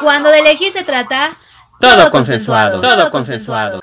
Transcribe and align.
Cuando 0.00 0.30
de 0.30 0.38
elegir 0.38 0.72
se 0.72 0.82
trata, 0.82 1.36
Todo 1.78 2.10
consensuado, 2.10 2.80
todo 2.80 3.10
consensuado. 3.10 3.80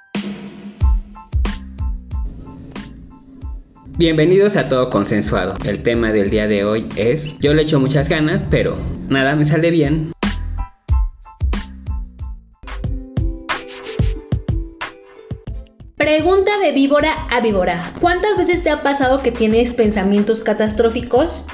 Bienvenidos 3.98 4.56
a 4.56 4.68
Todo 4.68 4.90
Consensuado. 4.90 5.54
El 5.64 5.84
tema 5.84 6.12
del 6.12 6.32
día 6.32 6.48
de 6.48 6.66
hoy 6.66 6.90
es 6.96 7.38
Yo 7.38 7.54
le 7.54 7.62
echo 7.62 7.80
muchas 7.80 8.10
ganas, 8.10 8.44
pero 8.50 8.78
nada 9.10 9.36
me 9.36 9.46
sale 9.46 9.70
bien. 9.70 10.12
Pregunta 15.98 16.58
de 16.58 16.72
víbora 16.72 17.28
a 17.30 17.42
víbora. 17.42 17.94
¿Cuántas 18.02 18.38
veces 18.38 18.64
te 18.64 18.72
ha 18.72 18.82
pasado 18.82 19.22
que 19.22 19.32
tienes 19.32 19.72
pensamientos 19.72 20.42
catastróficos? 20.42 21.46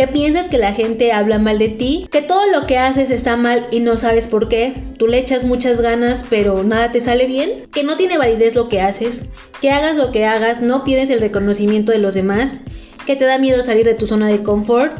Que 0.00 0.08
piensas 0.08 0.48
que 0.48 0.56
la 0.56 0.72
gente 0.72 1.12
habla 1.12 1.38
mal 1.38 1.58
de 1.58 1.68
ti, 1.68 2.08
que 2.10 2.22
todo 2.22 2.46
lo 2.50 2.66
que 2.66 2.78
haces 2.78 3.10
está 3.10 3.36
mal 3.36 3.66
y 3.70 3.80
no 3.80 3.98
sabes 3.98 4.28
por 4.28 4.48
qué, 4.48 4.72
tú 4.96 5.06
le 5.06 5.18
echas 5.18 5.44
muchas 5.44 5.82
ganas 5.82 6.24
pero 6.30 6.64
nada 6.64 6.90
te 6.90 7.02
sale 7.02 7.26
bien, 7.26 7.68
que 7.70 7.84
no 7.84 7.98
tiene 7.98 8.16
validez 8.16 8.54
lo 8.54 8.70
que 8.70 8.80
haces, 8.80 9.26
que 9.60 9.70
hagas 9.70 9.96
lo 9.96 10.10
que 10.10 10.24
hagas 10.24 10.62
no 10.62 10.84
tienes 10.84 11.10
el 11.10 11.20
reconocimiento 11.20 11.92
de 11.92 11.98
los 11.98 12.14
demás, 12.14 12.60
que 13.04 13.14
te 13.14 13.26
da 13.26 13.36
miedo 13.36 13.62
salir 13.62 13.84
de 13.84 13.92
tu 13.92 14.06
zona 14.06 14.28
de 14.28 14.42
confort, 14.42 14.96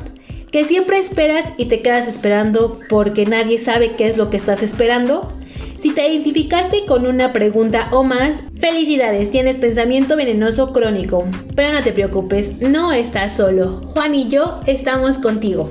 que 0.53 0.67
siempre 0.67 0.99
esperas 0.99 1.47
y 1.57 1.65
te 1.65 1.81
quedas 1.81 2.07
esperando 2.07 2.79
porque 2.91 3.25
nadie 3.25 3.57
sabe 3.57 3.97
qué 3.97 4.07
es 4.07 4.19
lo 4.19 4.29
que 4.29 4.37
estás 4.37 4.63
esperando, 4.63 5.33
si 5.81 5.93
te 5.93 6.07
identificaste 6.07 6.85
con 6.87 7.07
una 7.07 7.33
pregunta 7.33 7.89
o 7.91 8.03
más, 8.03 8.43
felicidades, 8.61 9.31
tienes 9.31 9.59
pensamiento 9.59 10.17
venenoso 10.17 10.73
crónico. 10.73 11.27
Pero 11.57 11.73
no 11.73 11.83
te 11.83 11.93
preocupes, 11.93 12.53
no 12.61 12.93
estás 12.93 13.37
solo. 13.37 13.81
Juan 13.95 14.15
y 14.15 14.29
yo 14.29 14.61
estamos 14.67 15.17
contigo. 15.19 15.71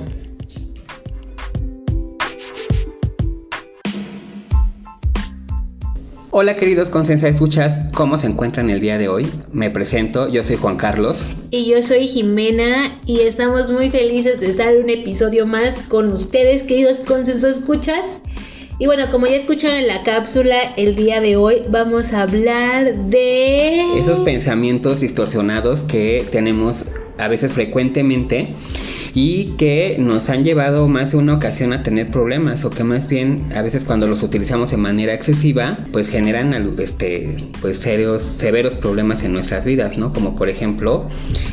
Hola 6.32 6.54
queridos 6.54 6.90
Consensa 6.90 7.26
Escuchas, 7.26 7.76
¿cómo 7.92 8.16
se 8.16 8.28
encuentran 8.28 8.70
el 8.70 8.78
día 8.78 8.98
de 8.98 9.08
hoy? 9.08 9.28
Me 9.52 9.68
presento, 9.68 10.28
yo 10.28 10.44
soy 10.44 10.56
Juan 10.56 10.76
Carlos. 10.76 11.26
Y 11.50 11.68
yo 11.68 11.82
soy 11.82 12.06
Jimena 12.06 13.00
y 13.04 13.20
estamos 13.22 13.68
muy 13.70 13.90
felices 13.90 14.38
de 14.38 14.46
estar 14.46 14.72
en 14.72 14.84
un 14.84 14.90
episodio 14.90 15.44
más 15.44 15.76
con 15.88 16.12
ustedes, 16.12 16.62
queridos 16.62 16.98
Consenso 16.98 17.48
Escuchas. 17.48 18.20
Y 18.80 18.86
bueno, 18.86 19.10
como 19.10 19.26
ya 19.26 19.36
escucharon 19.36 19.76
en 19.76 19.88
la 19.88 20.02
cápsula, 20.04 20.72
el 20.78 20.96
día 20.96 21.20
de 21.20 21.36
hoy 21.36 21.56
vamos 21.68 22.14
a 22.14 22.22
hablar 22.22 22.96
de... 23.10 23.98
Esos 23.98 24.20
pensamientos 24.20 25.00
distorsionados 25.00 25.82
que 25.82 26.24
tenemos 26.32 26.86
a 27.18 27.28
veces 27.28 27.52
frecuentemente 27.52 28.54
y 29.14 29.54
que 29.56 29.96
nos 29.98 30.30
han 30.30 30.44
llevado 30.44 30.86
más 30.88 31.12
de 31.12 31.18
una 31.18 31.34
ocasión 31.34 31.72
a 31.72 31.82
tener 31.82 32.08
problemas 32.08 32.64
o 32.64 32.70
que 32.70 32.84
más 32.84 33.08
bien 33.08 33.46
a 33.54 33.62
veces 33.62 33.84
cuando 33.84 34.06
los 34.06 34.22
utilizamos 34.22 34.70
de 34.70 34.76
manera 34.76 35.14
excesiva 35.14 35.78
pues 35.92 36.08
generan 36.08 36.54
este 36.78 37.36
pues 37.60 37.78
serios 37.78 38.22
severos 38.22 38.74
problemas 38.76 39.22
en 39.24 39.32
nuestras 39.32 39.64
vidas 39.64 39.98
no 39.98 40.12
como 40.12 40.36
por 40.36 40.48
ejemplo 40.48 41.08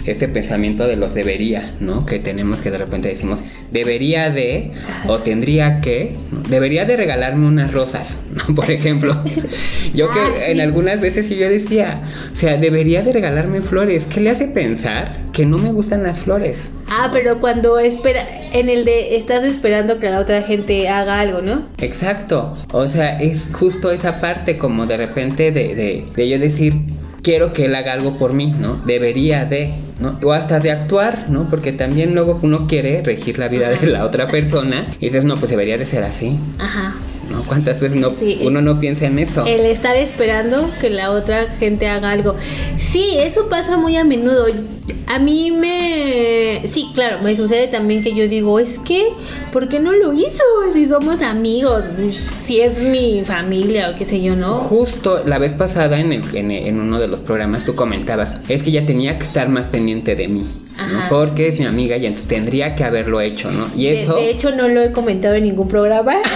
este 0.06 0.28
pensamiento 0.28 0.88
de 0.88 0.96
los 0.96 1.14
debería 1.14 1.74
no 1.80 2.06
que 2.06 2.20
tenemos 2.20 2.62
que 2.62 2.72
de 2.72 2.78
repente 2.78 3.08
decimos 3.08 3.40
debería 3.72 4.30
de 4.30 4.72
o 5.08 5.18
tendría 5.18 5.80
que 5.82 6.16
debería 6.50 6.86
de 6.86 6.96
regalarme 6.96 7.48
unas 7.48 7.74
rosas 7.74 8.18
¿no? 8.48 8.56
por 8.56 8.70
ejemplo. 8.70 9.16
Yo 9.94 10.12
que 10.12 10.28
Ah, 10.28 10.48
en 10.48 10.62
algunas 10.62 11.00
veces 11.00 11.30
yo 11.30 11.50
decía 11.50 12.02
o 12.32 12.36
sea 12.36 12.58
debería 12.58 13.02
de 13.02 13.14
regalarme 13.14 13.62
flores 13.62 14.06
qué 14.06 14.20
le 14.20 14.30
hace 14.30 14.48
pensar 14.48 15.18
que 15.32 15.46
no 15.46 15.58
me 15.58 15.72
gustan 15.72 16.04
las 16.04 16.24
flores 16.24 16.70
Ah, 16.90 17.10
pero 17.12 17.40
cuando 17.48 17.80
espera, 17.80 18.26
en 18.52 18.68
el 18.68 18.84
de 18.84 19.16
estás 19.16 19.42
esperando 19.46 20.00
que 20.00 20.10
la 20.10 20.20
otra 20.20 20.42
gente 20.42 20.90
haga 20.90 21.22
algo, 21.22 21.42
¿no? 21.42 21.62
Exacto, 21.78 22.58
o 22.74 22.90
sea, 22.90 23.22
es 23.22 23.48
justo 23.54 23.90
esa 23.90 24.20
parte 24.20 24.58
como 24.58 24.86
de 24.86 24.98
repente 24.98 25.54
de, 25.54 26.04
de, 26.14 26.30
yo 26.30 26.40
decir, 26.40 26.74
quiero 27.22 27.54
que 27.54 27.64
él 27.64 27.76
haga 27.76 27.94
algo 27.94 28.18
por 28.18 28.34
mí, 28.34 28.48
¿no? 28.48 28.82
Debería 28.86 29.46
de, 29.46 29.72
¿no? 30.00 30.18
O 30.24 30.32
hasta 30.32 30.60
de 30.60 30.72
actuar, 30.72 31.30
¿no? 31.30 31.50
Porque 31.50 31.72
también 31.72 32.14
luego 32.14 32.40
uno 32.42 32.68
quiere 32.68 33.02
regir 33.02 33.40
la 33.40 33.48
vida 33.48 33.70
de 33.70 33.88
la 33.88 34.06
otra 34.06 34.28
persona 34.28 34.96
y 35.00 35.08
dices, 35.08 35.26
no, 35.26 35.36
pues 35.36 35.50
debería 35.52 35.78
de 35.78 35.86
ser 35.86 36.04
así, 36.04 36.38
Ajá. 36.60 36.96
¿no? 37.30 37.44
¿Cuántas 37.44 37.80
veces 37.80 38.00
no, 38.00 38.14
Sí, 38.18 38.40
uno 38.44 38.62
no 38.62 38.80
piensa 38.80 39.08
en 39.08 39.20
eso? 39.20 39.46
El 39.46 39.62
estar 39.66 39.96
esperando 39.96 40.70
que 40.80 40.90
la 40.90 41.12
otra 41.12 41.48
gente 41.60 41.88
haga 41.88 42.12
algo. 42.12 42.36
Sí, 42.78 43.18
eso 43.18 43.50
pasa 43.50 43.78
muy 43.78 43.98
a 43.98 44.04
menudo. 44.04 44.46
A 45.08 45.20
mí 45.20 45.52
me... 45.52 46.68
Sí, 46.68 46.88
claro, 46.94 47.20
me 47.22 47.36
sucede 47.36 47.68
también 47.68 48.04
que 48.04 48.14
yo 48.14 48.28
digo, 48.28 48.60
es 48.60 48.80
que, 48.80 49.08
¿por 49.52 49.70
qué 49.70 49.80
no 49.80 49.94
lo 49.94 50.14
hizo? 50.14 50.44
Si 50.74 50.88
somos 50.88 51.22
amigos, 51.22 51.86
si 52.46 52.60
es 52.60 52.80
mi 52.80 53.24
familia 53.24 53.90
o 53.90 53.96
qué 53.96 54.06
sé 54.06 54.22
yo, 54.22 54.36
¿no? 54.36 54.56
Justo 54.56 55.24
la 55.26 55.38
vez 55.38 55.54
pasada 55.54 56.00
en, 56.00 56.12
el, 56.12 56.24
en, 56.36 56.52
en 56.52 56.80
uno 56.80 57.00
de 57.00 57.08
los 57.08 57.22
programas 57.22 57.64
tú 57.64 57.76
comentabas, 57.76 58.38
es 58.50 58.64
que 58.64 58.70
ella 58.70 58.86
tenía 58.86 59.18
que 59.18 59.24
estar 59.24 59.48
más 59.50 59.68
pendiente 59.68 59.87
de 59.96 60.28
mí, 60.28 60.46
¿no? 60.78 61.00
Porque 61.10 61.48
es 61.48 61.60
mi 61.60 61.66
amiga 61.66 61.96
y 61.98 62.06
entonces 62.06 62.28
tendría 62.28 62.76
que 62.76 62.84
haberlo 62.84 63.22
hecho, 63.22 63.50
¿no? 63.52 63.68
Y 63.76 63.86
De- 63.86 64.02
eso... 64.04 64.16
de 64.16 64.30
hecho, 64.30 64.52
no 64.52 64.68
lo 64.68 64.82
he 64.84 64.92
comentado 64.92 65.36
en 65.36 65.44
ningún 65.44 65.68
programa. 65.70 66.16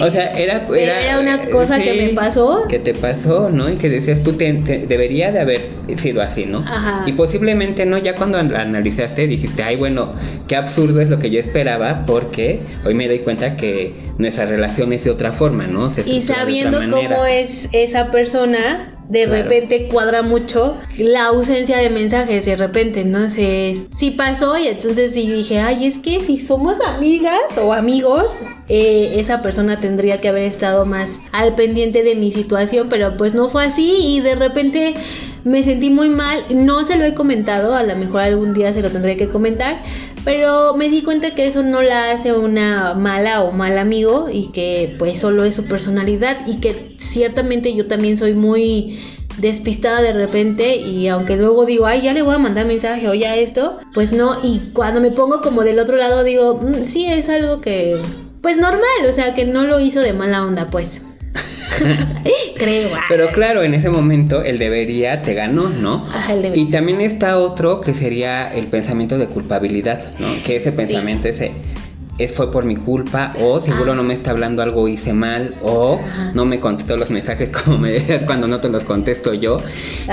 O 0.00 0.10
sea, 0.10 0.32
era, 0.32 0.66
era 0.76 1.20
una 1.20 1.44
cosa 1.46 1.78
que 1.78 1.94
me 1.94 2.08
pasó. 2.14 2.64
Que 2.68 2.80
te 2.80 2.94
pasó, 2.94 3.48
¿no? 3.50 3.70
Y 3.70 3.76
que 3.76 3.88
decías 3.88 4.24
tú, 4.24 4.32
te, 4.32 4.52
te- 4.54 4.86
debería 4.88 5.30
de 5.30 5.38
haber 5.38 5.60
sido 5.94 6.20
así, 6.20 6.46
¿no? 6.46 6.58
Ajá. 6.66 7.04
Y 7.06 7.12
posiblemente 7.12 7.86
no, 7.86 7.96
ya 7.98 8.16
cuando 8.16 8.38
an- 8.38 8.52
analizaste 8.54 9.28
dijiste, 9.28 9.62
ay, 9.62 9.76
bueno, 9.76 10.10
qué 10.48 10.56
absurdo 10.56 11.00
es 11.00 11.10
lo 11.10 11.20
que 11.20 11.30
yo 11.30 11.38
esperaba, 11.38 12.04
porque 12.06 12.60
hoy 12.84 12.94
me 12.94 13.06
doy 13.06 13.20
cuenta 13.20 13.54
que 13.56 13.92
nuestra 14.18 14.46
relación 14.46 14.92
es 14.92 15.04
de 15.04 15.10
otra 15.10 15.30
forma, 15.30 15.68
¿no? 15.68 15.88
Se 15.90 16.02
Y 16.10 16.22
sabiendo 16.22 16.80
cómo 16.90 17.24
es 17.26 17.68
esa 17.70 18.10
persona, 18.10 18.93
de 19.08 19.24
Claro. 19.24 19.42
repente 19.42 19.88
cuadra 19.88 20.22
mucho 20.22 20.78
la 20.98 21.26
ausencia 21.26 21.78
de 21.78 21.90
mensajes, 21.90 22.44
de 22.46 22.56
repente, 22.56 23.04
¿no? 23.04 23.28
sé 23.28 23.76
sí 23.94 24.10
pasó 24.12 24.56
y 24.58 24.68
entonces 24.68 25.12
sí 25.12 25.28
dije, 25.30 25.60
ay, 25.60 25.86
es 25.86 25.98
que 25.98 26.20
si 26.20 26.38
somos 26.38 26.76
amigas 26.86 27.40
o 27.62 27.72
amigos, 27.72 28.26
eh, 28.68 29.12
esa 29.16 29.42
persona 29.42 29.78
tendría 29.78 30.20
que 30.20 30.28
haber 30.28 30.44
estado 30.44 30.86
más 30.86 31.20
al 31.32 31.54
pendiente 31.54 32.02
de 32.02 32.14
mi 32.16 32.30
situación, 32.32 32.88
pero 32.88 33.16
pues 33.16 33.34
no 33.34 33.48
fue 33.48 33.64
así 33.66 33.94
y 34.16 34.20
de 34.20 34.34
repente 34.36 34.94
me 35.44 35.62
sentí 35.62 35.90
muy 35.90 36.08
mal, 36.08 36.38
no 36.50 36.84
se 36.86 36.96
lo 36.96 37.04
he 37.04 37.12
comentado, 37.12 37.74
a 37.74 37.82
lo 37.82 37.94
mejor 37.96 38.22
algún 38.22 38.54
día 38.54 38.72
se 38.72 38.80
lo 38.80 38.90
tendré 38.90 39.18
que 39.18 39.28
comentar, 39.28 39.82
pero 40.24 40.74
me 40.74 40.88
di 40.88 41.02
cuenta 41.02 41.32
que 41.32 41.46
eso 41.46 41.62
no 41.62 41.82
la 41.82 42.12
hace 42.12 42.32
una 42.32 42.94
mala 42.94 43.42
o 43.42 43.52
mal 43.52 43.76
amigo 43.76 44.28
y 44.32 44.50
que 44.52 44.94
pues 44.98 45.20
solo 45.20 45.44
es 45.44 45.54
su 45.54 45.66
personalidad 45.66 46.38
y 46.46 46.60
que 46.60 46.93
ciertamente 47.10 47.74
yo 47.74 47.86
también 47.86 48.16
soy 48.16 48.34
muy 48.34 48.98
despistada 49.38 50.00
de 50.02 50.12
repente 50.12 50.76
y 50.76 51.08
aunque 51.08 51.36
luego 51.36 51.66
digo, 51.66 51.86
ay, 51.86 52.02
ya 52.02 52.12
le 52.12 52.22
voy 52.22 52.34
a 52.34 52.38
mandar 52.38 52.66
mensaje 52.66 53.08
o 53.08 53.14
ya 53.14 53.34
esto, 53.36 53.78
pues 53.92 54.12
no, 54.12 54.38
y 54.42 54.60
cuando 54.72 55.00
me 55.00 55.10
pongo 55.10 55.40
como 55.40 55.62
del 55.62 55.78
otro 55.78 55.96
lado 55.96 56.22
digo, 56.24 56.60
"Mm, 56.62 56.84
sí, 56.86 57.06
es 57.06 57.28
algo 57.28 57.60
que, 57.60 58.00
pues 58.42 58.56
normal, 58.56 58.82
o 59.08 59.12
sea, 59.12 59.34
que 59.34 59.44
no 59.44 59.64
lo 59.64 59.80
hizo 59.80 60.00
de 60.00 60.12
mala 60.12 60.44
onda, 60.44 60.68
pues. 60.68 61.00
Creo. 62.56 62.90
ah. 62.94 63.00
Pero 63.08 63.28
claro, 63.32 63.62
en 63.62 63.74
ese 63.74 63.90
momento 63.90 64.42
el 64.42 64.58
debería 64.58 65.22
te 65.22 65.34
ganó, 65.34 65.68
¿no? 65.68 66.06
Ajá, 66.08 66.34
el 66.34 66.42
debería. 66.42 66.62
Y 66.62 66.70
también 66.70 67.00
está 67.00 67.38
otro 67.38 67.80
que 67.80 67.92
sería 67.94 68.52
el 68.54 68.68
pensamiento 68.68 69.18
de 69.18 69.26
culpabilidad, 69.26 70.12
¿no? 70.20 70.28
Que 70.44 70.56
ese 70.56 70.70
pensamiento 70.72 71.26
ese 71.28 71.52
es 72.18 72.32
fue 72.32 72.50
por 72.52 72.64
mi 72.64 72.76
culpa 72.76 73.32
o 73.40 73.58
seguro 73.60 73.92
Ah. 73.92 73.96
no 73.96 74.02
me 74.04 74.14
está 74.14 74.30
hablando 74.30 74.62
algo 74.62 74.86
hice 74.88 75.12
mal 75.12 75.54
o 75.62 75.96
Ajá. 75.98 76.30
no 76.34 76.44
me 76.44 76.60
contestó 76.60 76.96
los 76.96 77.10
mensajes 77.10 77.50
como 77.64 77.78
me 77.78 77.90
decías 77.90 78.22
cuando 78.24 78.46
no 78.46 78.60
te 78.60 78.68
los 78.68 78.84
contesto 78.84 79.34
yo 79.34 79.56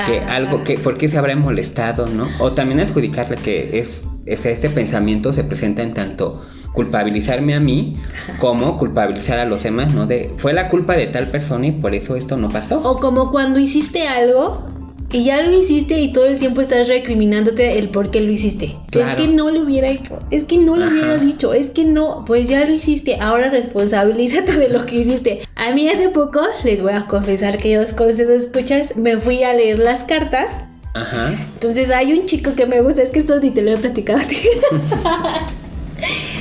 que 0.06 0.20
Ah. 0.20 0.36
algo 0.36 0.64
que 0.64 0.78
por 0.80 0.98
qué 0.98 1.08
se 1.10 1.18
habrá 1.18 1.36
molestado 1.36 2.08
no 2.08 2.28
o 2.40 2.52
también 2.54 2.80
adjudicarle 2.80 3.36
que 3.36 3.80
es, 3.80 4.04
es 4.26 4.46
este 4.46 4.70
pensamiento 4.70 5.32
se 5.34 5.44
presenta 5.44 5.84
en 5.84 5.94
tanto 5.94 6.42
culpabilizarme 6.74 7.54
a 7.54 7.60
mí 7.60 7.98
como 8.40 8.78
culpabilizar 8.78 9.38
a 9.40 9.46
los 9.46 9.62
demás 9.62 9.94
no 9.94 10.06
de 10.08 10.34
fue 10.38 10.54
la 10.54 10.70
culpa 10.70 10.96
de 10.96 11.08
tal 11.08 11.28
persona 11.28 11.68
y 11.68 11.72
por 11.74 11.94
eso 11.94 12.16
esto 12.16 12.38
no 12.38 12.48
pasó 12.48 12.82
O 12.82 13.00
como 13.00 13.30
cuando 13.30 13.60
hiciste 13.60 14.08
algo 14.08 14.71
y 15.14 15.26
ya 15.26 15.42
lo 15.42 15.52
hiciste 15.52 16.00
y 16.00 16.14
todo 16.14 16.26
el 16.26 16.40
tiempo 16.40 16.62
estás 16.62 16.88
recriminándote 16.88 17.78
el 17.80 17.90
por 17.90 18.12
qué 18.12 18.22
lo 18.22 18.32
hiciste. 18.32 18.76
Claro. 18.90 19.10
Es 19.10 19.16
que 19.16 19.28
no 19.34 19.50
lo 19.52 19.62
hubiera 19.62 19.90
hecho, 19.90 20.20
es 20.32 20.44
que 20.46 20.58
no 20.58 20.76
lo 20.78 20.86
Ajá. 20.86 20.94
hubiera 20.94 21.18
dicho, 21.18 21.54
es 21.54 21.70
que 21.72 21.84
no, 21.84 22.24
pues 22.26 22.48
ya 22.48 22.66
lo 22.66 22.74
hiciste, 22.74 23.18
ahora 23.20 23.50
responsabilízate 23.50 24.54
de 24.54 24.70
lo 24.70 24.86
que 24.86 24.98
hiciste. 24.98 25.42
A 25.56 25.72
mí 25.72 25.90
hace 25.90 26.10
poco, 26.10 26.42
les 26.64 26.82
voy 26.82 26.94
a 26.94 27.06
confesar 27.08 27.58
que 27.58 27.76
dos 27.78 27.94
cosas 27.94 28.22
escuchas, 28.22 28.96
me 28.96 29.18
fui 29.18 29.44
a 29.44 29.54
leer 29.54 29.80
las 29.80 30.04
cartas. 30.04 30.48
ajá 30.94 31.48
Entonces 31.54 31.90
hay 31.90 32.14
un 32.14 32.26
chico 32.26 32.56
que 32.56 32.66
me 32.66 32.82
gusta, 32.82 33.02
es 33.04 33.12
que 33.12 33.20
esto 33.20 33.40
ni 33.40 33.52
te 33.52 33.62
lo 33.62 33.72
he 33.72 33.78
platicado 33.78 34.20
a 34.20 34.24
ti. 34.24 34.38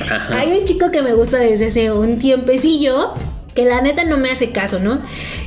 ajá 0.09 0.37
Hay 0.39 0.59
un 0.59 0.65
chico 0.65 0.91
que 0.91 1.01
me 1.01 1.13
gusta 1.13 1.37
desde 1.37 1.67
hace 1.67 1.91
un 1.91 2.19
tiempecillo 2.19 3.13
que 3.55 3.65
la 3.65 3.81
neta 3.81 4.03
no 4.05 4.17
me 4.17 4.31
hace 4.31 4.51
caso, 4.51 4.79
¿no? 4.79 5.01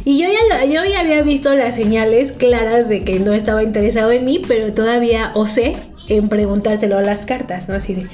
Y 0.05 0.23
yo 0.23 0.29
ya, 0.29 0.65
yo 0.67 0.85
ya 0.85 1.01
había 1.01 1.23
visto 1.23 1.55
las 1.55 1.77
señales 1.77 2.33
claras 2.33 2.89
de 2.89 3.05
que 3.05 3.21
no 3.21 3.33
estaba 3.33 3.63
interesado 3.63 4.11
en 4.11 4.25
mí, 4.25 4.43
pero 4.47 4.73
todavía 4.75 5.33
osé 5.35 5.77
en 6.09 6.29
preguntárselo 6.29 6.99
a 6.99 7.03
las 7.03 7.25
cartas, 7.25 7.69
¿no? 7.69 7.75
Así 7.75 7.95
de, 7.95 8.09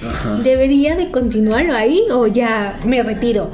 ¿debería 0.45 0.95
de 0.95 1.11
continuar 1.11 1.69
ahí 1.73 2.03
o 2.13 2.29
ya 2.29 2.79
me 2.87 3.03
retiro? 3.03 3.51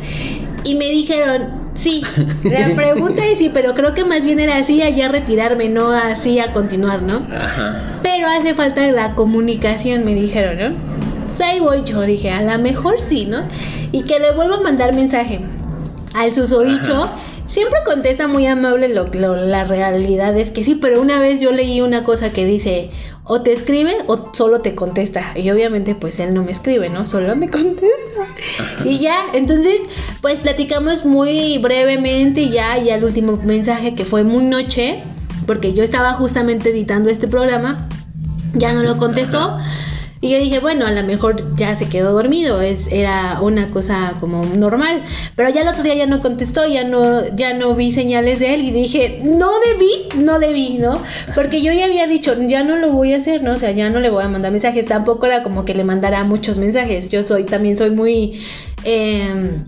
Y 0.64 0.74
me 0.74 0.86
dijeron, 0.90 1.70
sí, 1.74 2.02
la 2.44 2.74
pregunta 2.76 3.24
es 3.24 3.38
sí, 3.38 3.50
pero 3.52 3.74
creo 3.74 3.94
que 3.94 4.04
más 4.04 4.24
bien 4.24 4.38
era 4.38 4.58
así 4.58 4.82
a 4.82 4.90
ya 4.90 5.08
retirarme, 5.08 5.70
no 5.70 5.90
así 5.92 6.38
a 6.38 6.52
continuar, 6.52 7.02
¿no? 7.02 7.26
Ajá. 7.34 8.00
Pero 8.02 8.26
hace 8.26 8.52
falta 8.52 8.90
la 8.90 9.14
comunicación, 9.14 10.04
me 10.04 10.14
dijeron, 10.14 10.58
¿no? 10.58 10.76
Pues 11.24 11.40
ahí 11.40 11.60
voy 11.60 11.82
yo, 11.84 12.02
dije, 12.02 12.30
a 12.30 12.42
lo 12.42 12.62
mejor 12.62 12.96
sí, 13.00 13.24
¿no? 13.24 13.44
Y 13.92 14.02
que 14.02 14.18
le 14.18 14.32
vuelvo 14.32 14.54
a 14.54 14.60
mandar 14.60 14.94
mensaje 14.94 15.40
al 16.12 16.32
susodicho. 16.32 17.08
Siempre 17.56 17.78
contesta 17.86 18.28
muy 18.28 18.44
amable, 18.44 18.90
lo, 18.90 19.06
la 19.34 19.64
realidad 19.64 20.36
es 20.36 20.50
que 20.50 20.62
sí, 20.62 20.74
pero 20.74 21.00
una 21.00 21.20
vez 21.20 21.40
yo 21.40 21.52
leí 21.52 21.80
una 21.80 22.04
cosa 22.04 22.30
que 22.30 22.44
dice, 22.44 22.90
o 23.24 23.40
te 23.40 23.54
escribe 23.54 23.94
o 24.08 24.34
solo 24.34 24.60
te 24.60 24.74
contesta. 24.74 25.32
Y 25.34 25.50
obviamente 25.50 25.94
pues 25.94 26.20
él 26.20 26.34
no 26.34 26.44
me 26.44 26.52
escribe, 26.52 26.90
¿no? 26.90 27.06
Solo 27.06 27.34
me 27.34 27.48
contesta. 27.48 28.28
Y 28.84 28.98
ya, 28.98 29.28
entonces 29.32 29.80
pues 30.20 30.40
platicamos 30.40 31.06
muy 31.06 31.56
brevemente 31.56 32.42
y 32.42 32.50
ya, 32.50 32.76
ya 32.76 32.96
el 32.96 33.04
último 33.04 33.38
mensaje 33.42 33.94
que 33.94 34.04
fue 34.04 34.22
muy 34.22 34.44
noche, 34.44 35.02
porque 35.46 35.72
yo 35.72 35.82
estaba 35.82 36.12
justamente 36.12 36.68
editando 36.68 37.08
este 37.08 37.26
programa, 37.26 37.88
ya 38.52 38.74
no 38.74 38.82
lo 38.82 38.98
contestó. 38.98 39.58
Y 40.20 40.30
yo 40.30 40.38
dije, 40.38 40.60
bueno, 40.60 40.86
a 40.86 40.92
lo 40.92 41.02
mejor 41.04 41.56
ya 41.56 41.76
se 41.76 41.88
quedó 41.88 42.12
dormido, 42.12 42.60
es, 42.62 42.86
era 42.90 43.40
una 43.40 43.70
cosa 43.70 44.14
como 44.18 44.42
normal. 44.44 45.02
Pero 45.34 45.50
ya 45.50 45.62
el 45.62 45.68
otro 45.68 45.82
día 45.82 45.94
ya 45.94 46.06
no 46.06 46.20
contestó, 46.20 46.66
ya 46.66 46.84
no, 46.84 47.34
ya 47.36 47.52
no 47.52 47.74
vi 47.74 47.92
señales 47.92 48.38
de 48.38 48.54
él 48.54 48.62
y 48.62 48.70
dije, 48.70 49.20
no 49.24 49.50
debí, 49.72 50.22
no 50.22 50.38
debí, 50.38 50.78
¿no? 50.78 51.00
Porque 51.34 51.60
yo 51.62 51.72
ya 51.72 51.84
había 51.84 52.06
dicho, 52.06 52.34
ya 52.42 52.62
no 52.64 52.76
lo 52.76 52.92
voy 52.92 53.12
a 53.12 53.18
hacer, 53.18 53.42
¿no? 53.42 53.52
O 53.52 53.58
sea, 53.58 53.72
ya 53.72 53.90
no 53.90 54.00
le 54.00 54.10
voy 54.10 54.24
a 54.24 54.28
mandar 54.28 54.52
mensajes. 54.52 54.86
Tampoco 54.86 55.26
era 55.26 55.42
como 55.42 55.64
que 55.64 55.74
le 55.74 55.84
mandara 55.84 56.24
muchos 56.24 56.56
mensajes. 56.56 57.10
Yo 57.10 57.24
soy, 57.24 57.44
también 57.44 57.76
soy 57.76 57.90
muy... 57.90 58.40
Eh, 58.84 59.60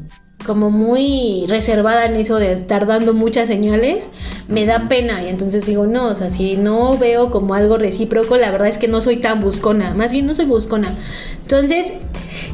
como 0.49 0.71
muy 0.71 1.45
reservada 1.47 2.06
en 2.06 2.17
eso 2.17 2.39
de 2.39 2.55
estar 2.55 2.87
dando 2.87 3.12
muchas 3.12 3.49
señales, 3.49 4.09
me 4.49 4.65
da 4.65 4.89
pena. 4.89 5.23
Y 5.23 5.29
entonces 5.29 5.67
digo, 5.67 5.87
no, 5.87 6.06
o 6.06 6.15
sea, 6.15 6.31
si 6.31 6.56
no 6.56 6.97
veo 6.97 7.31
como 7.31 7.53
algo 7.53 7.77
recíproco, 7.77 8.39
la 8.39 8.50
verdad 8.50 8.69
es 8.69 8.79
que 8.79 8.89
no 8.89 9.03
soy 9.03 9.19
tan 9.19 9.41
buscona, 9.41 9.93
más 9.93 10.11
bien 10.11 10.27
no 10.27 10.35
soy 10.35 10.47
buscona. 10.47 10.89
Entonces, 11.43 11.93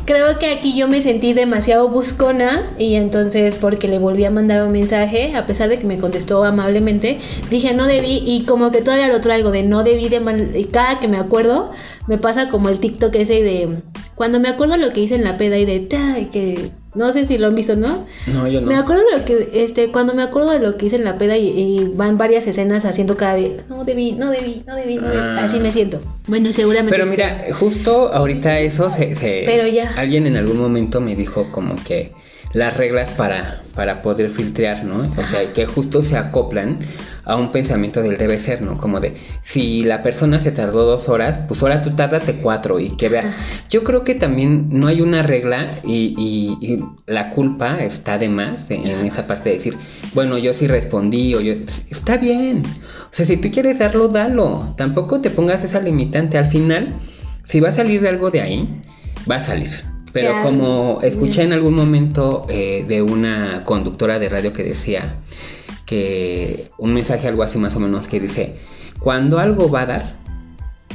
creo 0.06 0.40
que 0.40 0.50
aquí 0.50 0.76
yo 0.76 0.88
me 0.88 1.02
sentí 1.02 1.34
demasiado 1.34 1.88
buscona 1.88 2.72
y 2.78 2.96
entonces 2.96 3.56
porque 3.60 3.86
le 3.86 4.00
volví 4.00 4.24
a 4.24 4.30
mandar 4.32 4.64
un 4.66 4.72
mensaje, 4.72 5.36
a 5.36 5.46
pesar 5.46 5.68
de 5.68 5.78
que 5.78 5.86
me 5.86 5.98
contestó 5.98 6.42
amablemente, 6.42 7.20
dije 7.48 7.74
no 7.74 7.86
debí 7.86 8.24
y 8.26 8.44
como 8.44 8.72
que 8.72 8.82
todavía 8.82 9.06
lo 9.08 9.20
traigo 9.20 9.52
de 9.52 9.62
no 9.62 9.84
debí 9.84 10.08
de 10.08 10.50
y 10.54 10.64
cada 10.64 10.98
que 10.98 11.06
me 11.06 11.16
acuerdo 11.16 11.70
me 12.08 12.18
pasa 12.18 12.48
como 12.48 12.70
el 12.70 12.80
TikTok 12.80 13.14
ese 13.14 13.42
de 13.42 13.82
cuando 14.14 14.40
me 14.40 14.48
acuerdo 14.48 14.76
lo 14.76 14.92
que 14.92 15.00
hice 15.00 15.14
en 15.14 15.24
la 15.24 15.36
peda 15.36 15.58
y 15.58 15.64
de 15.64 15.88
que 16.30 16.70
no 16.94 17.12
sé 17.12 17.26
si 17.26 17.38
lo 17.38 17.48
han 17.48 17.54
visto, 17.54 17.74
¿no? 17.74 18.06
No, 18.26 18.46
yo 18.46 18.60
no. 18.60 18.68
Me 18.68 18.76
acuerdo 18.76 19.02
de 19.10 19.18
lo 19.18 19.24
que, 19.24 19.64
este, 19.64 19.90
cuando 19.90 20.14
me 20.14 20.22
acuerdo 20.22 20.52
de 20.52 20.60
lo 20.60 20.76
que 20.76 20.86
hice 20.86 20.96
en 20.96 21.04
la 21.04 21.16
peda 21.16 21.36
y, 21.36 21.90
van 21.94 22.16
varias 22.18 22.46
escenas 22.46 22.84
haciendo 22.84 23.16
cada 23.16 23.34
día, 23.34 23.50
no 23.68 23.84
debí, 23.84 24.12
no 24.12 24.30
debí, 24.30 24.62
no 24.66 24.76
debí, 24.76 24.96
no 24.96 25.08
debí. 25.08 25.20
Ah. 25.20 25.44
Así 25.44 25.58
me 25.58 25.72
siento. 25.72 26.00
Bueno, 26.28 26.52
seguramente. 26.52 26.96
Pero 26.96 27.06
mira, 27.06 27.46
justo 27.52 28.12
ahorita 28.12 28.60
eso 28.60 28.90
se, 28.90 29.16
se, 29.16 29.42
Pero 29.44 29.66
ya. 29.66 29.92
Alguien 29.96 30.26
en 30.26 30.36
algún 30.36 30.58
momento 30.58 31.00
me 31.00 31.16
dijo 31.16 31.50
como 31.50 31.74
que 31.82 32.12
las 32.54 32.76
reglas 32.76 33.10
para, 33.10 33.60
para 33.74 34.00
poder 34.00 34.30
filtrar, 34.30 34.84
¿no? 34.84 35.12
O 35.20 35.24
sea, 35.26 35.52
que 35.52 35.66
justo 35.66 36.02
se 36.02 36.16
acoplan 36.16 36.78
a 37.24 37.36
un 37.36 37.50
pensamiento 37.50 38.02
del 38.02 38.16
debe 38.16 38.38
ser, 38.38 38.62
¿no? 38.62 38.76
Como 38.76 39.00
de, 39.00 39.16
si 39.42 39.82
la 39.82 40.02
persona 40.02 40.40
se 40.40 40.52
tardó 40.52 40.84
dos 40.84 41.08
horas, 41.08 41.40
pues 41.48 41.62
ahora 41.62 41.82
tú 41.82 41.94
tárdate 41.94 42.34
cuatro 42.34 42.78
y 42.78 42.90
que 42.90 43.08
vea. 43.08 43.34
Yo 43.68 43.82
creo 43.82 44.04
que 44.04 44.14
también 44.14 44.68
no 44.70 44.86
hay 44.86 45.00
una 45.00 45.22
regla 45.22 45.80
y, 45.84 46.78
la 47.06 47.30
culpa 47.30 47.78
está 47.82 48.18
de 48.18 48.28
más 48.28 48.70
en, 48.70 48.86
esa 49.04 49.26
parte 49.26 49.50
de 49.50 49.56
decir, 49.56 49.76
bueno, 50.14 50.38
yo 50.38 50.54
sí 50.54 50.66
respondí 50.66 51.34
o 51.34 51.40
yo, 51.40 51.52
está 51.90 52.16
bien. 52.16 52.62
O 52.64 53.16
sea, 53.16 53.26
si 53.26 53.36
tú 53.36 53.50
quieres 53.50 53.78
darlo, 53.78 54.08
dalo. 54.08 54.74
Tampoco 54.76 55.20
te 55.20 55.30
pongas 55.30 55.64
esa 55.64 55.80
limitante. 55.80 56.38
Al 56.38 56.46
final, 56.46 56.94
si 57.44 57.60
va 57.60 57.70
a 57.70 57.72
salir 57.72 58.00
de 58.00 58.08
algo 58.08 58.30
de 58.30 58.40
ahí, 58.40 58.82
va 59.30 59.36
a 59.36 59.40
salir. 59.40 59.93
Pero 60.14 60.42
como 60.44 61.00
escuché 61.02 61.42
en 61.42 61.52
algún 61.52 61.74
momento 61.74 62.46
eh, 62.48 62.84
de 62.86 63.02
una 63.02 63.64
conductora 63.64 64.20
de 64.20 64.28
radio 64.28 64.52
que 64.52 64.62
decía 64.62 65.16
que 65.86 66.70
un 66.78 66.94
mensaje 66.94 67.26
algo 67.26 67.42
así 67.42 67.58
más 67.58 67.74
o 67.74 67.80
menos 67.80 68.06
que 68.06 68.20
dice, 68.20 68.54
cuando 69.00 69.40
algo 69.40 69.68
va 69.68 69.82
a 69.82 69.86
dar, 69.86 70.14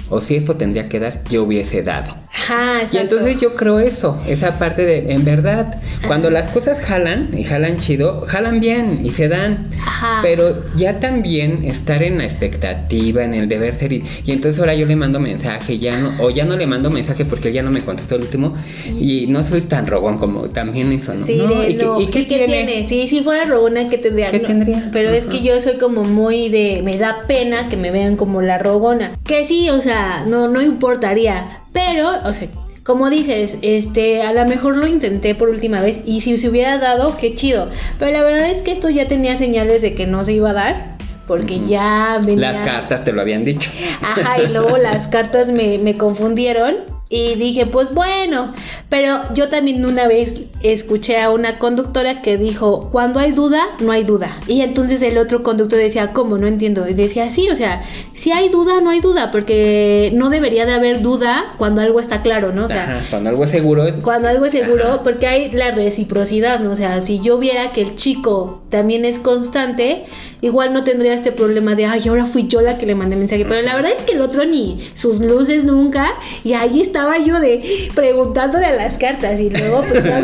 o 0.10 0.22
si 0.22 0.38
esto 0.38 0.56
tendría 0.56 0.88
que 0.88 1.02
dar, 1.02 1.22
yo 1.26 1.44
hubiese 1.44 1.84
dado. 1.84 2.16
Ajá, 2.32 2.88
y 2.92 2.98
entonces 2.98 3.40
yo 3.40 3.56
creo 3.56 3.80
eso, 3.80 4.20
esa 4.28 4.60
parte 4.60 4.86
de, 4.86 5.14
en 5.14 5.26
verdad, 5.26 5.82
cuando 6.06 6.30
las 6.30 6.50
cosas 6.50 6.80
jalan 6.80 7.30
y 7.36 7.44
jalan 7.44 7.78
chido, 7.78 8.24
jalan 8.28 8.60
bien 8.60 9.02
y 9.04 9.10
se 9.10 9.28
dan. 9.28 9.70
Ajá. 9.82 10.20
Pero 10.22 10.64
ya 10.76 11.00
también 11.00 11.64
estar 11.66 12.04
en 12.04 12.20
la 12.20 12.26
expectativa, 12.26 13.24
en 13.24 13.34
el 13.34 13.50
deber 13.50 13.74
ser, 13.74 13.94
y, 13.94 14.04
entonces 14.28 14.60
ahora 14.60 14.76
yo 14.76 14.86
le 14.86 14.96
mando 14.96 15.20
mensaje, 15.20 15.80
ya 15.80 15.98
no, 15.98 16.14
o 16.24 16.30
ya 16.30 16.46
no 16.46 16.56
le 16.56 16.68
mando 16.68 16.92
mensaje 16.92 17.26
porque 17.26 17.50
él 17.50 17.56
ya 17.56 17.64
no 17.64 17.72
me 17.72 17.84
contestó 17.84 18.16
el 18.16 18.22
último, 18.22 18.56
y 18.86 19.26
no 19.28 19.44
soy 19.44 19.62
tan 19.62 19.88
rogón 19.88 20.20
como 20.20 20.50
también 20.50 20.92
eso, 20.92 21.16
¿no? 21.16 21.26
Sí, 21.26 21.40
¿Y, 21.40 22.08
qué, 22.08 22.24
tiene? 22.26 22.88
Sí, 22.88 23.08
si 23.08 23.24
fuera 23.24 23.46
rogona, 23.46 23.88
¿qué 23.90 23.98
tendría? 23.98 24.30
¿Qué 24.30 24.40
tendría? 24.40 24.90
Pero 24.92 25.10
es 25.10 25.26
que 25.26 25.42
yo 25.42 25.60
soy 25.62 25.78
como 25.78 26.04
muy 26.04 26.50
de, 26.50 26.82
me 26.84 26.98
da 26.98 27.22
pena 27.28 27.70
que 27.70 27.78
me 27.78 27.92
vean 27.92 28.16
como 28.16 28.42
la 28.42 28.58
rogona. 28.58 29.14
Que 29.26 29.48
sí, 29.48 29.70
o 29.70 29.82
sea, 29.82 30.26
no, 30.26 30.48
no 30.48 30.62
importaría. 30.62 31.64
Pero, 31.74 32.10
o 32.26 32.34
sea, 32.34 32.48
como 32.84 33.10
dices, 33.10 33.58
este, 33.62 34.24
a 34.24 34.34
lo 34.34 34.46
mejor 34.46 34.76
lo 34.76 34.88
intenté 34.88 35.36
por 35.36 35.50
última 35.50 35.82
vez 35.82 36.02
y 36.06 36.22
si 36.22 36.38
se 36.38 36.50
hubiera 36.50 36.78
dado, 36.78 37.16
qué 37.18 37.36
chido. 37.36 37.70
Pero 38.00 38.12
la 38.12 38.24
verdad 38.24 38.50
es 38.50 38.64
que 38.64 38.72
esto 38.72 38.90
ya 38.90 39.08
tenía 39.08 39.38
señales 39.38 39.82
de 39.82 39.94
que 39.94 40.08
no 40.08 40.24
se 40.26 40.34
iba 40.34 40.50
a 40.50 40.54
dar. 40.54 40.98
Porque 41.28 41.60
ya 41.68 42.20
venía... 42.26 42.54
Las 42.54 42.66
cartas 42.66 43.04
te 43.04 43.12
lo 43.12 43.22
habían 43.22 43.46
dicho. 43.46 43.70
Ajá, 44.02 44.42
y 44.42 44.48
luego 44.48 44.78
las 44.78 45.08
cartas 45.12 45.52
me, 45.52 45.78
me 45.78 45.96
confundieron. 45.96 46.78
Y 47.12 47.34
dije, 47.36 47.66
pues 47.66 47.92
bueno, 47.92 48.54
pero 48.88 49.34
yo 49.34 49.50
también 49.50 49.84
una 49.84 50.08
vez 50.08 50.44
escuché 50.62 51.18
a 51.20 51.32
una 51.32 51.58
conductora 51.58 52.22
que 52.22 52.38
dijo, 52.38 52.92
cuando 52.92 53.20
hay 53.20 53.32
duda, 53.32 53.64
no 53.80 53.92
hay 53.92 54.04
duda. 54.04 54.38
Y 54.48 54.62
entonces 54.62 55.02
el 55.02 55.18
otro 55.18 55.42
conductor 55.42 55.80
decía, 55.80 56.14
¿cómo? 56.14 56.38
No 56.38 56.46
entiendo. 56.46 56.88
Y 56.88 56.94
decía, 56.94 57.32
sí, 57.32 57.50
o 57.50 57.56
sea, 57.56 57.82
si 58.14 58.32
hay 58.32 58.50
duda, 58.50 58.80
no 58.82 58.92
hay 58.92 59.00
duda, 59.00 59.32
porque 59.32 60.12
no 60.14 60.30
debería 60.30 60.68
de 60.68 60.74
haber 60.74 61.02
duda 61.02 61.56
cuando 61.58 61.82
algo 61.82 62.00
está 62.00 62.22
claro, 62.22 62.52
¿no? 62.52 62.66
O 62.66 62.70
sea, 62.70 63.04
cuando 63.10 63.32
algo 63.32 63.44
es 63.44 63.50
seguro. 63.50 63.86
Cuando 64.04 64.28
algo 64.28 64.46
es 64.46 64.52
seguro, 64.52 65.02
porque 65.04 65.26
hay 65.26 65.50
la 65.50 65.72
reciprocidad, 65.72 66.60
¿no? 66.60 66.74
O 66.74 66.76
sea, 66.76 67.02
si 67.02 67.20
yo 67.22 67.40
viera 67.40 67.72
que 67.72 67.82
el 67.82 67.96
chico 67.96 68.62
también 68.70 69.04
es 69.04 69.18
constante, 69.18 70.06
igual 70.42 70.74
no 70.74 70.84
tendría 70.84 71.14
este 71.14 71.32
problema 71.32 71.76
de, 71.76 71.86
ay, 71.86 72.08
ahora 72.08 72.26
fui 72.26 72.48
yo 72.48 72.62
la 72.62 72.78
que 72.78 72.86
le 72.86 72.96
mandé 72.96 73.16
mensaje. 73.16 73.46
Pero 73.46 73.62
la 73.62 73.76
verdad 73.76 73.92
es 73.98 74.04
que 74.04 74.14
el 74.14 74.22
otro 74.22 74.46
ni 74.46 74.80
sus 74.94 75.20
luces 75.20 75.64
nunca, 75.64 76.14
y 76.44 76.54
ahí 76.54 76.82
estaba 76.82 77.18
yo 77.18 77.40
de 77.40 77.90
preguntándole 77.96 78.66
a 78.66 78.76
las 78.76 78.98
cartas, 78.98 79.40
y 79.40 79.50
luego 79.50 79.84
pues 79.90 80.04
ya, 80.04 80.22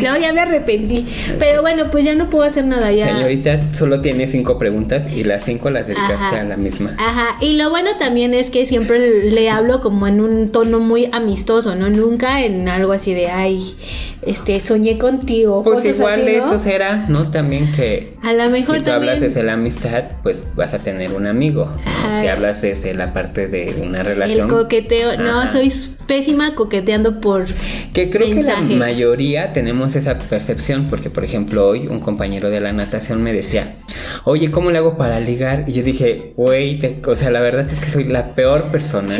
luego 0.00 0.16
ya 0.20 0.32
me 0.32 0.40
arrepentí. 0.40 1.06
Pero 1.38 1.62
bueno, 1.62 1.90
pues 1.90 2.04
ya 2.04 2.14
no 2.14 2.30
puedo 2.30 2.44
hacer 2.48 2.64
nada 2.64 2.92
ya. 2.92 3.06
Señorita, 3.06 3.72
solo 3.72 4.00
tiene 4.00 4.26
cinco 4.26 4.58
preguntas 4.58 5.08
y 5.14 5.24
las 5.24 5.44
cinco 5.44 5.70
las 5.70 5.86
dedicaste 5.86 6.36
a 6.36 6.44
la 6.44 6.56
misma. 6.56 6.94
Ajá, 6.98 7.36
y 7.40 7.56
lo 7.56 7.70
bueno 7.70 7.90
también 7.98 8.34
es 8.34 8.50
que 8.50 8.66
siempre 8.66 9.30
le 9.30 9.50
hablo 9.50 9.80
como 9.80 10.06
en 10.06 10.20
un 10.20 10.50
tono 10.50 10.78
muy 10.78 11.08
amistoso, 11.12 11.74
¿no? 11.74 11.90
Nunca 11.90 12.44
en 12.44 12.68
algo 12.68 12.92
así 12.92 13.14
de, 13.14 13.28
ay, 13.28 13.74
este, 14.22 14.60
soñé 14.60 14.98
contigo. 14.98 15.62
Pues 15.62 15.84
igual 15.84 16.28
eso 16.28 16.58
será, 16.60 17.06
¿no? 17.08 17.30
También 17.30 17.72
que... 17.72 18.14
A 18.22 18.32
lo 18.32 18.50
mejor 18.50 18.67
si 18.72 18.80
tú 18.80 18.90
hablas 18.90 19.20
desde 19.20 19.42
la 19.42 19.54
amistad, 19.54 20.04
pues 20.22 20.44
vas 20.54 20.74
a 20.74 20.78
tener 20.78 21.12
un 21.12 21.26
amigo. 21.26 21.72
Si 22.20 22.26
hablas 22.26 22.62
desde 22.62 22.94
la 22.94 23.12
parte 23.12 23.48
de 23.48 23.82
una 23.82 24.02
relación. 24.02 24.48
El 24.48 24.48
coqueteo, 24.48 25.16
no, 25.18 25.50
soy 25.50 25.72
pésima 26.06 26.54
coqueteando 26.54 27.20
por 27.20 27.44
Que 27.92 28.08
creo 28.08 28.34
que 28.34 28.42
la 28.42 28.56
mayoría 28.60 29.52
tenemos 29.52 29.94
esa 29.94 30.18
percepción, 30.18 30.86
porque 30.88 31.10
por 31.10 31.22
ejemplo 31.22 31.68
hoy 31.68 31.86
un 31.86 32.00
compañero 32.00 32.50
de 32.50 32.60
la 32.60 32.72
natación 32.72 33.22
me 33.22 33.32
decía, 33.32 33.76
oye, 34.24 34.50
¿cómo 34.50 34.70
le 34.70 34.78
hago 34.78 34.96
para 34.96 35.20
ligar? 35.20 35.64
Y 35.66 35.74
yo 35.74 35.82
dije, 35.82 36.32
güey, 36.36 36.80
o 37.06 37.14
sea, 37.14 37.30
la 37.30 37.40
verdad 37.40 37.68
es 37.70 37.78
que 37.78 37.90
soy 37.90 38.04
la 38.04 38.34
peor 38.34 38.70
persona. 38.70 39.16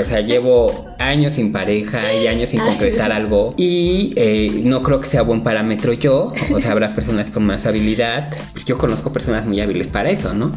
O 0.00 0.04
sea, 0.04 0.20
llevo 0.20 0.87
años 0.98 1.34
sin 1.34 1.52
pareja 1.52 2.12
y 2.14 2.26
años 2.26 2.50
sin 2.50 2.60
concretar 2.60 3.12
algo. 3.12 3.54
Y 3.56 4.12
eh, 4.16 4.62
no 4.64 4.82
creo 4.82 5.00
que 5.00 5.08
sea 5.08 5.22
buen 5.22 5.42
parámetro 5.42 5.92
yo, 5.92 6.32
o 6.52 6.60
sea, 6.60 6.72
habrá 6.72 6.94
personas 6.94 7.30
con 7.30 7.44
más 7.44 7.66
habilidad, 7.66 8.34
yo 8.64 8.78
conozco 8.78 9.12
personas 9.12 9.46
muy 9.46 9.60
hábiles 9.60 9.88
para 9.88 10.10
eso, 10.10 10.34
¿no? 10.34 10.52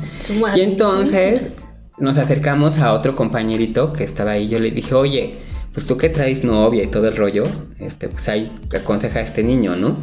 Y 0.55 0.61
entonces 0.61 1.57
nos 1.97 2.17
acercamos 2.17 2.79
a 2.79 2.93
otro 2.93 3.15
compañerito 3.15 3.93
que 3.93 4.03
estaba 4.03 4.31
ahí, 4.31 4.47
yo 4.49 4.59
le 4.59 4.71
dije, 4.71 4.95
oye, 4.95 5.37
pues 5.73 5.85
tú 5.85 5.97
que 5.97 6.09
traes 6.09 6.43
novia 6.43 6.83
y 6.83 6.87
todo 6.87 7.07
el 7.07 7.15
rollo, 7.15 7.43
este, 7.79 8.09
pues 8.09 8.27
ahí 8.27 8.51
aconseja 8.75 9.19
a 9.19 9.21
este 9.21 9.43
niño, 9.43 9.75
¿no? 9.75 9.97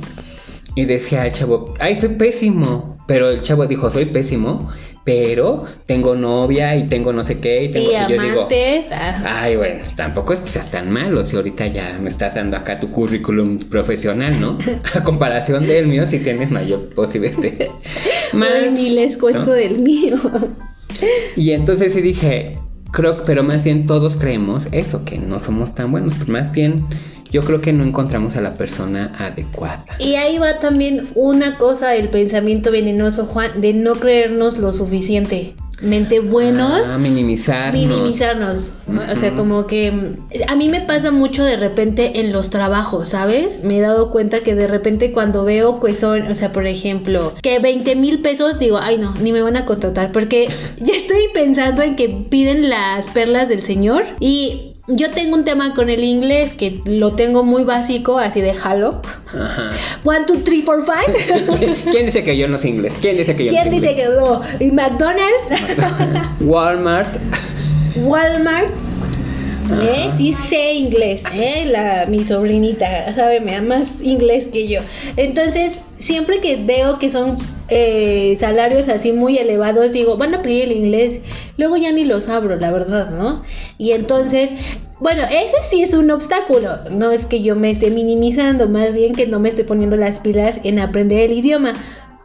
Y 0.75 0.85
decía 0.85 1.26
el 1.26 1.33
chavo, 1.33 1.75
ay, 1.80 1.97
soy 1.97 2.11
pésimo. 2.11 2.97
Pero 3.09 3.30
el 3.30 3.40
chavo 3.40 3.66
dijo, 3.66 3.88
soy 3.90 4.04
pésimo, 4.04 4.71
pero 5.09 5.65
tengo 5.87 6.15
novia 6.15 6.77
y 6.77 6.87
tengo 6.87 7.15
no 7.15 7.25
sé 7.25 7.38
qué 7.38 7.65
y 7.65 7.69
tengo 7.71 7.91
Y 7.91 8.12
yo 8.12 8.23
digo, 8.23 8.49
ah. 8.93 9.41
ay, 9.41 9.57
bueno, 9.57 9.81
tampoco 9.97 10.35
es 10.35 10.41
que 10.41 10.49
seas 10.49 10.71
tan 10.71 10.91
malo 10.91 11.25
si 11.25 11.35
ahorita 11.35 11.67
ya 11.67 11.99
me 11.99 12.11
estás 12.11 12.35
dando 12.35 12.59
acá 12.59 12.79
tu 12.79 12.91
currículum 12.91 13.59
profesional, 13.59 14.38
¿no? 14.38 14.59
A 14.95 15.03
comparación 15.03 15.67
del 15.67 15.87
mío, 15.87 16.07
si 16.07 16.19
tienes 16.19 16.50
mayor 16.50 16.95
posibilidad. 16.95 17.69
Ay, 18.35 18.69
ni 18.71 18.91
les 18.91 19.17
cuento 19.17 19.47
¿no? 19.47 19.53
del 19.53 19.79
mío. 19.79 20.19
Y 21.37 21.53
entonces 21.53 21.95
sí 21.95 22.03
dije, 22.03 22.59
creo, 22.93 23.17
pero 23.25 23.43
más 23.43 23.65
bien 23.65 23.87
todos 23.87 24.15
creemos 24.15 24.69
eso, 24.73 25.07
que 25.07 25.17
no 25.17 25.38
somos 25.38 25.75
tan 25.75 25.91
buenos, 25.91 26.17
pero 26.19 26.33
más 26.35 26.53
bien 26.53 26.85
yo 27.30 27.42
creo 27.42 27.61
que 27.61 27.73
no 27.73 27.85
encontramos 27.85 28.37
a 28.37 28.40
la 28.40 28.56
persona 28.56 29.12
adecuada. 29.18 29.85
Y 29.99 30.14
ahí 30.14 30.38
va 30.38 30.58
también 30.58 31.08
una 31.14 31.58
cosa 31.58 31.88
del 31.88 32.08
pensamiento 32.08 32.70
venenoso, 32.70 33.26
Juan, 33.26 33.61
de 33.61 33.75
no 33.75 33.94
creernos 33.94 34.58
lo 34.58 34.73
suficientemente 34.73 36.20
buenos. 36.20 36.82
Ah, 36.87 36.99
minimizar. 36.99 37.73
minimizarnos. 37.73 38.70
O 38.88 39.16
sea, 39.16 39.35
como 39.35 39.66
que 39.66 40.14
a 40.47 40.56
mí 40.56 40.68
me 40.68 40.80
pasa 40.80 41.11
mucho 41.11 41.44
de 41.44 41.56
repente 41.56 42.20
en 42.20 42.32
los 42.32 42.50
trabajos, 42.50 43.11
¿sabes? 43.11 43.62
Me 43.62 43.78
he 43.78 43.80
dado 43.80 44.11
cuenta 44.11 44.40
que 44.40 44.54
de 44.54 44.66
repente 44.66 45.12
cuando 45.12 45.44
veo 45.44 45.78
que 45.80 45.92
son, 45.92 46.30
o 46.30 46.35
sea, 46.35 46.52
por 46.52 46.66
ejemplo, 46.66 47.32
que 47.42 47.58
20 47.58 47.97
mil 47.97 48.20
pesos, 48.20 48.58
digo, 48.58 48.78
ay 48.78 48.99
no, 48.99 49.14
ni 49.20 49.32
me 49.32 49.42
van 49.42 49.56
a 49.56 49.66
contratar 49.66 50.12
porque 50.12 50.49
ya 50.80 50.94
estoy 50.94 51.25
pensando 51.35 51.82
en 51.82 51.97
que 51.97 52.08
piden 52.30 52.70
las 52.70 53.06
perlas 53.11 53.49
del 53.49 53.62
señor 53.62 54.04
y... 54.20 54.75
Yo 54.90 55.11
tengo 55.11 55.37
un 55.37 55.45
tema 55.45 55.75
con 55.75 55.90
el 55.90 56.02
inglés 56.02 56.54
que 56.54 56.80
lo 56.87 57.14
tengo 57.14 57.45
muy 57.45 57.64
básico, 57.64 58.18
así 58.18 58.40
de 58.40 58.52
halo. 58.52 59.02
Ajá. 59.28 59.73
One, 60.02 60.25
two, 60.26 60.38
three, 60.38 60.62
four, 60.62 60.83
five. 60.85 61.76
¿Quién, 61.90 62.07
dice 62.07 62.25
que 62.25 62.38
yo 62.38 62.49
no 62.49 62.57
sé 62.57 62.68
inglés? 62.68 62.95
¿Quién 63.02 63.18
dice 63.18 63.37
que 63.37 63.45
yo 63.45 63.50
¿Quién 63.50 63.66
no 63.66 63.71
sé 63.71 63.80
dice 63.80 63.90
inglés? 63.92 64.09
que 64.09 64.14
no? 64.14 64.42
¿Y 64.61 64.71
McDonald's? 64.71 66.40
Walmart. 66.40 67.16
Walmart. 67.97 68.88
¿Eh? 69.83 70.11
Sí 70.17 70.35
sé 70.49 70.75
inglés, 70.75 71.23
¿eh? 71.35 71.67
La, 71.67 72.07
mi 72.07 72.25
sobrinita 72.25 73.13
sabe 73.15 73.41
me 73.41 73.53
da 73.53 73.63
más 73.63 74.01
inglés 74.01 74.49
que 74.49 74.69
yo. 74.69 74.81
Entonces, 75.17 75.79
siempre 75.99 76.41
que 76.41 76.57
veo 76.57 76.99
que 76.99 77.11
son 77.11 77.37
eh, 77.69 78.37
salarios 78.39 78.89
así 78.89 79.13
muy 79.13 79.39
elevados, 79.39 79.93
digo, 79.93 80.17
van 80.17 80.35
a 80.35 80.43
pedir 80.43 80.65
el 80.65 80.73
inglés. 80.73 81.21
Luego 81.57 81.77
ya 81.77 81.93
ni 81.93 82.05
los 82.05 82.29
abro, 82.29 82.57
la 82.57 82.71
verdad, 82.71 83.11
¿no? 83.11 83.43
Y 83.77 83.93
entonces, 83.93 84.51
bueno, 85.01 85.23
ese 85.25 85.57
sí 85.71 85.83
es 85.83 85.95
un 85.95 86.11
obstáculo. 86.11 86.79
No 86.91 87.13
es 87.13 87.27
que 87.27 87.43
yo 87.43 87.55
me 87.55 87.71
esté 87.71 87.91
minimizando, 87.91 88.69
más 88.69 88.93
bien 88.93 89.15
que 89.15 89.27
no 89.27 89.39
me 89.39 89.51
estoy 89.51 89.65
poniendo 89.65 89.97
las 89.97 90.21
pilas 90.21 90.61
en 90.65 90.79
aprender 90.79 91.31
el 91.31 91.39
idioma. 91.39 91.75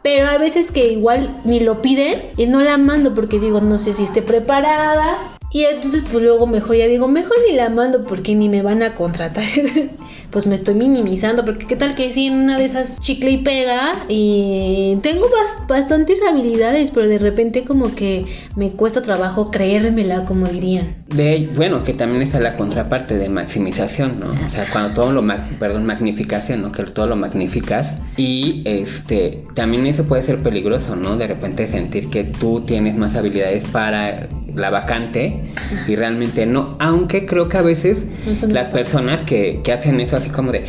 Pero 0.02 0.26
hay 0.28 0.38
veces 0.38 0.70
que 0.70 0.92
igual 0.92 1.40
ni 1.44 1.60
lo 1.60 1.80
piden 1.80 2.14
y 2.36 2.46
no 2.46 2.60
la 2.60 2.76
mando 2.76 3.14
porque 3.14 3.38
digo, 3.38 3.60
no 3.60 3.78
sé 3.78 3.94
si 3.94 4.04
esté 4.04 4.20
preparada. 4.20 5.33
Y 5.54 5.62
entonces 5.66 6.02
pues 6.10 6.24
luego 6.24 6.48
mejor 6.48 6.74
ya 6.74 6.88
digo, 6.88 7.06
mejor 7.06 7.36
ni 7.48 7.54
la 7.54 7.70
mando 7.70 8.00
porque 8.00 8.34
ni 8.34 8.48
me 8.48 8.60
van 8.62 8.82
a 8.82 8.96
contratar. 8.96 9.44
pues 10.32 10.46
me 10.46 10.56
estoy 10.56 10.74
minimizando 10.74 11.44
porque 11.44 11.64
qué 11.68 11.76
tal 11.76 11.94
que 11.94 12.12
sí 12.12 12.26
en 12.26 12.34
una 12.34 12.58
de 12.58 12.64
esas 12.64 12.98
chicle 12.98 13.30
y 13.30 13.36
pega 13.38 13.92
y 14.08 14.96
tengo 15.00 15.26
bas- 15.26 15.68
bastantes 15.68 16.18
habilidades, 16.28 16.90
pero 16.90 17.06
de 17.06 17.18
repente 17.20 17.62
como 17.62 17.94
que 17.94 18.26
me 18.56 18.72
cuesta 18.72 19.00
trabajo 19.00 19.52
creérmela 19.52 20.24
como 20.24 20.46
dirían. 20.48 20.96
De, 21.14 21.48
bueno, 21.54 21.84
que 21.84 21.92
también 21.94 22.22
está 22.22 22.40
la 22.40 22.56
contraparte 22.56 23.16
de 23.16 23.28
maximización, 23.28 24.18
¿no? 24.18 24.34
O 24.44 24.50
sea, 24.50 24.66
cuando 24.72 24.92
todo 24.92 25.12
lo, 25.12 25.22
mag- 25.22 25.56
perdón, 25.60 25.86
magnificación, 25.86 26.62
¿no? 26.62 26.72
Que 26.72 26.82
todo 26.82 27.06
lo 27.06 27.14
magnificas 27.14 27.94
y 28.16 28.62
este, 28.64 29.42
también 29.54 29.86
eso 29.86 30.04
puede 30.04 30.24
ser 30.24 30.42
peligroso, 30.42 30.96
¿no? 30.96 31.16
De 31.16 31.28
repente 31.28 31.68
sentir 31.68 32.10
que 32.10 32.24
tú 32.24 32.62
tienes 32.66 32.96
más 32.96 33.14
habilidades 33.14 33.66
para 33.66 34.26
la 34.54 34.70
vacante 34.70 35.40
y 35.88 35.96
realmente 35.96 36.46
no, 36.46 36.76
aunque 36.78 37.26
creo 37.26 37.48
que 37.48 37.58
a 37.58 37.62
veces 37.62 38.04
no 38.26 38.48
las 38.48 38.68
personas 38.68 39.22
que, 39.22 39.60
que 39.62 39.72
hacen 39.72 40.00
eso 40.00 40.16
así 40.16 40.30
como 40.30 40.52
de, 40.52 40.64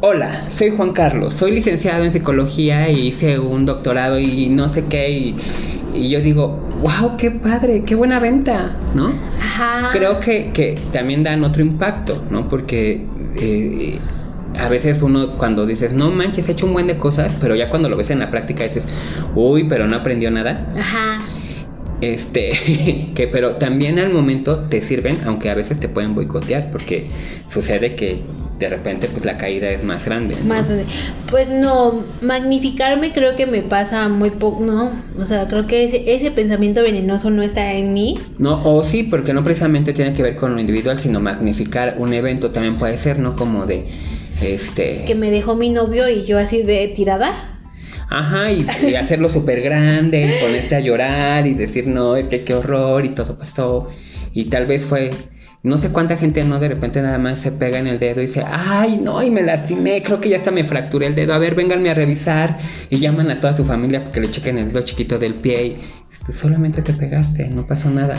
hola, 0.00 0.50
soy 0.50 0.70
Juan 0.70 0.92
Carlos, 0.92 1.34
soy 1.34 1.52
licenciado 1.52 2.04
en 2.04 2.12
psicología 2.12 2.90
y 2.90 3.08
hice 3.08 3.38
un 3.38 3.66
doctorado 3.66 4.18
y 4.18 4.48
no 4.48 4.68
sé 4.68 4.84
qué 4.84 5.10
y, 5.10 5.36
y 5.94 6.08
yo 6.08 6.20
digo, 6.20 6.60
wow, 6.82 7.16
qué 7.16 7.30
padre, 7.30 7.82
qué 7.84 7.94
buena 7.94 8.18
venta, 8.18 8.76
¿no? 8.94 9.12
Ajá. 9.40 9.90
Creo 9.92 10.20
que, 10.20 10.50
que 10.52 10.78
también 10.92 11.22
dan 11.22 11.44
otro 11.44 11.62
impacto, 11.62 12.24
¿no? 12.30 12.48
Porque 12.48 13.04
eh, 13.36 13.98
a 14.58 14.68
veces 14.68 15.02
uno 15.02 15.28
cuando 15.36 15.66
dices, 15.66 15.92
no 15.92 16.10
manches, 16.10 16.48
he 16.48 16.52
hecho 16.52 16.66
un 16.66 16.72
buen 16.72 16.86
de 16.86 16.96
cosas, 16.96 17.36
pero 17.40 17.54
ya 17.54 17.68
cuando 17.68 17.88
lo 17.88 17.96
ves 17.96 18.10
en 18.10 18.20
la 18.20 18.30
práctica 18.30 18.64
dices, 18.64 18.84
uy, 19.34 19.64
pero 19.64 19.86
no 19.86 19.96
aprendió 19.96 20.30
nada. 20.30 20.66
Ajá. 20.78 21.18
Este, 22.00 22.50
que 23.14 23.28
pero 23.28 23.54
también 23.54 23.98
al 23.98 24.12
momento 24.12 24.60
te 24.60 24.80
sirven, 24.80 25.18
aunque 25.26 25.50
a 25.50 25.54
veces 25.54 25.78
te 25.78 25.88
pueden 25.88 26.14
boicotear, 26.14 26.70
porque 26.70 27.04
sucede 27.48 27.94
que 27.94 28.22
de 28.58 28.68
repente 28.68 29.08
pues 29.08 29.24
la 29.24 29.36
caída 29.36 29.70
es 29.70 29.82
más 29.82 30.04
grande. 30.04 30.36
¿no? 30.36 30.44
Más, 30.44 30.72
pues 31.30 31.48
no, 31.48 32.04
magnificarme 32.20 33.12
creo 33.12 33.34
que 33.34 33.46
me 33.46 33.62
pasa 33.62 34.08
muy 34.08 34.30
poco, 34.30 34.62
no, 34.62 34.92
o 35.18 35.24
sea, 35.24 35.48
creo 35.48 35.66
que 35.66 35.84
ese, 35.84 36.14
ese 36.14 36.30
pensamiento 36.30 36.82
venenoso 36.82 37.30
no 37.30 37.42
está 37.42 37.72
en 37.72 37.92
mí. 37.92 38.18
No, 38.38 38.62
o 38.62 38.82
sí, 38.84 39.02
porque 39.02 39.32
no 39.32 39.42
precisamente 39.42 39.92
tiene 39.92 40.14
que 40.14 40.22
ver 40.22 40.36
con 40.36 40.54
lo 40.54 40.60
individual, 40.60 40.98
sino 40.98 41.20
magnificar 41.20 41.96
un 41.98 42.12
evento 42.12 42.50
también 42.50 42.76
puede 42.76 42.96
ser, 42.96 43.18
¿no? 43.18 43.34
Como 43.34 43.66
de, 43.66 43.86
este... 44.42 45.04
Que 45.06 45.14
me 45.14 45.30
dejó 45.30 45.54
mi 45.54 45.70
novio 45.70 46.08
y 46.08 46.24
yo 46.24 46.38
así 46.38 46.62
de 46.62 46.88
tirada. 46.88 47.59
Ajá, 48.10 48.50
y, 48.50 48.66
hacerlo 48.96 49.28
súper 49.28 49.60
grande, 49.60 50.20
y 50.36 50.42
ponerte 50.44 50.74
a 50.74 50.80
llorar 50.80 51.46
y 51.46 51.54
decir, 51.54 51.86
no, 51.86 52.16
es 52.16 52.28
que 52.28 52.42
qué 52.42 52.54
horror 52.54 53.04
y 53.04 53.10
todo 53.10 53.38
pasó. 53.38 53.88
Y 54.32 54.46
tal 54.46 54.66
vez 54.66 54.84
fue, 54.84 55.10
no 55.62 55.78
sé 55.78 55.90
cuánta 55.90 56.16
gente 56.16 56.42
no 56.42 56.58
de 56.58 56.68
repente 56.68 57.00
nada 57.02 57.18
más 57.18 57.38
se 57.38 57.52
pega 57.52 57.78
en 57.78 57.86
el 57.86 58.00
dedo 58.00 58.20
y 58.20 58.26
dice, 58.26 58.44
ay, 58.46 58.98
no, 59.02 59.22
y 59.22 59.30
me 59.30 59.42
lastimé, 59.42 60.02
creo 60.02 60.20
que 60.20 60.28
ya 60.28 60.38
hasta 60.38 60.50
me 60.50 60.64
fracturé 60.64 61.06
el 61.06 61.14
dedo, 61.14 61.34
a 61.34 61.38
ver, 61.38 61.54
vénganme 61.54 61.88
a 61.90 61.94
revisar. 61.94 62.58
Y 62.90 62.98
llaman 62.98 63.30
a 63.30 63.38
toda 63.38 63.56
su 63.56 63.64
familia 63.64 64.02
porque 64.02 64.20
le 64.20 64.30
chequen 64.30 64.58
el 64.58 64.68
dedo 64.72 64.82
chiquito 64.82 65.18
del 65.18 65.34
pie 65.34 65.66
y 65.66 65.76
"Este, 66.12 66.32
solamente 66.32 66.82
te 66.82 66.92
pegaste, 66.92 67.48
no 67.48 67.64
pasó 67.66 67.90
nada. 67.90 68.16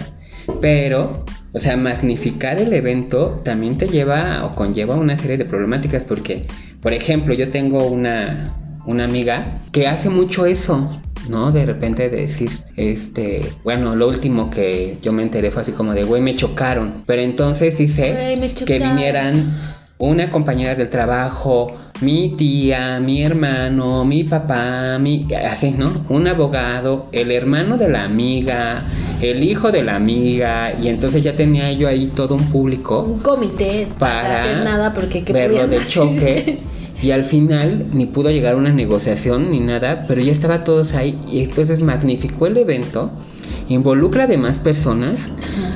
Pero, 0.62 1.26
o 1.52 1.60
sea, 1.60 1.76
magnificar 1.76 2.62
el 2.62 2.72
evento 2.74 3.42
también 3.44 3.78
te 3.78 3.88
lleva 3.88 4.46
o 4.46 4.54
conlleva 4.56 4.96
una 4.96 5.18
serie 5.18 5.38
de 5.38 5.46
problemáticas 5.46 6.06
porque, 6.06 6.44
por 6.82 6.94
ejemplo, 6.94 7.34
yo 7.34 7.50
tengo 7.50 7.86
una, 7.88 8.56
una 8.86 9.06
amiga 9.06 9.60
que 9.72 9.88
hace 9.88 10.10
mucho 10.10 10.46
eso, 10.46 10.90
¿no? 11.30 11.52
De 11.52 11.66
repente 11.66 12.10
de 12.10 12.22
decir, 12.22 12.50
este, 12.76 13.54
bueno, 13.64 13.96
lo 13.96 14.08
último 14.08 14.50
que 14.50 14.98
yo 15.02 15.12
me 15.14 15.24
enteré 15.24 15.52
fue 15.52 15.62
así 15.62 15.72
como 15.72 15.94
de, 15.94 16.04
güey, 16.04 16.22
me 16.22 16.36
chocaron. 16.36 17.04
Pero 17.06 17.22
entonces 17.22 17.80
hice 17.80 18.12
Güey, 18.12 18.54
que 18.54 18.80
vinieran 18.80 19.76
una 19.98 20.32
compañera 20.32 20.74
del 20.74 20.90
trabajo, 20.90 21.78
mi 22.02 22.30
tía, 22.30 23.00
mi 23.00 23.22
hermano, 23.22 24.04
mi 24.04 24.24
papá, 24.24 24.98
mi 25.00 25.28
así, 25.34 25.72
¿no? 25.72 25.92
Un 26.10 26.28
abogado, 26.28 27.08
el 27.12 27.32
hermano 27.32 27.78
de 27.78 27.88
la 27.88 28.04
amiga, 28.04 28.84
el 29.22 29.44
hijo 29.44 29.72
de 29.72 29.84
la 29.84 29.96
amiga, 29.96 30.74
y 30.82 30.88
entonces 30.88 31.24
ya 31.24 31.36
tenía 31.36 31.72
yo 31.74 31.88
ahí 31.88 32.08
todo 32.08 32.34
un 32.36 32.50
público 32.50 33.02
Un 33.02 33.20
comité 33.20 33.88
para 34.00 34.42
hacer 34.42 34.64
nada 34.64 34.94
porque 34.94 35.24
¿qué 35.24 35.34
verlo 35.34 35.68
de 35.68 35.86
choque. 35.88 36.58
Y 37.02 37.12
al 37.12 37.24
final 37.24 37.88
ni 37.92 38.06
pudo 38.06 38.30
llegar 38.30 38.54
a 38.54 38.58
una 38.58 38.72
negociación 38.72 39.50
ni 39.52 39.60
nada, 39.60 40.06
pero 40.08 40.22
ya 40.22 40.32
estaba 40.32 40.64
todos 40.64 40.94
ahí 40.94 41.18
y 41.32 41.42
entonces 41.44 41.82
magnificó 41.82 42.46
el 42.48 42.58
evento, 42.58 43.10
involucra 43.70 44.24
a 44.26 44.28
demás 44.28 44.60
personas 44.60 45.30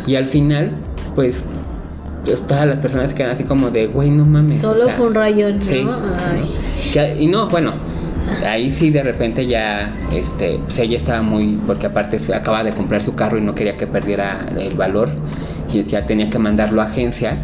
y 0.06 0.16
al 0.16 0.28
final, 0.28 0.72
pues, 1.16 1.44
pues, 2.24 2.42
todas 2.48 2.68
las 2.68 2.78
personas 2.80 3.14
quedan 3.14 3.32
así 3.32 3.44
como 3.44 3.72
de, 3.72 3.88
güey, 3.88 4.12
no 4.12 4.26
mames. 4.26 4.60
Solo 4.60 4.84
o 4.84 4.86
sea, 4.86 4.94
fue 4.96 5.08
un 5.08 5.16
rayón, 5.16 5.54
¿no? 5.56 5.62
Sí, 5.62 5.88
Ay. 6.32 6.42
sí. 6.80 6.92
Que- 6.92 7.16
y 7.20 7.28
no, 7.28 7.48
bueno, 7.48 7.74
ahí 8.46 8.70
sí 8.70 8.92
de 8.92 9.02
repente 9.04 9.48
ya, 9.48 9.94
este, 10.12 10.60
pues 10.64 10.78
ella 10.80 10.98
estaba 10.98 11.22
muy, 11.24 11.60
porque 11.66 11.88
aparte 11.88 12.20
acaba 12.34 12.64
de 12.64 12.72
comprar 12.72 13.04
su 13.04 13.16
carro 13.16 13.38
y 13.38 13.42
no 13.42 13.56
quería 13.56 13.78
que 13.78 13.88
perdiera 13.88 14.46
el 14.60 14.76
valor 14.76 15.10
y 15.74 15.82
ya 15.84 16.06
tenía 16.06 16.30
que 16.30 16.38
mandarlo 16.40 16.82
a 16.82 16.86
agencia, 16.86 17.38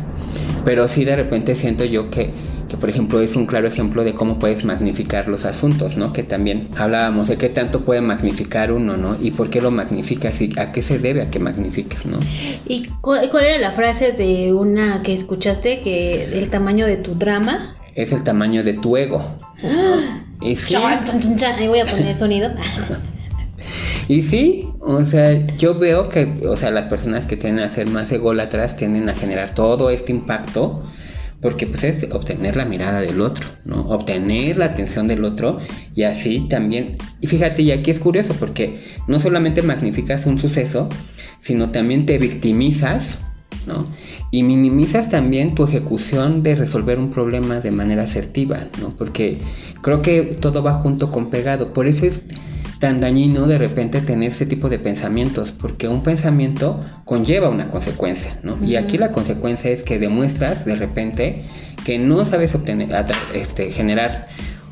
pero 0.66 0.88
sí 0.88 1.04
de 1.06 1.16
repente 1.16 1.56
siento 1.56 1.84
yo 1.86 2.10
que, 2.10 2.32
que 2.72 2.78
por 2.78 2.90
ejemplo 2.90 3.20
es 3.20 3.36
un 3.36 3.48
claro 3.48 3.68
ejemplo 3.68 4.06
de 4.06 4.14
cómo 4.14 4.40
puedes 4.40 4.64
magnificar 4.64 5.28
los 5.28 5.44
asuntos, 5.44 5.98
¿no? 5.98 6.14
Que 6.14 6.24
también 6.24 6.70
hablábamos 6.78 7.28
de 7.28 7.36
qué 7.36 7.50
tanto 7.50 7.82
puede 7.82 8.00
magnificar 8.00 8.72
uno, 8.72 8.96
¿no? 8.96 9.18
Y 9.22 9.32
por 9.32 9.50
qué 9.50 9.60
lo 9.60 9.72
magnificas 9.72 10.40
y 10.40 10.58
a 10.58 10.72
qué 10.72 10.82
se 10.82 10.98
debe 10.98 11.22
a 11.22 11.30
que 11.30 11.38
magnifiques, 11.38 12.06
¿no? 12.06 12.18
¿Y 12.66 12.88
cuál, 13.02 13.30
cuál 13.30 13.44
era 13.44 13.58
la 13.58 13.74
frase 13.74 14.14
de 14.14 14.54
una 14.54 15.04
que 15.04 15.14
escuchaste 15.14 15.82
que 15.82 16.24
el 16.24 16.50
tamaño 16.50 16.86
de 16.86 16.96
tu 16.96 17.14
drama? 17.14 17.76
Es 17.94 18.14
el 18.14 18.24
tamaño 18.24 18.64
de 18.64 18.74
tu 18.74 18.96
ego. 18.96 19.22
Y 20.44 20.56
sí. 20.56 20.74
Ahí 20.76 21.68
voy 21.68 21.82
a 21.82 21.86
poner 21.86 22.08
el 22.08 22.18
sonido. 22.18 22.50
Y 24.08 24.24
sí, 24.24 24.68
o 24.82 25.04
sea, 25.04 25.46
yo 25.58 25.78
veo 25.78 26.10
que, 26.10 26.42
o 26.48 26.58
sea, 26.58 26.72
las 26.72 26.86
personas 26.86 27.28
que 27.28 27.38
tienden 27.38 27.64
a 27.64 27.70
ser 27.70 27.88
más 27.88 28.12
ególatras 28.12 28.76
tienden 28.76 29.08
a 29.08 29.14
generar 29.14 29.54
todo 29.54 29.92
este 29.92 30.12
impacto 30.12 30.84
porque 31.42 31.66
pues 31.68 31.84
es 31.84 32.04
obtener 32.12 32.56
la 32.56 32.66
mirada 32.66 33.02
del 33.02 33.20
otro, 33.20 33.50
¿no? 33.66 33.82
Obtener 33.90 34.58
la 34.58 34.66
atención 34.66 35.08
del 35.08 35.24
otro 35.26 35.60
y 35.96 36.04
así 36.04 36.48
también, 36.50 36.98
y 37.20 37.28
fíjate, 37.28 37.64
y 37.64 37.72
aquí 37.72 37.92
es 37.92 38.00
curioso 38.00 38.36
porque 38.40 38.80
no 39.08 39.20
solamente 39.20 39.62
magnificas 39.62 40.26
un 40.26 40.40
suceso, 40.40 40.88
sino 41.40 41.72
también 41.72 42.06
te 42.06 42.18
victimizas, 42.20 43.20
¿no? 43.66 43.88
Y 44.30 44.44
minimizas 44.44 45.10
también 45.10 45.56
tu 45.56 45.64
ejecución 45.64 46.44
de 46.44 46.56
resolver 46.56 47.00
un 47.00 47.10
problema 47.10 47.60
de 47.60 47.72
manera 47.72 48.04
asertiva, 48.04 48.68
¿no? 48.80 48.96
Porque 48.96 49.40
creo 49.82 50.02
que 50.02 50.22
todo 50.40 50.62
va 50.64 50.74
junto 50.76 51.12
con 51.12 51.30
pegado, 51.30 51.74
por 51.74 51.88
eso 51.88 52.06
es 52.06 52.22
tan 52.82 53.00
dañino 53.00 53.46
de 53.46 53.60
repente 53.60 54.02
tener 54.02 54.32
ese 54.32 54.48
tipo 54.48 54.68
de 54.68 54.80
pensamientos, 54.80 55.52
porque 55.52 55.88
un 55.88 56.02
pensamiento 56.02 56.84
conlleva 57.06 57.48
una 57.48 57.68
consecuencia, 57.68 58.40
¿no? 58.42 58.58
Y 58.66 58.76
aquí 58.76 58.98
la 58.98 59.12
consecuencia 59.12 59.70
es 59.70 59.84
que 59.84 60.00
demuestras 60.00 60.66
de 60.66 60.76
repente 60.76 61.44
que 61.86 62.00
no 62.00 62.26
sabes 62.26 62.56
obtener, 62.56 62.90
este, 63.36 63.70
generar 63.70 64.26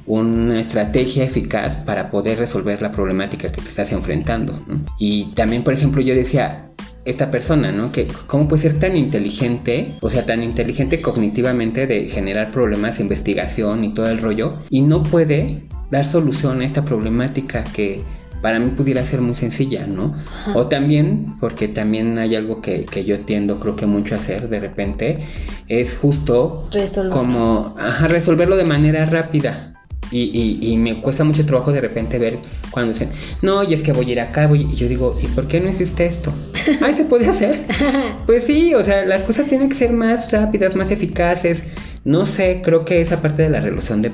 una 0.07 0.59
estrategia 0.59 1.23
eficaz 1.23 1.77
para 1.77 2.09
poder 2.09 2.39
resolver 2.39 2.81
la 2.81 2.91
problemática 2.91 3.51
que 3.51 3.61
te 3.61 3.69
estás 3.69 3.91
enfrentando. 3.91 4.53
¿no? 4.65 4.79
Y 4.97 5.25
también, 5.35 5.63
por 5.63 5.75
ejemplo, 5.75 6.01
yo 6.01 6.15
decía, 6.15 6.65
esta 7.05 7.29
persona, 7.29 7.71
¿no? 7.71 7.91
Que 7.91 8.07
cómo 8.25 8.47
puede 8.47 8.63
ser 8.63 8.79
tan 8.79 8.97
inteligente, 8.97 9.97
o 10.01 10.09
sea, 10.09 10.25
tan 10.25 10.41
inteligente 10.41 10.99
cognitivamente 10.99 11.85
de 11.85 12.07
generar 12.07 12.49
problemas, 12.49 12.99
investigación 12.99 13.83
y 13.83 13.93
todo 13.93 14.09
el 14.09 14.17
rollo, 14.17 14.55
y 14.71 14.81
no 14.81 15.03
puede 15.03 15.69
dar 15.91 16.05
solución 16.05 16.61
a 16.61 16.65
esta 16.65 16.85
problemática 16.85 17.63
que 17.63 18.03
para 18.41 18.59
mí 18.59 18.69
pudiera 18.69 19.03
ser 19.03 19.21
muy 19.21 19.35
sencilla, 19.35 19.85
¿no? 19.85 20.13
O 20.55 20.67
también, 20.67 21.37
porque 21.39 21.67
también 21.67 22.17
hay 22.17 22.35
algo 22.35 22.61
que, 22.61 22.85
que, 22.85 23.03
yo 23.03 23.19
tiendo 23.21 23.59
creo 23.59 23.75
que 23.75 23.85
mucho 23.85 24.15
a 24.15 24.17
hacer 24.17 24.47
de 24.47 24.59
repente, 24.59 25.27
es 25.67 25.97
justo 25.97 26.69
como 27.11 27.75
ajá, 27.77 28.07
resolverlo 28.07 28.55
de 28.55 28.63
manera 28.65 29.05
rápida. 29.05 29.68
Y, 30.11 30.57
y, 30.61 30.77
me 30.77 30.99
cuesta 31.01 31.23
mucho 31.23 31.45
trabajo 31.45 31.71
de 31.71 31.81
repente 31.81 32.17
ver 32.17 32.39
cuando 32.71 32.93
dicen, 32.93 33.11
no, 33.43 33.63
y 33.63 33.75
es 33.75 33.81
que 33.83 33.91
voy 33.91 34.09
a 34.09 34.11
ir 34.13 34.19
acá, 34.19 34.49
y 34.51 34.73
yo 34.75 34.87
digo, 34.87 35.15
¿y 35.21 35.27
por 35.27 35.47
qué 35.47 35.59
no 35.59 35.69
existe 35.69 36.05
esto? 36.05 36.33
Ay, 36.81 36.95
¿se 36.95 37.05
puede 37.05 37.27
hacer? 37.27 37.61
pues 38.25 38.45
sí, 38.45 38.73
o 38.73 38.83
sea, 38.83 39.05
las 39.05 39.21
cosas 39.23 39.47
tienen 39.47 39.69
que 39.69 39.75
ser 39.75 39.91
más 39.91 40.31
rápidas, 40.31 40.75
más 40.75 40.89
eficaces. 40.89 41.63
No 42.05 42.25
sé, 42.25 42.61
creo 42.63 42.85
que 42.85 43.01
esa 43.01 43.21
parte 43.21 43.43
de 43.43 43.49
la 43.49 43.59
resolución 43.59 44.01
de, 44.01 44.09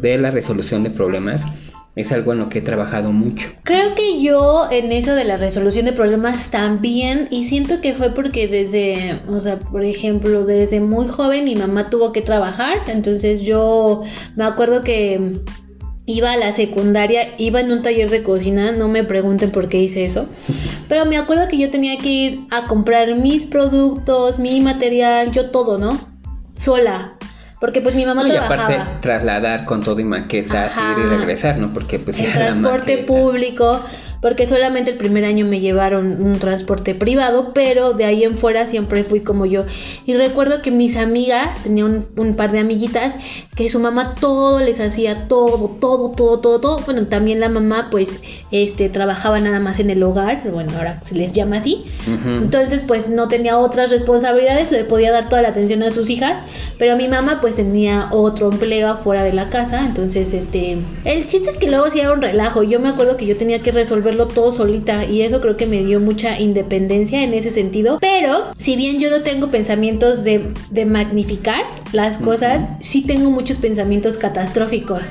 de 0.00 0.18
la 0.18 0.30
resolución 0.30 0.82
de 0.82 0.90
problemas 0.90 1.42
es 1.96 2.12
algo 2.12 2.34
en 2.34 2.40
lo 2.40 2.50
que 2.50 2.58
he 2.58 2.62
trabajado 2.62 3.10
mucho. 3.10 3.48
Creo 3.62 3.94
que 3.94 4.20
yo 4.20 4.68
en 4.70 4.92
eso 4.92 5.14
de 5.14 5.24
la 5.24 5.38
resolución 5.38 5.86
de 5.86 5.94
problemas 5.94 6.50
también, 6.50 7.26
y 7.30 7.46
siento 7.46 7.80
que 7.80 7.94
fue 7.94 8.10
porque 8.10 8.46
desde, 8.46 9.22
o 9.28 9.40
sea, 9.40 9.58
por 9.58 9.82
ejemplo, 9.82 10.44
desde 10.44 10.80
muy 10.80 11.08
joven 11.08 11.44
mi 11.44 11.56
mamá 11.56 11.88
tuvo 11.88 12.12
que 12.12 12.20
trabajar, 12.20 12.80
entonces 12.88 13.42
yo 13.42 14.02
me 14.36 14.44
acuerdo 14.44 14.82
que 14.82 15.40
iba 16.04 16.32
a 16.32 16.36
la 16.36 16.52
secundaria, 16.52 17.34
iba 17.38 17.60
en 17.60 17.72
un 17.72 17.80
taller 17.80 18.10
de 18.10 18.22
cocina, 18.22 18.72
no 18.72 18.88
me 18.88 19.02
pregunten 19.02 19.50
por 19.50 19.70
qué 19.70 19.80
hice 19.82 20.04
eso, 20.04 20.26
pero 20.88 21.06
me 21.06 21.16
acuerdo 21.16 21.48
que 21.48 21.56
yo 21.56 21.70
tenía 21.70 21.96
que 21.96 22.08
ir 22.10 22.40
a 22.50 22.66
comprar 22.66 23.16
mis 23.16 23.46
productos, 23.46 24.38
mi 24.38 24.60
material, 24.60 25.32
yo 25.32 25.50
todo, 25.50 25.78
¿no? 25.78 25.98
Sola, 26.58 27.16
porque 27.58 27.80
pues 27.80 27.94
mi 27.94 28.04
mamá 28.04 28.22
no, 28.22 28.28
trabajaba. 28.30 28.70
Y 28.70 28.74
aparte 28.74 28.98
trasladar 29.00 29.64
con 29.64 29.82
todo 29.82 29.98
y 30.00 30.04
maquetas, 30.04 30.72
ir 30.76 31.04
y 31.04 31.08
regresar, 31.08 31.58
¿no? 31.58 31.72
Porque 31.72 31.98
pues 31.98 32.18
el 32.18 32.32
transporte 32.32 32.98
público, 32.98 33.82
porque 34.20 34.48
solamente 34.48 34.90
el 34.90 34.96
primer 34.96 35.24
año 35.24 35.46
me 35.46 35.60
llevaron 35.60 36.22
un 36.22 36.38
transporte 36.38 36.94
privado, 36.94 37.52
pero 37.54 37.92
de 37.92 38.04
ahí 38.04 38.24
en 38.24 38.36
fuera 38.36 38.66
siempre 38.66 39.04
fui 39.04 39.20
como 39.20 39.46
yo. 39.46 39.64
Y 40.04 40.14
recuerdo 40.14 40.62
que 40.62 40.70
mis 40.70 40.96
amigas, 40.96 41.62
tenía 41.62 41.84
un, 41.84 42.34
par 42.36 42.52
de 42.52 42.58
amiguitas, 42.58 43.16
que 43.54 43.68
su 43.68 43.78
mamá 43.78 44.14
todo 44.20 44.60
les 44.60 44.80
hacía, 44.80 45.28
todo, 45.28 45.76
todo, 45.80 46.10
todo, 46.10 46.40
todo, 46.40 46.60
todo. 46.60 46.78
Bueno, 46.84 47.06
también 47.06 47.40
la 47.40 47.48
mamá 47.48 47.88
pues 47.90 48.20
este 48.50 48.88
trabajaba 48.88 49.38
nada 49.38 49.60
más 49.60 49.78
en 49.78 49.90
el 49.90 50.02
hogar, 50.02 50.42
bueno, 50.50 50.72
ahora 50.76 51.02
se 51.06 51.14
les 51.14 51.32
llama 51.32 51.58
así. 51.58 51.84
Entonces 52.26 52.84
pues 52.86 53.08
no 53.08 53.28
tenía 53.28 53.58
otras 53.58 53.90
responsabilidades, 53.90 54.70
le 54.70 54.84
podía 54.84 55.12
dar 55.12 55.28
toda 55.28 55.42
la 55.42 55.48
atención 55.48 55.82
a 55.82 55.90
sus 55.90 56.10
hijas, 56.10 56.38
pero 56.78 56.96
mi 56.96 57.08
mamá 57.08 57.38
pues 57.40 57.54
tenía 57.54 58.08
otro 58.10 58.50
empleo 58.50 58.88
afuera 58.88 59.22
de 59.22 59.32
la 59.32 59.48
casa, 59.48 59.80
entonces 59.80 60.32
este, 60.32 60.78
el 61.04 61.26
chiste 61.26 61.50
es 61.50 61.56
que 61.58 61.68
luego 61.68 61.86
hacía 61.86 62.12
un 62.12 62.22
relajo. 62.22 62.62
Yo 62.62 62.80
me 62.80 62.88
acuerdo 62.88 63.16
que 63.16 63.26
yo 63.26 63.36
tenía 63.36 63.60
que 63.62 63.72
resolver 63.72 64.05
verlo 64.06 64.28
todo 64.28 64.52
solita 64.52 65.04
y 65.04 65.22
eso 65.22 65.40
creo 65.42 65.56
que 65.58 65.66
me 65.66 65.84
dio 65.84 66.00
mucha 66.00 66.40
independencia 66.40 67.22
en 67.22 67.34
ese 67.34 67.50
sentido. 67.50 67.98
Pero 68.00 68.52
si 68.56 68.76
bien 68.76 68.98
yo 68.98 69.10
no 69.10 69.22
tengo 69.22 69.50
pensamientos 69.50 70.24
de, 70.24 70.46
magnificar 70.86 71.64
las 71.92 72.16
cosas, 72.18 72.60
sí 72.80 73.02
tengo 73.02 73.30
muchos 73.30 73.58
pensamientos 73.58 74.16
catastróficos. 74.16 75.02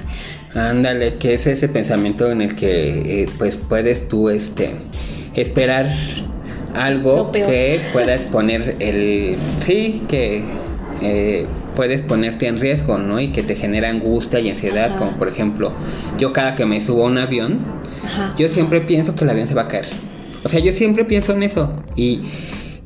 Ándale, 0.53 1.15
que 1.15 1.33
es 1.33 1.45
ese 1.45 1.67
pensamiento 1.67 2.31
en 2.31 2.41
el 2.41 2.55
que 2.55 3.23
eh, 3.23 3.29
pues 3.37 3.57
puedes 3.57 4.07
tú 4.07 4.29
este 4.29 4.75
esperar 5.35 5.85
algo 6.73 7.31
que 7.31 7.79
puedas 7.93 8.21
poner 8.21 8.77
el 8.79 9.37
sí 9.59 10.01
que 10.07 10.43
eh, 11.01 11.45
puedes 11.75 12.01
ponerte 12.01 12.47
en 12.47 12.59
riesgo, 12.59 12.97
¿no? 12.97 13.19
Y 13.19 13.29
que 13.29 13.43
te 13.43 13.55
genera 13.55 13.89
angustia 13.89 14.39
y 14.39 14.49
ansiedad, 14.49 14.97
como 14.97 15.17
por 15.17 15.27
ejemplo, 15.27 15.73
yo 16.17 16.31
cada 16.31 16.55
que 16.55 16.65
me 16.65 16.81
subo 16.81 17.03
a 17.03 17.07
un 17.07 17.17
avión, 17.17 17.59
yo 18.37 18.49
siempre 18.49 18.81
pienso 18.81 19.15
que 19.15 19.23
el 19.23 19.29
avión 19.29 19.47
se 19.47 19.55
va 19.55 19.63
a 19.63 19.67
caer. 19.67 19.85
O 20.43 20.49
sea, 20.49 20.59
yo 20.59 20.71
siempre 20.71 21.05
pienso 21.05 21.33
en 21.33 21.43
eso. 21.43 21.73
Y 21.95 22.21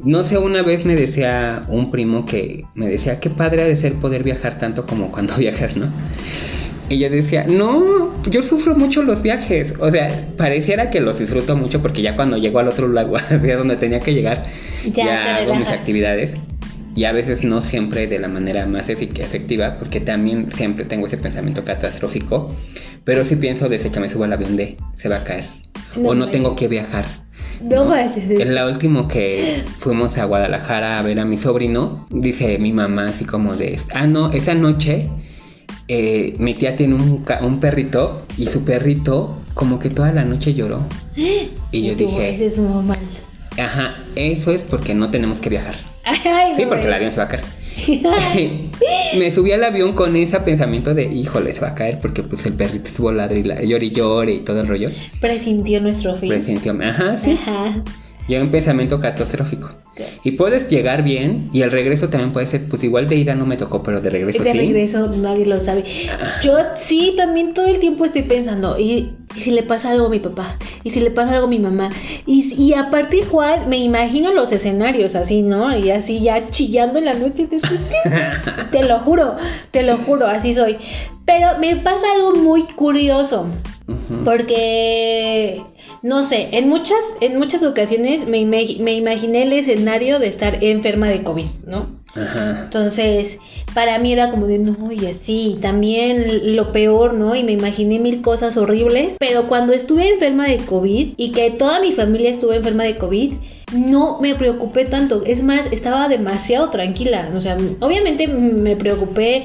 no 0.04 0.23
sé, 0.23 0.38
una 0.38 0.62
vez 0.62 0.86
me 0.86 0.95
decía 0.95 1.62
un 1.67 1.91
primo 1.91 2.25
que 2.25 2.65
me 2.73 2.88
decía, 2.88 3.19
qué 3.19 3.30
padre 3.30 3.63
ha 3.63 3.65
de 3.65 3.75
ser 3.75 3.93
poder 3.95 4.23
viajar 4.23 4.58
tanto 4.58 4.86
como 4.86 5.12
cuando 5.12 5.36
viajas, 5.38 5.75
¿no? 5.75 5.88
Y 6.89 6.97
yo 6.97 7.10
decía, 7.10 7.45
no, 7.47 8.12
yo 8.23 8.41
sufro 8.41 8.75
mucho 8.75 9.04
los 9.04 9.21
viajes. 9.21 9.75
O 9.80 9.91
sea, 9.91 10.10
pareciera 10.38 10.89
que 10.89 10.99
los 10.99 11.19
disfruto 11.19 11.56
mucho 11.56 11.84
porque 11.84 12.02
ya 12.02 12.15
cuando 12.15 12.38
llego 12.38 12.58
al 12.60 12.67
otro 12.67 12.88
lugar, 12.88 13.41
donde 13.58 13.75
tenía 13.75 13.99
que 13.99 14.13
llegar, 14.13 14.43
ya 14.86 15.38
hago 15.38 15.56
mis 15.56 15.67
actividades 15.67 16.34
y 16.95 17.06
a 17.06 17.12
veces 17.12 17.43
no 17.43 17.62
siempre 17.62 18.08
de 18.08 18.19
la 18.19 18.28
manera 18.28 18.65
más 18.65 18.89
efectiva, 18.89 19.75
porque 19.78 19.99
también 19.99 20.52
siempre 20.52 20.86
tengo 20.86 21.08
ese 21.08 21.17
pensamiento 21.17 21.63
catastrófico, 21.63 22.56
pero 23.04 23.23
sí 23.23 23.36
pienso 23.36 23.69
desde 23.69 23.91
que 23.91 23.99
me 23.99 24.10
subo 24.10 24.23
al 24.25 24.34
avión 24.34 24.56
de 24.56 24.78
se 24.95 25.10
va 25.10 25.17
a 25.17 25.23
caer 25.23 25.45
o 26.04 26.13
no 26.13 26.30
tengo 26.30 26.56
que 26.56 26.67
viajar. 26.67 27.06
No, 27.62 27.86
¿no? 27.86 27.95
En 27.95 28.56
la 28.56 28.67
última 28.67 29.08
que 29.08 29.63
fuimos 29.78 30.17
a 30.17 30.25
Guadalajara 30.25 30.97
a 30.97 31.02
ver 31.02 31.19
a 31.19 31.25
mi 31.25 31.38
sobrino, 31.38 32.08
dice 32.10 32.58
mi 32.58 32.71
mamá 32.71 33.08
así 33.08 33.25
como 33.25 33.56
de, 33.56 33.78
ah, 33.93 34.08
no, 34.08 34.32
esa 34.32 34.56
noche 34.56 35.10
eh, 35.88 36.36
mi 36.38 36.54
tía 36.54 36.75
tiene 36.75 36.95
un, 36.95 37.25
un, 37.41 37.60
perrito 37.60 38.25
y 38.38 38.45
su 38.45 38.63
perrito 38.63 39.38
como 39.54 39.80
que 39.80 39.89
toda 39.89 40.13
la 40.13 40.23
noche 40.23 40.54
lloró. 40.54 40.86
Y, 41.71 41.84
yo 41.84 41.93
dije, 41.93 42.34
ese 42.34 42.47
es 42.47 42.58
mal. 42.58 42.97
Ajá, 43.60 44.04
eso 44.15 44.52
es 44.52 44.63
porque 44.63 44.95
no 44.95 45.12
tenemos 45.12 45.39
que 45.39 45.49
viajar 45.49 45.75
sí, 46.56 46.65
porque 46.65 46.86
el 46.86 46.93
avión 46.93 47.12
se 47.12 47.17
va 47.17 47.24
a 47.24 47.28
caer. 47.28 47.43
me 49.17 49.32
subí 49.32 49.52
al 49.52 49.63
avión 49.63 49.93
con 49.93 50.15
ese 50.15 50.39
pensamiento 50.41 50.93
de, 50.93 51.04
híjole, 51.04 51.54
se 51.54 51.62
va 51.62 51.69
a 51.69 51.76
caer 51.76 52.00
porque 52.00 52.24
pues 52.24 52.45
el 52.45 52.54
perrito 52.54 52.88
estuvo 52.88 53.12
ladrillando 53.12 53.63
y 53.63 53.67
llore 53.67 53.86
y 53.86 53.91
llore 53.91 54.34
y 54.34 54.39
todo 54.39 54.62
el 54.62 54.67
rollo. 54.67 54.89
Presintió 55.22 55.82
nuestro 55.82 56.15
fin. 56.15 56.30
Presintió, 56.30 56.78
ajá, 56.84 57.17
sí. 57.17 57.32
Ajá. 57.32 57.84
Y 58.28 58.36
un 58.36 58.50
pensamiento 58.50 59.00
catastrófico. 59.00 59.72
Y 60.24 60.32
puedes 60.32 60.67
llegar 60.67 61.04
bien 61.04 61.50
y 61.52 61.62
el 61.62 61.72
regreso 61.72 62.10
también 62.10 62.32
puede 62.32 62.45
ser, 62.45 62.69
pues 62.69 62.84
igual 62.84 63.08
de 63.08 63.15
ida 63.15 63.36
no 63.36 63.45
me 63.45 63.58
tocó, 63.58 63.84
pero 63.84 64.02
de 64.02 64.10
regreso 64.10 64.43
de 64.43 64.52
sí. 64.52 64.58
De 64.58 64.65
regreso 64.65 65.15
nadie 65.15 65.45
lo 65.45 65.60
sabe. 65.60 65.84
Ah. 66.12 66.39
Yo 66.41 66.54
sí, 66.80 67.15
también 67.17 67.54
todo 67.54 67.65
el 67.65 67.80
tiempo 67.80 68.06
estoy 68.06 68.24
pensando, 68.24 68.80
y, 68.80 69.13
si 69.36 69.52
le 69.52 69.63
pasa 69.63 69.92
algo 69.92 70.08
a 70.08 70.10
mi 70.10 70.20
papá, 70.20 70.58
y 70.84 70.92
si 70.92 71.00
le 71.00 71.12
pasa 71.12 71.34
algo 71.34 71.46
a 71.46 71.50
mi 71.50 71.60
mamá, 71.60 71.89
y, 72.26 72.54
y 72.62 72.74
aparte 72.74 73.18
igual 73.18 73.68
me 73.68 73.78
imagino 73.78 74.32
los 74.34 74.52
escenarios 74.52 75.15
así, 75.15 75.42
¿no? 75.42 75.76
Y 75.78 75.92
así 75.92 76.22
ya 76.22 76.50
chillando 76.50 77.00
en 77.00 77.06
la 77.06 77.13
noche. 77.13 77.48
Te 78.72 78.84
lo 78.84 79.00
juro, 79.00 79.36
te 79.72 79.82
lo 79.84 79.98
juro, 79.98 80.28
así 80.28 80.54
soy. 80.54 80.78
Pero 81.26 81.58
me 81.60 81.76
pasa 81.78 82.06
algo 82.15 82.36
muy 82.36 82.63
curioso, 82.63 83.48
porque 84.24 85.62
no 86.02 86.24
sé, 86.24 86.50
en 86.52 86.70
muchas, 86.70 87.00
en 87.22 87.38
muchas 87.38 87.63
ocasiones 87.63 88.28
me, 88.28 88.46
me, 88.46 88.63
imaginé 88.63 89.44
el 89.44 89.54
escenario 89.54 90.20
de 90.20 90.28
estar 90.28 90.63
enferma 90.63 91.10
de 91.10 91.24
COVID, 91.24 91.48
¿no? 91.65 91.88
Ajá. 92.15 92.62
Entonces, 92.63 93.38
para 93.73 93.99
mí 93.99 94.13
era 94.13 94.32
como 94.32 94.47
de, 94.47 94.60
no, 94.60 94.91
y 94.91 95.05
así, 95.08 95.58
también 95.62 96.55
lo 96.55 96.71
peor, 96.71 97.13
¿no? 97.13 97.36
Y 97.36 97.43
me 97.43 97.51
imaginé 97.51 97.99
mil 97.99 98.21
cosas 98.21 98.58
horribles, 98.58 99.13
pero 99.19 99.47
cuando 99.47 99.73
estuve 99.73 100.10
enferma 100.10 100.47
de 100.47 100.58
COVID 100.58 101.13
y 101.17 101.32
que 101.32 101.51
toda 101.51 101.79
mi 101.79 101.93
familia 101.93 102.32
estuvo 102.32 102.53
enferma 102.53 102.84
de 102.84 102.97
COVID, 102.97 103.34
no 103.73 104.19
me 104.19 104.36
preocupé 104.36 104.86
tanto. 104.86 105.23
Es 105.25 105.43
más, 105.43 105.71
estaba 105.71 106.08
demasiado 106.10 106.69
tranquila. 106.69 107.29
O 107.36 107.39
sea, 107.39 107.58
obviamente 107.79 108.27
me 108.27 108.75
preocupé 108.75 109.43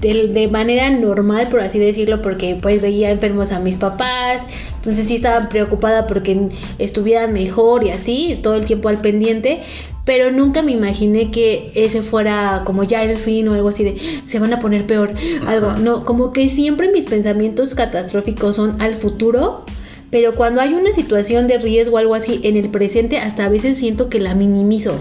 de, 0.00 0.48
manera 0.48 0.90
normal, 0.90 1.48
por 1.50 1.60
así 1.60 1.78
decirlo, 1.78 2.22
porque 2.22 2.58
pues 2.60 2.80
veía 2.80 3.10
enfermos 3.10 3.52
a 3.52 3.60
mis 3.60 3.78
papás. 3.78 4.42
Entonces 4.76 5.06
sí 5.06 5.16
estaba 5.16 5.48
preocupada 5.48 6.06
porque 6.06 6.48
estuvieran 6.78 7.32
mejor 7.32 7.84
y 7.84 7.90
así, 7.90 8.38
todo 8.42 8.54
el 8.54 8.64
tiempo 8.64 8.88
al 8.88 9.00
pendiente. 9.00 9.60
Pero 10.04 10.30
nunca 10.30 10.62
me 10.62 10.72
imaginé 10.72 11.30
que 11.30 11.72
ese 11.74 12.02
fuera 12.02 12.62
como 12.64 12.84
ya 12.84 13.02
el 13.04 13.16
fin 13.16 13.48
o 13.48 13.54
algo 13.54 13.68
así 13.68 13.84
de 13.84 13.96
se 14.24 14.38
van 14.38 14.52
a 14.52 14.60
poner 14.60 14.86
peor, 14.86 15.12
algo, 15.46 15.72
no, 15.74 16.04
como 16.04 16.32
que 16.32 16.48
siempre 16.48 16.90
mis 16.90 17.06
pensamientos 17.06 17.74
catastróficos 17.74 18.56
son 18.56 18.80
al 18.80 18.94
futuro, 18.94 19.64
pero 20.10 20.34
cuando 20.34 20.60
hay 20.60 20.74
una 20.74 20.92
situación 20.92 21.46
de 21.46 21.58
riesgo 21.58 21.94
o 21.96 21.98
algo 21.98 22.14
así 22.14 22.40
en 22.42 22.56
el 22.56 22.70
presente, 22.70 23.18
hasta 23.18 23.44
a 23.44 23.48
veces 23.48 23.78
siento 23.78 24.08
que 24.08 24.18
la 24.18 24.34
minimizo. 24.34 24.92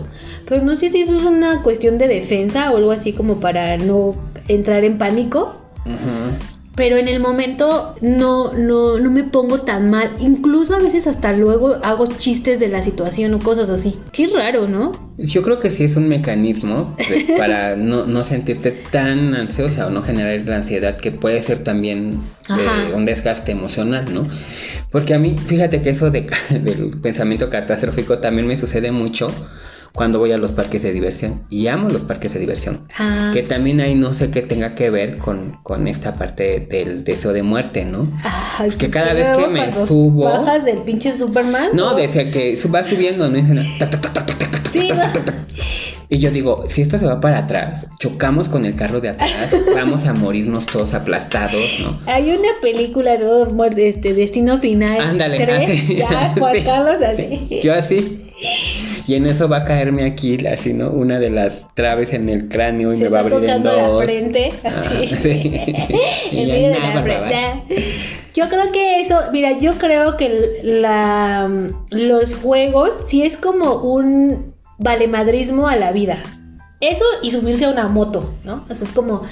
Pero 0.45 0.63
no 0.63 0.77
sé 0.77 0.91
si 0.91 1.01
eso 1.01 1.15
es 1.15 1.23
una 1.23 1.63
cuestión 1.63 1.97
de 1.97 2.07
defensa 2.07 2.71
o 2.71 2.77
algo 2.77 2.91
así 2.91 3.13
como 3.13 3.39
para 3.39 3.77
no 3.77 4.13
entrar 4.47 4.83
en 4.83 4.99
pánico. 4.99 5.55
Pero 6.79 6.95
en 6.95 7.09
el 7.09 7.19
momento 7.19 7.93
no, 7.99 8.53
no, 8.53 8.99
no 8.99 9.11
me 9.11 9.25
pongo 9.25 9.59
tan 9.59 9.89
mal. 9.89 10.13
Incluso 10.21 10.73
a 10.75 10.79
veces 10.79 11.07
hasta 11.07 11.33
luego 11.33 11.75
hago 11.83 12.07
chistes 12.07 12.57
de 12.57 12.69
la 12.69 12.81
situación 12.81 13.33
o 13.33 13.39
cosas 13.39 13.69
así. 13.69 13.99
Qué 14.13 14.27
raro, 14.27 14.65
¿no? 14.69 14.93
Yo 15.17 15.41
creo 15.41 15.59
que 15.59 15.71
sí 15.71 15.83
es 15.83 15.97
un 15.97 16.07
mecanismo 16.07 16.95
para 17.37 17.75
no, 17.75 18.05
no 18.05 18.23
sentirte 18.23 18.71
tan 18.71 19.35
ansiosa 19.35 19.87
o 19.87 19.89
no 19.89 20.01
generar 20.01 20.39
la 20.45 20.55
ansiedad 20.55 20.95
que 20.95 21.11
puede 21.11 21.41
ser 21.41 21.65
también 21.65 22.21
eh, 22.49 22.93
un 22.95 23.03
desgaste 23.03 23.51
emocional, 23.51 24.05
¿no? 24.13 24.25
Porque 24.89 25.13
a 25.13 25.19
mí, 25.19 25.35
fíjate 25.37 25.81
que 25.81 25.89
eso 25.89 26.11
de, 26.11 26.27
del 26.61 26.91
pensamiento 27.01 27.49
catastrófico 27.49 28.19
también 28.19 28.47
me 28.47 28.55
sucede 28.55 28.93
mucho 28.93 29.27
cuando 29.93 30.19
voy 30.19 30.31
a 30.31 30.37
los 30.37 30.53
parques 30.53 30.83
de 30.83 30.91
diversión. 30.91 31.43
Y 31.49 31.67
amo 31.67 31.89
los 31.89 32.03
parques 32.03 32.33
de 32.33 32.39
diversión. 32.39 32.85
Ah, 32.97 33.31
Que 33.33 33.43
también 33.43 33.81
ahí 33.81 33.95
no 33.95 34.13
sé 34.13 34.29
qué 34.31 34.41
tenga 34.41 34.75
que 34.75 34.89
ver 34.89 35.17
con, 35.17 35.57
con 35.63 35.87
esta 35.87 36.15
parte 36.15 36.67
del 36.69 37.03
deseo 37.03 37.33
de 37.33 37.43
muerte, 37.43 37.85
¿no? 37.85 38.07
Ay, 38.23 38.69
que 38.71 38.77
pues 38.77 38.91
cada 38.91 39.13
vez 39.13 39.27
que 39.37 39.47
me 39.47 39.71
subo- 39.73 40.23
Bajas 40.25 40.63
del 40.65 40.79
pinche 40.79 41.15
Superman. 41.17 41.69
No, 41.73 41.95
desde 41.95 42.31
que 42.31 42.55
su- 42.57 42.69
va 42.71 42.83
subiendo, 42.83 43.29
¿no? 43.29 43.39
Sí. 44.71 44.89
Y 46.11 46.17
yo 46.17 46.31
digo, 46.31 46.65
si 46.69 46.81
esto 46.81 46.97
se 46.97 47.05
va 47.05 47.21
para 47.21 47.39
atrás, 47.39 47.85
chocamos 47.99 48.49
con 48.49 48.65
el 48.65 48.73
carro 48.75 48.99
de 48.99 49.09
atrás, 49.09 49.31
vamos 49.75 50.07
a 50.07 50.13
morirnos 50.13 50.65
todos 50.65 50.95
aplastados, 50.95 51.61
¿no? 51.81 51.99
Hay 52.07 52.31
una 52.31 52.49
película, 52.63 53.15
¿no? 53.19 53.45
Muerte, 53.47 53.89
Este, 53.89 54.15
Destino 54.15 54.57
Final. 54.57 54.99
Ándale, 54.99 55.35
¿Crees? 55.37 55.69
así, 55.69 55.95
Ya, 55.97 56.33
Juan 56.37 56.63
Carlos, 56.63 56.95
así. 57.05 57.45
sí, 57.47 57.59
Yo 57.61 57.73
así. 57.75 58.25
Y 59.07 59.15
en 59.15 59.25
eso 59.25 59.49
va 59.49 59.57
a 59.57 59.65
caerme 59.65 60.05
aquí, 60.05 60.45
así, 60.47 60.73
¿no? 60.73 60.89
Una 60.89 61.19
de 61.19 61.29
las 61.29 61.65
traves 61.73 62.13
en 62.13 62.29
el 62.29 62.47
cráneo 62.47 62.93
y 62.93 62.97
Se 62.97 63.05
me 63.05 63.09
va 63.09 63.17
a 63.19 63.21
abrir 63.21 63.49
en 63.49 63.63
dos. 63.63 63.99
la 63.99 64.05
frente. 64.05 64.53
Ah, 64.63 64.83
sí. 65.19 65.51
En 66.31 66.47
medio 66.47 66.69
de 66.69 66.79
la 66.79 67.03
frente. 67.03 67.93
Yo 68.35 68.47
creo 68.47 68.71
que 68.71 69.01
eso, 69.01 69.19
mira, 69.31 69.57
yo 69.57 69.73
creo 69.73 70.15
que 70.15 70.59
la, 70.63 71.49
los 71.89 72.35
juegos 72.35 72.91
sí 73.07 73.23
es 73.23 73.35
como 73.37 73.75
un 73.81 74.53
valemadrismo 74.77 75.67
a 75.67 75.75
la 75.75 75.91
vida. 75.91 76.21
Eso 76.79 77.03
y 77.21 77.31
subirse 77.31 77.65
a 77.65 77.71
una 77.71 77.87
moto, 77.87 78.33
¿no? 78.45 78.65
O 78.69 78.75
sea, 78.75 78.87
es 78.87 78.93
como, 78.93 79.23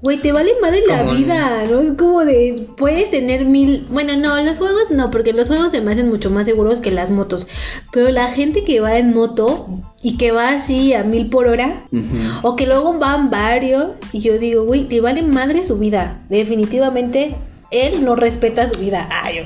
güey, 0.00 0.18
te 0.18 0.32
vale 0.32 0.52
madre 0.60 0.82
la 0.86 1.02
vida, 1.04 1.64
¿no? 1.70 1.80
Es 1.80 1.92
como 1.98 2.24
de, 2.24 2.66
puedes 2.76 3.10
tener 3.10 3.44
mil... 3.44 3.86
Bueno, 3.90 4.16
no, 4.16 4.40
los 4.42 4.58
juegos 4.58 4.90
no, 4.90 5.10
porque 5.10 5.32
los 5.32 5.48
juegos 5.48 5.72
se 5.72 5.80
me 5.80 5.92
hacen 5.92 6.08
mucho 6.08 6.30
más 6.30 6.46
seguros 6.46 6.80
que 6.80 6.90
las 6.90 7.10
motos. 7.10 7.46
Pero 7.92 8.10
la 8.10 8.30
gente 8.30 8.64
que 8.64 8.80
va 8.80 8.98
en 8.98 9.12
moto 9.14 9.66
y 10.02 10.16
que 10.16 10.30
va 10.30 10.50
así 10.50 10.94
a 10.94 11.02
mil 11.02 11.28
por 11.28 11.48
hora, 11.48 11.84
Ujú. 11.92 12.48
o 12.48 12.56
que 12.56 12.66
luego 12.66 12.98
van 12.98 13.30
varios 13.30 13.92
y 14.12 14.20
yo 14.20 14.38
digo, 14.38 14.64
güey, 14.64 14.84
te 14.84 15.00
vale 15.00 15.22
madre 15.22 15.64
su 15.64 15.78
vida. 15.78 16.22
Definitivamente 16.28 17.36
él 17.70 18.04
no 18.04 18.16
respeta 18.16 18.68
su 18.68 18.80
vida. 18.80 19.08
Ay, 19.10 19.40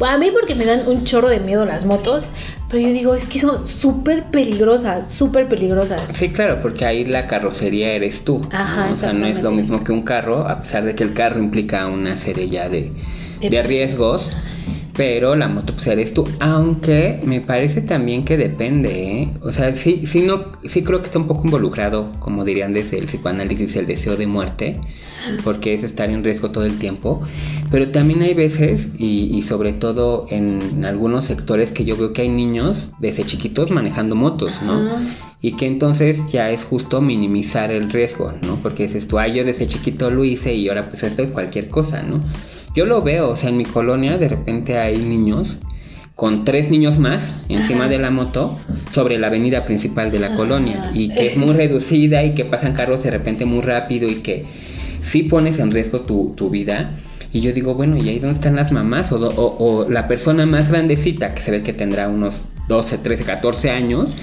a 0.00 0.18
mí 0.18 0.30
porque 0.30 0.54
me 0.54 0.64
dan 0.64 0.86
un 0.86 1.04
chorro 1.04 1.28
de 1.28 1.40
miedo 1.40 1.64
las 1.64 1.84
motos, 1.84 2.24
pero 2.68 2.80
yo 2.86 2.92
digo, 2.92 3.14
es 3.14 3.24
que 3.26 3.40
son 3.40 3.66
súper 3.66 4.30
peligrosas, 4.30 5.08
súper 5.10 5.48
peligrosas. 5.48 6.02
Sí, 6.14 6.30
claro, 6.30 6.60
porque 6.62 6.84
ahí 6.84 7.04
la 7.04 7.26
carrocería 7.26 7.92
eres 7.92 8.24
tú. 8.24 8.40
Ajá, 8.50 8.86
¿no? 8.88 8.92
O 8.94 8.96
sea, 8.96 9.12
no 9.12 9.26
es 9.26 9.42
lo 9.42 9.50
mismo 9.50 9.84
que 9.84 9.92
un 9.92 10.02
carro, 10.02 10.46
a 10.48 10.60
pesar 10.60 10.84
de 10.84 10.94
que 10.94 11.04
el 11.04 11.12
carro 11.14 11.38
implica 11.40 11.86
una 11.86 12.16
serie 12.16 12.48
ya 12.48 12.68
de, 12.68 12.90
De- 13.40 13.50
de 13.50 13.62
riesgos. 13.62 14.28
Pero 14.96 15.34
la 15.34 15.48
moto 15.48 15.72
pues 15.74 15.88
eres 15.88 16.14
tú, 16.14 16.24
aunque 16.38 17.20
me 17.24 17.40
parece 17.40 17.80
también 17.80 18.24
que 18.24 18.36
depende, 18.36 19.22
¿eh? 19.22 19.34
O 19.42 19.50
sea, 19.50 19.74
sí, 19.74 20.06
sí, 20.06 20.20
no, 20.20 20.52
sí 20.62 20.82
creo 20.82 21.00
que 21.00 21.06
está 21.06 21.18
un 21.18 21.26
poco 21.26 21.44
involucrado, 21.44 22.12
como 22.20 22.44
dirían 22.44 22.72
desde 22.72 22.98
el 22.98 23.06
psicoanálisis, 23.06 23.74
el 23.74 23.88
deseo 23.88 24.16
de 24.16 24.28
muerte, 24.28 24.80
porque 25.42 25.74
es 25.74 25.82
estar 25.82 26.10
en 26.10 26.22
riesgo 26.22 26.52
todo 26.52 26.64
el 26.64 26.78
tiempo. 26.78 27.22
Pero 27.72 27.90
también 27.90 28.22
hay 28.22 28.34
veces, 28.34 28.88
y, 28.96 29.36
y 29.36 29.42
sobre 29.42 29.72
todo 29.72 30.26
en 30.30 30.84
algunos 30.84 31.24
sectores, 31.24 31.72
que 31.72 31.84
yo 31.84 31.96
veo 31.96 32.12
que 32.12 32.22
hay 32.22 32.28
niños 32.28 32.92
desde 33.00 33.24
chiquitos 33.24 33.72
manejando 33.72 34.14
motos, 34.14 34.62
¿no? 34.62 34.74
Ajá. 34.74 35.02
Y 35.40 35.56
que 35.56 35.66
entonces 35.66 36.24
ya 36.26 36.50
es 36.50 36.64
justo 36.64 37.00
minimizar 37.00 37.70
el 37.70 37.90
riesgo, 37.90 38.32
¿no? 38.46 38.56
Porque 38.62 38.84
dices 38.84 39.08
tú, 39.08 39.18
ah, 39.18 39.26
yo 39.26 39.44
desde 39.44 39.66
chiquito 39.66 40.10
lo 40.10 40.24
hice 40.24 40.54
y 40.54 40.68
ahora 40.68 40.88
pues 40.88 41.02
esto 41.02 41.22
es 41.22 41.32
cualquier 41.32 41.68
cosa, 41.68 42.02
¿no? 42.02 42.20
Yo 42.74 42.86
lo 42.86 43.02
veo, 43.02 43.30
o 43.30 43.36
sea, 43.36 43.50
en 43.50 43.56
mi 43.56 43.64
colonia 43.64 44.18
de 44.18 44.28
repente 44.28 44.78
hay 44.78 44.98
niños 44.98 45.56
con 46.16 46.44
tres 46.44 46.70
niños 46.70 46.98
más 46.98 47.20
encima 47.48 47.80
Ajá. 47.84 47.88
de 47.88 47.98
la 47.98 48.10
moto 48.10 48.56
sobre 48.92 49.18
la 49.18 49.26
avenida 49.28 49.64
principal 49.64 50.10
de 50.12 50.20
la 50.20 50.28
Ah. 50.28 50.36
colonia 50.36 50.90
y 50.94 51.08
que 51.12 51.26
es 51.26 51.36
muy 51.36 51.52
reducida 51.54 52.22
y 52.24 52.34
que 52.34 52.44
pasan 52.44 52.72
carros 52.72 53.02
de 53.02 53.10
repente 53.10 53.44
muy 53.44 53.62
rápido 53.62 54.08
y 54.08 54.16
que 54.16 54.44
sí 55.02 55.24
pones 55.24 55.58
en 55.58 55.70
riesgo 55.70 56.00
tu, 56.00 56.32
tu 56.36 56.50
vida. 56.50 56.94
Y 57.32 57.40
yo 57.40 57.52
digo, 57.52 57.74
bueno, 57.74 57.96
¿y 57.96 58.08
ahí 58.08 58.20
dónde 58.20 58.36
están 58.36 58.54
las 58.54 58.70
mamás? 58.70 59.10
O, 59.10 59.16
o- 59.16 59.56
o 59.84 59.90
la 59.90 60.06
persona 60.06 60.46
más 60.46 60.70
grandecita, 60.70 61.34
que 61.34 61.42
se 61.42 61.50
ve 61.50 61.62
que 61.64 61.72
tendrá 61.72 62.08
unos 62.08 62.44
12, 62.68 62.98
13, 62.98 63.24
14 63.24 63.70
años. 63.70 64.16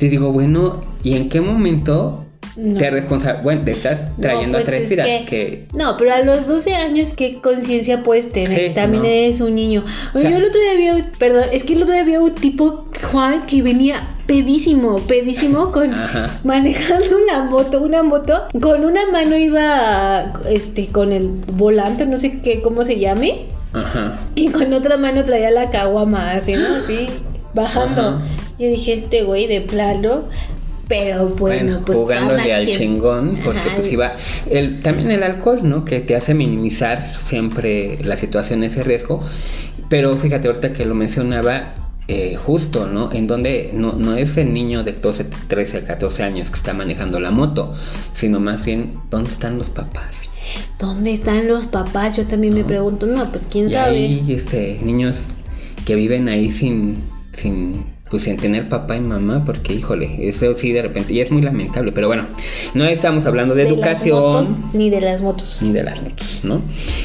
Y 0.00 0.08
digo, 0.08 0.32
bueno, 0.32 0.80
¿y 1.02 1.14
en 1.16 1.28
qué 1.28 1.42
momento 1.42 2.24
No. 2.56 2.78
te 2.78 2.88
responsa 2.90 3.40
bueno, 3.42 3.64
te 3.64 3.72
estás 3.72 4.10
No, 4.16 4.22
trayendo 4.22 4.58
a 4.58 4.60
pues 4.60 4.64
tres 4.66 4.82
es 4.84 4.88
vidas? 4.90 5.06
que- 5.06 5.24
Que... 5.26 5.66
No, 5.76 5.96
pero 5.98 6.12
a 6.14 6.20
los 6.20 6.46
12 6.46 6.74
años, 6.74 7.12
¿qué 7.14 7.40
conciencia 7.40 8.02
puedes 8.04 8.30
tener? 8.30 8.68
Sí, 8.68 8.74
También 8.74 9.02
no. 9.02 9.08
eres 9.08 9.40
un 9.40 9.54
niño. 9.56 9.84
Oye, 10.14 10.18
O 10.18 10.20
sea- 10.20 10.30
yo 10.30 10.36
el 10.36 10.44
otro 10.44 10.60
día 10.60 10.94
vi, 10.94 11.02
perdón, 11.18 11.44
es 11.52 11.64
que 11.64 11.72
el 11.72 11.82
otro 11.82 11.94
día 11.94 12.04
vi 12.04 12.16
un 12.16 12.34
tipo, 12.34 12.86
Juan, 13.10 13.44
que 13.46 13.60
venía 13.62 14.08
pedísimo, 14.26 14.96
pedísimo, 14.98 15.72
con 15.72 15.92
Ajá. 15.92 16.30
manejando 16.44 17.18
una 17.24 17.42
moto, 17.44 17.82
una 17.82 18.02
moto, 18.04 18.46
con 18.60 18.84
una 18.84 19.06
mano 19.10 19.36
iba, 19.36 20.32
este, 20.48 20.88
con 20.88 21.12
el 21.12 21.26
volante, 21.52 22.06
no 22.06 22.16
sé 22.16 22.40
qué, 22.40 22.62
cómo 22.62 22.84
se 22.84 22.98
llame, 23.00 23.46
Ajá. 23.72 24.16
y 24.36 24.48
con 24.50 24.72
otra 24.72 24.96
mano 24.96 25.24
traía 25.24 25.50
la 25.50 25.70
caguama, 25.70 26.30
así, 26.32 26.52
¿no? 26.52 26.66
Así, 26.84 27.06
bajando. 27.52 28.00
Ajá. 28.02 28.22
Yo 28.58 28.68
dije, 28.68 28.94
este 28.94 29.24
güey 29.24 29.46
de 29.48 29.60
plano, 29.62 30.24
pero 30.88 31.28
bueno, 31.30 31.82
pues 31.84 31.98
jugándole 31.98 32.50
cada 32.50 32.56
al 32.56 32.64
quien. 32.64 32.78
chingón, 32.78 33.40
porque 33.44 33.58
Ajá, 33.60 33.74
pues 33.74 33.90
iba, 33.92 34.12
el, 34.50 34.80
también 34.80 35.10
el 35.10 35.22
alcohol, 35.22 35.60
¿no? 35.62 35.84
Que 35.84 36.00
te 36.00 36.14
hace 36.16 36.34
minimizar 36.34 37.10
siempre 37.20 37.98
la 38.02 38.16
situación, 38.16 38.62
ese 38.64 38.82
riesgo, 38.82 39.22
pero 39.88 40.16
fíjate 40.16 40.48
ahorita 40.48 40.72
que 40.72 40.84
lo 40.84 40.94
mencionaba, 40.94 41.74
eh, 42.08 42.36
justo, 42.36 42.86
¿no? 42.86 43.10
En 43.12 43.26
donde 43.26 43.70
no, 43.74 43.92
no 43.92 44.14
es 44.16 44.36
el 44.36 44.52
niño 44.52 44.84
de 44.84 44.92
12, 44.92 45.24
13, 45.48 45.84
14 45.84 46.22
años 46.22 46.50
que 46.50 46.56
está 46.56 46.74
manejando 46.74 47.18
la 47.20 47.30
moto, 47.30 47.74
sino 48.12 48.40
más 48.40 48.64
bien, 48.64 48.92
¿dónde 49.10 49.30
están 49.30 49.56
los 49.58 49.70
papás? 49.70 50.30
¿Dónde 50.78 51.12
están 51.14 51.48
los 51.48 51.66
papás? 51.66 52.16
Yo 52.16 52.26
también 52.26 52.54
me 52.54 52.64
pregunto, 52.64 53.06
no, 53.06 53.30
pues 53.32 53.46
quién 53.46 53.68
Y 53.68 53.70
sabe. 53.70 53.96
hay 53.96 54.32
este, 54.32 54.78
niños 54.82 55.30
que 55.86 55.94
viven 55.94 56.28
ahí 56.28 56.50
sin, 56.50 57.14
sin, 57.32 57.93
pues 58.10 58.24
sin 58.24 58.36
tener 58.36 58.68
papá 58.68 58.96
y 58.96 59.00
mamá, 59.00 59.44
porque 59.44 59.72
híjole, 59.74 60.28
eso 60.28 60.54
sí 60.54 60.72
de 60.72 60.82
repente, 60.82 61.12
y 61.12 61.20
es 61.20 61.30
muy 61.30 61.42
lamentable, 61.42 61.90
pero 61.90 62.06
bueno, 62.06 62.26
no 62.74 62.84
estamos 62.84 63.26
hablando 63.26 63.54
de, 63.54 63.66
educación 63.66 64.44
motos, 64.44 64.74
ni 64.74 64.90
de 64.90 65.00
las 65.00 65.22
motos. 65.22 65.58
ni 65.62 65.72
de 65.72 65.82
las 65.82 66.00
motos, 66.02 66.40
¿no? 66.44 66.60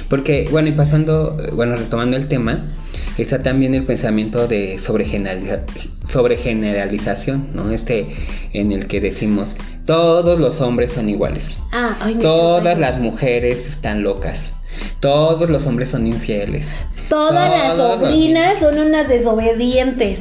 Porque, 0.09 0.47
bueno, 0.51 0.67
y 0.69 0.73
pasando, 0.73 1.37
bueno, 1.53 1.75
retomando 1.75 2.15
el 2.17 2.27
tema, 2.27 2.71
está 3.17 3.41
también 3.41 3.73
el 3.73 3.83
pensamiento 3.85 4.47
de 4.47 4.77
sobregeneraliza- 4.77 5.61
sobregeneralización, 6.07 7.47
¿no? 7.53 7.71
Este 7.71 8.07
en 8.53 8.71
el 8.71 8.87
que 8.87 8.99
decimos, 9.01 9.55
todos 9.85 10.39
los 10.39 10.61
hombres 10.61 10.93
son 10.93 11.09
iguales. 11.09 11.57
Ah, 11.71 11.97
ay, 12.01 12.15
Todas 12.15 12.77
las 12.77 12.99
mujeres 12.99 13.67
están 13.67 14.03
locas. 14.03 14.53
Todos 14.99 15.49
los 15.49 15.65
hombres 15.65 15.89
son 15.89 16.07
infieles. 16.07 16.67
Todas 17.09 17.49
las 17.49 17.75
todos 17.75 18.01
los 18.01 18.09
sobrinas 18.09 18.59
son 18.59 18.77
unas 18.77 19.09
desobedientes. 19.09 20.19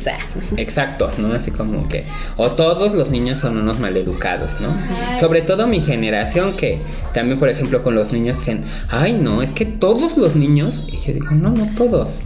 Exacto, 0.57 1.11
¿no? 1.19 1.35
Así 1.35 1.51
como 1.51 1.87
que. 1.89 2.05
O 2.37 2.53
todos 2.53 2.95
los 2.95 3.11
niños 3.11 3.39
son 3.39 3.59
unos 3.59 3.79
maleducados, 3.79 4.59
¿no? 4.61 4.75
Sobre 5.21 5.43
todo 5.43 5.67
mi 5.67 5.81
generación, 5.83 6.57
que 6.57 6.81
también, 7.13 7.39
por 7.39 7.51
ejemplo, 7.51 7.83
con 7.83 7.95
los 7.95 8.13
niños 8.13 8.39
dicen, 8.39 8.63
ay, 8.89 9.13
no, 9.13 9.43
es 9.43 9.53
que 9.53 9.67
todos 9.67 10.17
los 10.17 10.35
niños. 10.35 10.85
Y 10.87 11.01
yo 11.07 11.13
digo, 11.13 11.31
no, 11.33 11.51
no 11.51 11.69
todos. 11.77 12.21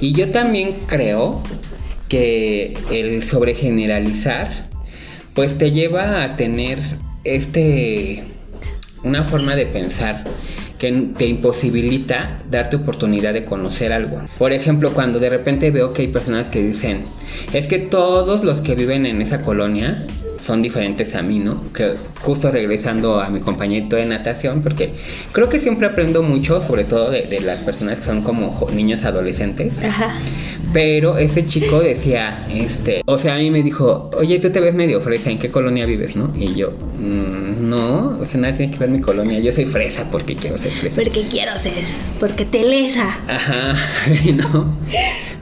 Y 0.00 0.12
yo 0.12 0.30
también 0.30 0.78
creo 0.86 1.42
que 2.08 2.78
el 2.90 3.22
sobregeneralizar, 3.24 4.48
pues 5.34 5.58
te 5.58 5.72
lleva 5.72 6.22
a 6.22 6.36
tener 6.36 6.78
este. 7.24 8.24
Una 9.02 9.24
forma 9.24 9.54
de 9.54 9.66
pensar 9.66 10.24
que 10.78 11.10
te 11.16 11.26
imposibilita 11.26 12.38
darte 12.50 12.76
oportunidad 12.76 13.32
de 13.32 13.44
conocer 13.44 13.92
algo. 13.92 14.20
Por 14.38 14.52
ejemplo, 14.52 14.90
cuando 14.92 15.18
de 15.18 15.30
repente 15.30 15.70
veo 15.70 15.92
que 15.92 16.02
hay 16.02 16.08
personas 16.08 16.48
que 16.48 16.62
dicen, 16.62 17.02
es 17.52 17.66
que 17.66 17.78
todos 17.78 18.44
los 18.44 18.60
que 18.60 18.74
viven 18.74 19.06
en 19.06 19.22
esa 19.22 19.42
colonia 19.42 20.06
son 20.46 20.62
diferentes 20.62 21.14
a 21.14 21.22
mí, 21.22 21.40
¿no? 21.40 21.72
Que 21.72 21.94
justo 22.20 22.50
regresando 22.50 23.20
a 23.20 23.28
mi 23.28 23.40
compañerito 23.40 23.96
de 23.96 24.06
natación, 24.06 24.62
porque 24.62 24.94
creo 25.32 25.48
que 25.48 25.58
siempre 25.58 25.86
aprendo 25.86 26.22
mucho, 26.22 26.60
sobre 26.60 26.84
todo 26.84 27.10
de, 27.10 27.22
de 27.22 27.40
las 27.40 27.60
personas 27.60 27.98
que 27.98 28.04
son 28.04 28.22
como 28.22 28.66
niños 28.72 29.04
adolescentes. 29.04 29.82
Ajá. 29.82 30.14
Pero 30.72 31.16
ese 31.16 31.46
chico 31.46 31.80
decía, 31.80 32.46
este, 32.52 33.02
o 33.06 33.16
sea, 33.18 33.34
a 33.36 33.38
mí 33.38 33.50
me 33.50 33.62
dijo, 33.62 34.10
oye, 34.16 34.38
tú 34.38 34.50
te 34.50 34.60
ves 34.60 34.74
medio 34.74 35.00
fresa, 35.00 35.30
¿en 35.30 35.38
qué 35.38 35.50
colonia 35.50 35.86
vives, 35.86 36.16
no? 36.16 36.30
Y 36.36 36.54
yo, 36.54 36.70
"Mm, 36.98 37.68
no, 37.70 38.18
o 38.20 38.24
sea, 38.24 38.40
nada 38.40 38.54
tiene 38.54 38.72
que 38.72 38.78
ver 38.78 38.90
mi 38.90 39.00
colonia, 39.00 39.38
yo 39.38 39.52
soy 39.52 39.64
fresa 39.66 40.06
porque 40.10 40.34
quiero 40.36 40.58
ser 40.58 40.70
fresa. 40.72 41.00
Porque 41.02 41.26
quiero 41.28 41.56
ser, 41.58 41.72
porque 42.20 42.44
te 42.44 42.62
lesa. 42.62 43.18
Ajá, 43.28 43.74
¿no? 44.36 44.74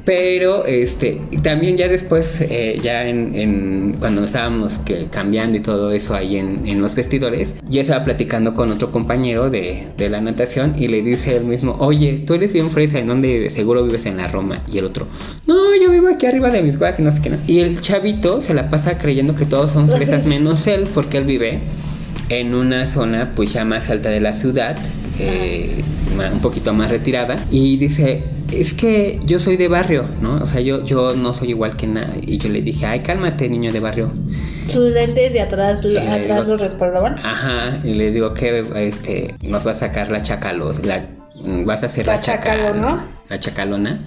Pero, 0.04 0.66
este, 0.66 1.18
también 1.42 1.78
ya 1.78 1.88
después, 1.88 2.36
eh, 2.40 2.78
ya 2.82 3.08
en, 3.08 3.34
en- 3.34 3.96
cuando 3.98 4.24
estábamos 4.24 4.74
que, 4.80 5.06
cambiando 5.06 5.56
y 5.56 5.60
todo 5.60 5.92
eso 5.92 6.14
ahí 6.14 6.36
en, 6.36 6.68
en 6.68 6.82
los 6.82 6.94
vestidores, 6.94 7.54
ya 7.70 7.80
estaba 7.80 8.04
platicando 8.04 8.52
con 8.52 8.70
otro 8.70 8.90
compañero 8.90 9.48
de, 9.48 9.84
de 9.96 10.10
la 10.10 10.20
natación 10.20 10.74
y 10.78 10.88
le 10.88 11.00
dice 11.00 11.38
él 11.38 11.46
mismo, 11.46 11.76
oye, 11.78 12.22
tú 12.26 12.34
eres 12.34 12.52
bien 12.52 12.68
fresa, 12.70 12.98
¿en 12.98 13.06
dónde 13.06 13.28
vives? 13.28 13.54
Seguro 13.54 13.82
vives 13.82 14.04
en 14.04 14.18
la 14.18 14.28
Roma. 14.28 14.62
Y 14.70 14.76
el 14.76 14.84
otro, 14.84 15.06
no, 15.46 15.74
yo 15.80 15.90
vivo 15.90 16.08
aquí 16.08 16.26
arriba 16.26 16.50
de 16.50 16.62
mis 16.62 16.78
guajes, 16.78 17.00
no 17.00 17.12
sé 17.12 17.20
qué. 17.22 17.30
no". 17.30 17.38
Y 17.46 17.60
el 17.60 17.80
chavito 17.80 18.40
se 18.42 18.54
la 18.54 18.70
pasa 18.70 18.98
creyendo 18.98 19.34
que 19.34 19.44
todos 19.46 19.72
son 19.72 19.88
fresas 19.88 20.26
menos 20.26 20.66
él, 20.66 20.84
porque 20.94 21.18
él 21.18 21.24
vive 21.24 21.60
en 22.30 22.54
una 22.54 22.86
zona 22.86 23.32
pues 23.36 23.52
ya 23.52 23.64
más 23.64 23.90
alta 23.90 24.08
de 24.08 24.20
la 24.20 24.32
ciudad, 24.34 24.76
eh, 25.18 25.82
un 26.32 26.40
poquito 26.40 26.72
más 26.72 26.90
retirada, 26.90 27.36
y 27.50 27.76
dice, 27.76 28.24
es 28.52 28.72
que 28.72 29.20
yo 29.26 29.38
soy 29.38 29.56
de 29.56 29.68
barrio, 29.68 30.06
¿no? 30.22 30.36
O 30.36 30.46
sea, 30.46 30.60
yo, 30.60 30.84
yo 30.84 31.14
no 31.14 31.34
soy 31.34 31.50
igual 31.50 31.76
que 31.76 31.86
nadie. 31.86 32.20
Y 32.26 32.38
yo 32.38 32.48
le 32.48 32.62
dije, 32.62 32.86
ay, 32.86 33.00
cálmate, 33.00 33.48
niño 33.48 33.72
de 33.72 33.80
barrio. 33.80 34.12
Sus 34.68 34.92
lentes 34.92 35.32
de 35.32 35.40
atrás, 35.40 35.84
le 35.84 36.00
atrás 36.00 36.40
digo- 36.46 36.52
los 36.52 36.60
respaldaban. 36.62 37.16
Ajá, 37.18 37.78
y 37.84 37.94
le 37.94 38.10
digo 38.10 38.32
que 38.32 38.64
este, 38.76 39.34
nos 39.42 39.66
va 39.66 39.72
a 39.72 39.74
sacar 39.74 40.10
la 40.10 40.22
chacalos, 40.22 40.84
la, 40.86 41.04
vas 41.64 41.82
a 41.82 41.86
hacer 41.86 42.06
la, 42.06 42.14
La 42.16 42.20
chacalona. 42.20 42.64
chacalona. 42.64 43.04
La 43.28 43.38
chacalona. 43.38 44.00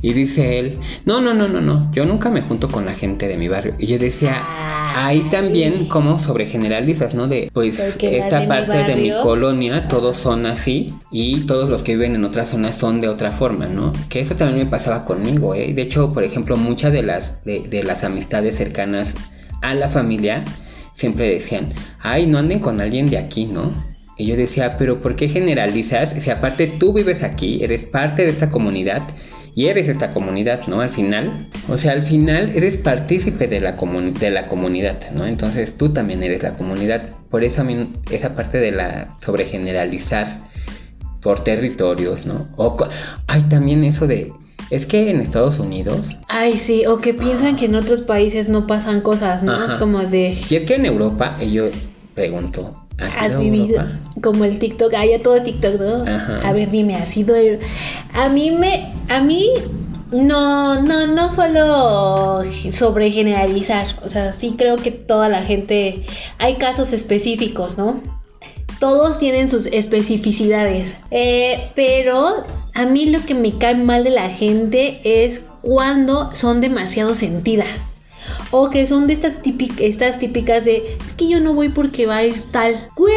Y 0.00 0.12
dice 0.12 0.60
él, 0.60 0.78
no, 1.06 1.20
no, 1.20 1.34
no, 1.34 1.48
no, 1.48 1.60
no, 1.60 1.90
yo 1.92 2.04
nunca 2.04 2.30
me 2.30 2.40
junto 2.42 2.68
con 2.68 2.86
la 2.86 2.92
gente 2.94 3.26
de 3.26 3.36
mi 3.36 3.48
barrio. 3.48 3.74
Y 3.80 3.86
yo 3.88 3.98
decía, 3.98 4.44
ahí 4.94 5.22
también 5.28 5.88
como 5.88 6.20
sobre 6.20 6.46
generalizas, 6.46 7.14
¿no? 7.14 7.26
De, 7.26 7.50
pues, 7.52 7.80
Porque 7.80 8.16
las 8.16 8.26
esta 8.26 8.36
de 8.36 8.42
mi 8.42 8.48
parte 8.48 8.84
de 8.84 8.94
mi 8.96 9.10
colonia, 9.10 9.88
todos 9.88 10.16
son 10.16 10.46
así 10.46 10.94
y 11.10 11.40
todos 11.46 11.68
los 11.68 11.82
que 11.82 11.96
viven 11.96 12.14
en 12.14 12.24
otras 12.24 12.50
zonas 12.50 12.76
son 12.76 13.00
de 13.00 13.08
otra 13.08 13.32
forma, 13.32 13.66
¿no? 13.66 13.92
Que 14.08 14.20
eso 14.20 14.36
también 14.36 14.66
me 14.66 14.70
pasaba 14.70 15.04
conmigo, 15.04 15.56
¿eh? 15.56 15.72
De 15.74 15.82
hecho, 15.82 16.12
por 16.12 16.22
ejemplo, 16.22 16.56
muchas 16.56 16.92
de 16.92 17.02
las, 17.02 17.44
de, 17.44 17.66
de 17.68 17.82
las 17.82 18.04
amistades 18.04 18.56
cercanas 18.56 19.14
a 19.62 19.74
la 19.74 19.88
familia 19.88 20.44
siempre 20.92 21.28
decían, 21.28 21.72
ay, 22.00 22.26
no 22.28 22.38
anden 22.38 22.60
con 22.60 22.80
alguien 22.80 23.08
de 23.08 23.18
aquí, 23.18 23.46
¿no? 23.46 23.72
Y 24.18 24.26
yo 24.26 24.36
decía, 24.36 24.76
pero 24.76 24.98
¿por 24.98 25.14
qué 25.14 25.28
generalizas? 25.28 26.10
Si 26.10 26.30
aparte 26.30 26.66
tú 26.66 26.92
vives 26.92 27.22
aquí, 27.22 27.62
eres 27.62 27.84
parte 27.84 28.24
de 28.24 28.30
esta 28.30 28.50
comunidad 28.50 29.02
y 29.54 29.66
eres 29.66 29.88
esta 29.88 30.10
comunidad, 30.12 30.66
¿no? 30.66 30.80
Al 30.80 30.90
final, 30.90 31.46
o 31.68 31.78
sea, 31.78 31.92
al 31.92 32.02
final 32.02 32.52
eres 32.54 32.76
partícipe 32.76 33.46
de 33.46 33.60
la, 33.60 33.72
de 33.72 34.30
la 34.30 34.46
comunidad, 34.46 35.10
¿no? 35.12 35.24
Entonces 35.24 35.76
tú 35.76 35.92
también 35.92 36.22
eres 36.22 36.42
la 36.42 36.54
comunidad. 36.54 37.10
Por 37.30 37.44
eso 37.44 37.60
a 37.60 37.64
mí 37.64 37.92
esa 38.10 38.34
parte 38.34 38.58
de 38.58 38.72
la 38.72 39.16
sobre 39.20 39.44
generalizar 39.44 40.48
por 41.22 41.44
territorios, 41.44 42.26
¿no? 42.26 42.48
O 42.56 42.76
hay 43.28 43.42
también 43.42 43.84
eso 43.84 44.06
de, 44.06 44.32
es 44.70 44.86
que 44.86 45.10
en 45.10 45.20
Estados 45.20 45.58
Unidos 45.58 46.16
Ay, 46.28 46.56
sí, 46.58 46.86
o 46.86 47.00
que 47.00 47.14
piensan 47.14 47.56
que 47.56 47.66
en 47.66 47.74
otros 47.74 48.00
países 48.00 48.48
no 48.48 48.66
pasan 48.66 49.00
cosas, 49.00 49.42
¿no? 49.42 49.52
Ajá. 49.52 49.74
Es 49.74 49.78
como 49.80 50.00
de... 50.00 50.36
Y 50.50 50.56
es 50.56 50.64
que 50.64 50.74
en 50.74 50.86
Europa, 50.86 51.36
yo 51.42 51.64
pregunto, 52.14 52.87
¿has 52.98 53.38
vivido 53.40 53.82
como 54.22 54.44
el 54.44 54.58
TikTok, 54.58 54.92
ah, 54.96 55.06
ya 55.06 55.22
todo 55.22 55.42
TikTok, 55.42 55.80
¿no? 55.80 56.02
Ajá. 56.02 56.40
A 56.48 56.52
ver, 56.52 56.70
dime, 56.70 56.96
¿has 56.96 57.16
ido 57.16 57.34
el- 57.36 57.60
A 58.12 58.28
mí 58.28 58.50
me, 58.50 58.92
a 59.08 59.20
mí 59.20 59.48
no, 60.10 60.82
no, 60.82 61.06
no 61.06 61.32
suelo 61.34 62.42
sobre 62.72 63.10
generalizar, 63.10 63.86
o 64.02 64.08
sea, 64.08 64.32
sí 64.32 64.54
creo 64.58 64.76
que 64.76 64.90
toda 64.90 65.28
la 65.28 65.42
gente, 65.42 66.02
hay 66.38 66.56
casos 66.56 66.92
específicos, 66.92 67.76
¿no? 67.78 68.00
Todos 68.80 69.18
tienen 69.18 69.50
sus 69.50 69.66
especificidades, 69.66 70.96
Eh, 71.10 71.70
pero 71.74 72.44
a 72.74 72.86
mí 72.86 73.06
lo 73.06 73.20
que 73.24 73.34
me 73.34 73.52
cae 73.58 73.74
mal 73.74 74.04
de 74.04 74.10
la 74.10 74.30
gente 74.30 75.00
es 75.04 75.42
cuando 75.62 76.30
son 76.34 76.60
demasiado 76.60 77.14
sentidas. 77.14 77.66
O 78.50 78.70
que 78.70 78.86
son 78.86 79.06
de 79.06 79.12
estas, 79.14 79.42
típicas, 79.42 79.80
estas 79.80 80.18
típicas 80.18 80.64
de, 80.64 80.96
es 81.06 81.12
que 81.16 81.28
yo 81.28 81.40
no 81.40 81.54
voy 81.54 81.68
porque 81.68 82.06
va 82.06 82.16
a 82.18 82.24
ir 82.24 82.42
tal. 82.50 82.88
Güey, 82.96 83.14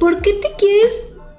¿por 0.00 0.20
qué 0.22 0.32
te 0.34 0.48
quieres 0.58 0.90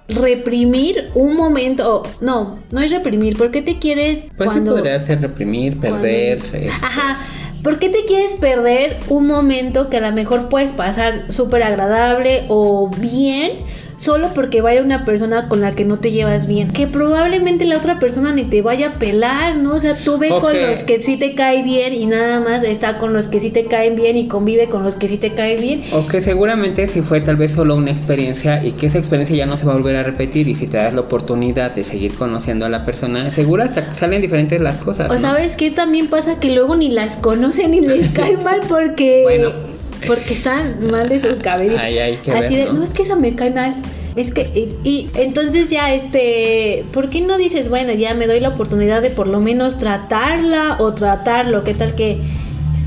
reprimir 0.09 1.09
un 1.15 1.35
momento? 1.35 2.03
No, 2.21 2.59
no 2.71 2.81
es 2.81 2.91
reprimir, 2.91 3.37
¿por 3.37 3.51
qué 3.51 3.61
te 3.61 3.79
quieres 3.79 4.25
Pues 4.37 4.49
cuando... 4.49 4.71
sí 4.71 4.77
podría 4.81 5.03
ser 5.03 5.21
reprimir, 5.21 5.79
perder. 5.79 6.39
cuando- 6.39 6.57
este, 6.57 6.69
Ajá, 6.69 7.19
¿por 7.63 7.79
qué 7.79 7.89
te 7.89 8.05
quieres 8.05 8.33
perder 8.35 8.99
un 9.09 9.27
momento 9.27 9.89
que 9.89 9.97
a 9.97 10.01
lo 10.01 10.11
mejor 10.11 10.49
puedes 10.49 10.71
pasar 10.73 11.31
súper 11.31 11.63
agradable 11.63 12.45
o 12.49 12.89
bien? 12.97 13.53
Solo 13.97 14.29
porque 14.33 14.61
vaya 14.61 14.81
una 14.81 15.05
persona 15.05 15.47
con 15.47 15.61
la 15.61 15.71
que 15.71 15.85
no 15.85 15.99
te 15.99 16.11
llevas 16.11 16.47
bien. 16.47 16.69
Que 16.69 16.87
probablemente 16.87 17.65
la 17.65 17.77
otra 17.77 17.99
persona 17.99 18.33
ni 18.33 18.43
te 18.43 18.61
vaya 18.61 18.87
a 18.87 18.99
pelar, 18.99 19.57
¿no? 19.57 19.73
O 19.75 19.79
sea, 19.79 19.97
tú 19.97 20.17
ve 20.17 20.29
con 20.29 20.59
los 20.59 20.83
que 20.83 21.01
sí 21.01 21.17
te 21.17 21.35
cae 21.35 21.63
bien 21.63 21.93
y 21.93 22.05
nada 22.05 22.39
más 22.39 22.63
está 22.63 22.95
con 22.95 23.13
los 23.13 23.27
que 23.27 23.39
sí 23.39 23.49
te 23.49 23.65
caen 23.65 23.95
bien 23.95 24.17
y 24.17 24.27
convive 24.27 24.67
con 24.67 24.83
los 24.83 24.95
que 24.95 25.07
sí 25.07 25.17
te 25.17 25.33
caen 25.33 25.61
bien. 25.61 25.83
O 25.91 26.07
que 26.07 26.21
seguramente 26.21 26.87
si 26.87 27.01
fue 27.01 27.21
tal 27.21 27.35
vez 27.35 27.51
solo 27.51 27.75
una 27.75 27.91
experiencia 27.91 28.63
y 28.63 28.71
que 28.73 28.87
esa 28.87 28.97
experiencia 28.97 29.35
ya 29.35 29.45
no 29.45 29.57
se 29.57 29.65
va 29.65 29.73
a 29.73 29.75
volver 29.75 29.95
a 29.95 30.03
repetir 30.03 30.47
y 30.47 30.55
si 30.55 30.67
te 30.67 30.77
das 30.77 30.93
la 30.93 31.01
oportunidad 31.01 31.71
de 31.71 31.83
seguir 31.83 32.13
conociendo 32.13 32.65
a 32.65 32.69
la 32.69 32.85
persona, 32.85 33.29
seguro 33.31 33.63
hasta 33.63 33.93
salen 33.93 34.21
diferentes 34.21 34.61
las 34.61 34.79
cosas. 34.79 35.09
O 35.09 35.13
¿no? 35.13 35.19
sabes 35.19 35.55
qué 35.55 35.71
también 35.71 36.07
pasa 36.07 36.39
que 36.39 36.51
luego 36.51 36.75
ni 36.75 36.89
las 36.91 37.17
conocen 37.17 37.71
ni 37.71 37.81
les 37.81 38.07
cae 38.13 38.37
mal 38.37 38.61
porque 38.67 39.21
Bueno. 39.23 39.73
Porque 40.07 40.33
están 40.33 40.87
mal 40.87 41.09
de 41.09 41.21
sus 41.21 41.39
cabellos. 41.39 41.79
Ahí 41.79 41.97
hay 41.97 42.17
que 42.17 42.31
Así 42.31 42.55
ver, 42.55 42.67
de, 42.67 42.73
¿no? 42.73 42.83
es 42.83 42.91
que 42.91 43.03
esa 43.03 43.15
me 43.15 43.35
cae 43.35 43.51
mal. 43.51 43.75
Es 44.15 44.31
que 44.31 44.41
y, 44.53 44.87
y 44.87 45.09
entonces 45.15 45.69
ya 45.69 45.93
este, 45.93 46.85
¿por 46.91 47.09
qué 47.09 47.21
no 47.21 47.37
dices, 47.37 47.69
bueno, 47.69 47.93
ya 47.93 48.13
me 48.13 48.27
doy 48.27 48.39
la 48.39 48.49
oportunidad 48.49 49.01
de 49.01 49.09
por 49.09 49.27
lo 49.27 49.39
menos 49.39 49.77
tratarla 49.77 50.77
o 50.79 50.93
tratarlo, 50.93 51.63
qué 51.63 51.73
tal 51.73 51.95
que 51.95 52.21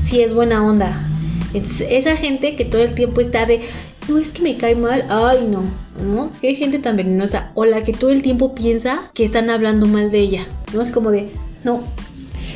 si 0.05 0.21
es 0.21 0.33
buena 0.33 0.65
onda? 0.65 1.07
Entonces, 1.53 1.87
esa 1.89 2.15
gente 2.15 2.55
que 2.55 2.65
todo 2.65 2.83
el 2.83 2.93
tiempo 2.93 3.21
está 3.21 3.45
de, 3.45 3.61
no 4.07 4.17
es 4.17 4.31
que 4.31 4.41
me 4.41 4.57
cae 4.57 4.75
mal, 4.75 5.05
ay 5.09 5.47
no, 5.49 5.63
¿no? 6.01 6.31
Que 6.39 6.49
hay 6.49 6.55
gente 6.55 6.79
tan 6.79 6.95
venenosa 6.95 7.51
o 7.55 7.65
la 7.65 7.83
que 7.83 7.93
todo 7.93 8.11
el 8.11 8.21
tiempo 8.21 8.55
piensa 8.55 9.11
que 9.13 9.25
están 9.25 9.49
hablando 9.49 9.85
mal 9.85 10.11
de 10.11 10.19
ella, 10.19 10.47
¿no? 10.73 10.81
Es 10.81 10.91
como 10.91 11.11
de, 11.11 11.29
no. 11.63 11.83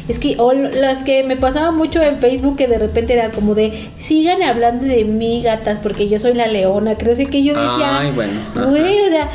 Es 0.07 0.19
que, 0.19 0.35
o 0.39 0.51
las 0.53 1.03
que 1.03 1.23
me 1.23 1.37
pasaba 1.37 1.71
mucho 1.71 2.01
en 2.01 2.17
Facebook 2.17 2.57
que 2.57 2.67
de 2.67 2.79
repente 2.79 3.13
era 3.13 3.31
como 3.31 3.55
de, 3.55 3.89
sigan 4.11 4.43
hablando 4.43 4.83
de 4.85 5.05
mí, 5.05 5.41
gatas, 5.41 5.79
porque 5.79 6.09
yo 6.09 6.19
soy 6.19 6.33
la 6.33 6.47
leona, 6.47 6.95
creo 6.97 7.15
que 7.15 7.43
yo 7.43 7.53
decía, 7.53 7.99
Ay, 7.99 8.11
bueno. 8.11 8.33
güey, 8.53 8.99
o 9.03 9.09
sea, 9.09 9.29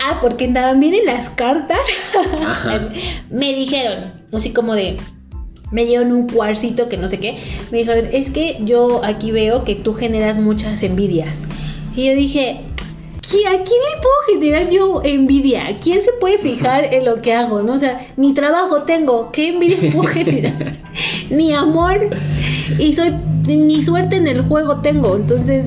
ah, 0.00 0.18
porque 0.20 0.48
también 0.48 0.92
en 0.94 1.06
las 1.06 1.28
cartas 1.30 1.78
Ajá. 2.44 2.88
me 3.30 3.54
dijeron, 3.54 4.12
así 4.32 4.50
como 4.50 4.74
de, 4.74 4.96
me 5.70 5.84
dieron 5.86 6.10
un 6.10 6.26
cuarcito 6.26 6.88
que 6.88 6.96
no 6.96 7.08
sé 7.08 7.20
qué, 7.20 7.38
me 7.70 7.78
dijeron, 7.78 8.08
es 8.12 8.30
que 8.30 8.56
yo 8.64 9.02
aquí 9.04 9.30
veo 9.30 9.62
que 9.62 9.76
tú 9.76 9.94
generas 9.94 10.36
muchas 10.38 10.82
envidias. 10.82 11.38
Y 11.94 12.06
yo 12.06 12.14
dije, 12.14 12.60
¿qui- 12.76 12.81
¿a 13.38 13.50
quién 13.50 13.80
le 13.80 14.02
puedo 14.02 14.14
generar 14.28 14.70
yo 14.70 15.02
envidia? 15.04 15.76
¿Quién 15.80 16.02
se 16.02 16.12
puede 16.20 16.38
fijar 16.38 16.92
en 16.92 17.04
lo 17.04 17.20
que 17.20 17.32
hago? 17.32 17.62
¿no? 17.62 17.74
O 17.74 17.78
sea, 17.78 18.06
ni 18.16 18.34
trabajo 18.34 18.82
tengo, 18.82 19.30
¿qué 19.32 19.48
envidia 19.48 19.92
puedo 19.92 20.08
generar? 20.08 20.76
ni 21.30 21.52
amor, 21.52 22.10
y 22.78 22.94
soy, 22.94 23.12
ni 23.46 23.82
suerte 23.82 24.16
en 24.16 24.26
el 24.26 24.42
juego 24.42 24.80
tengo, 24.80 25.16
entonces... 25.16 25.66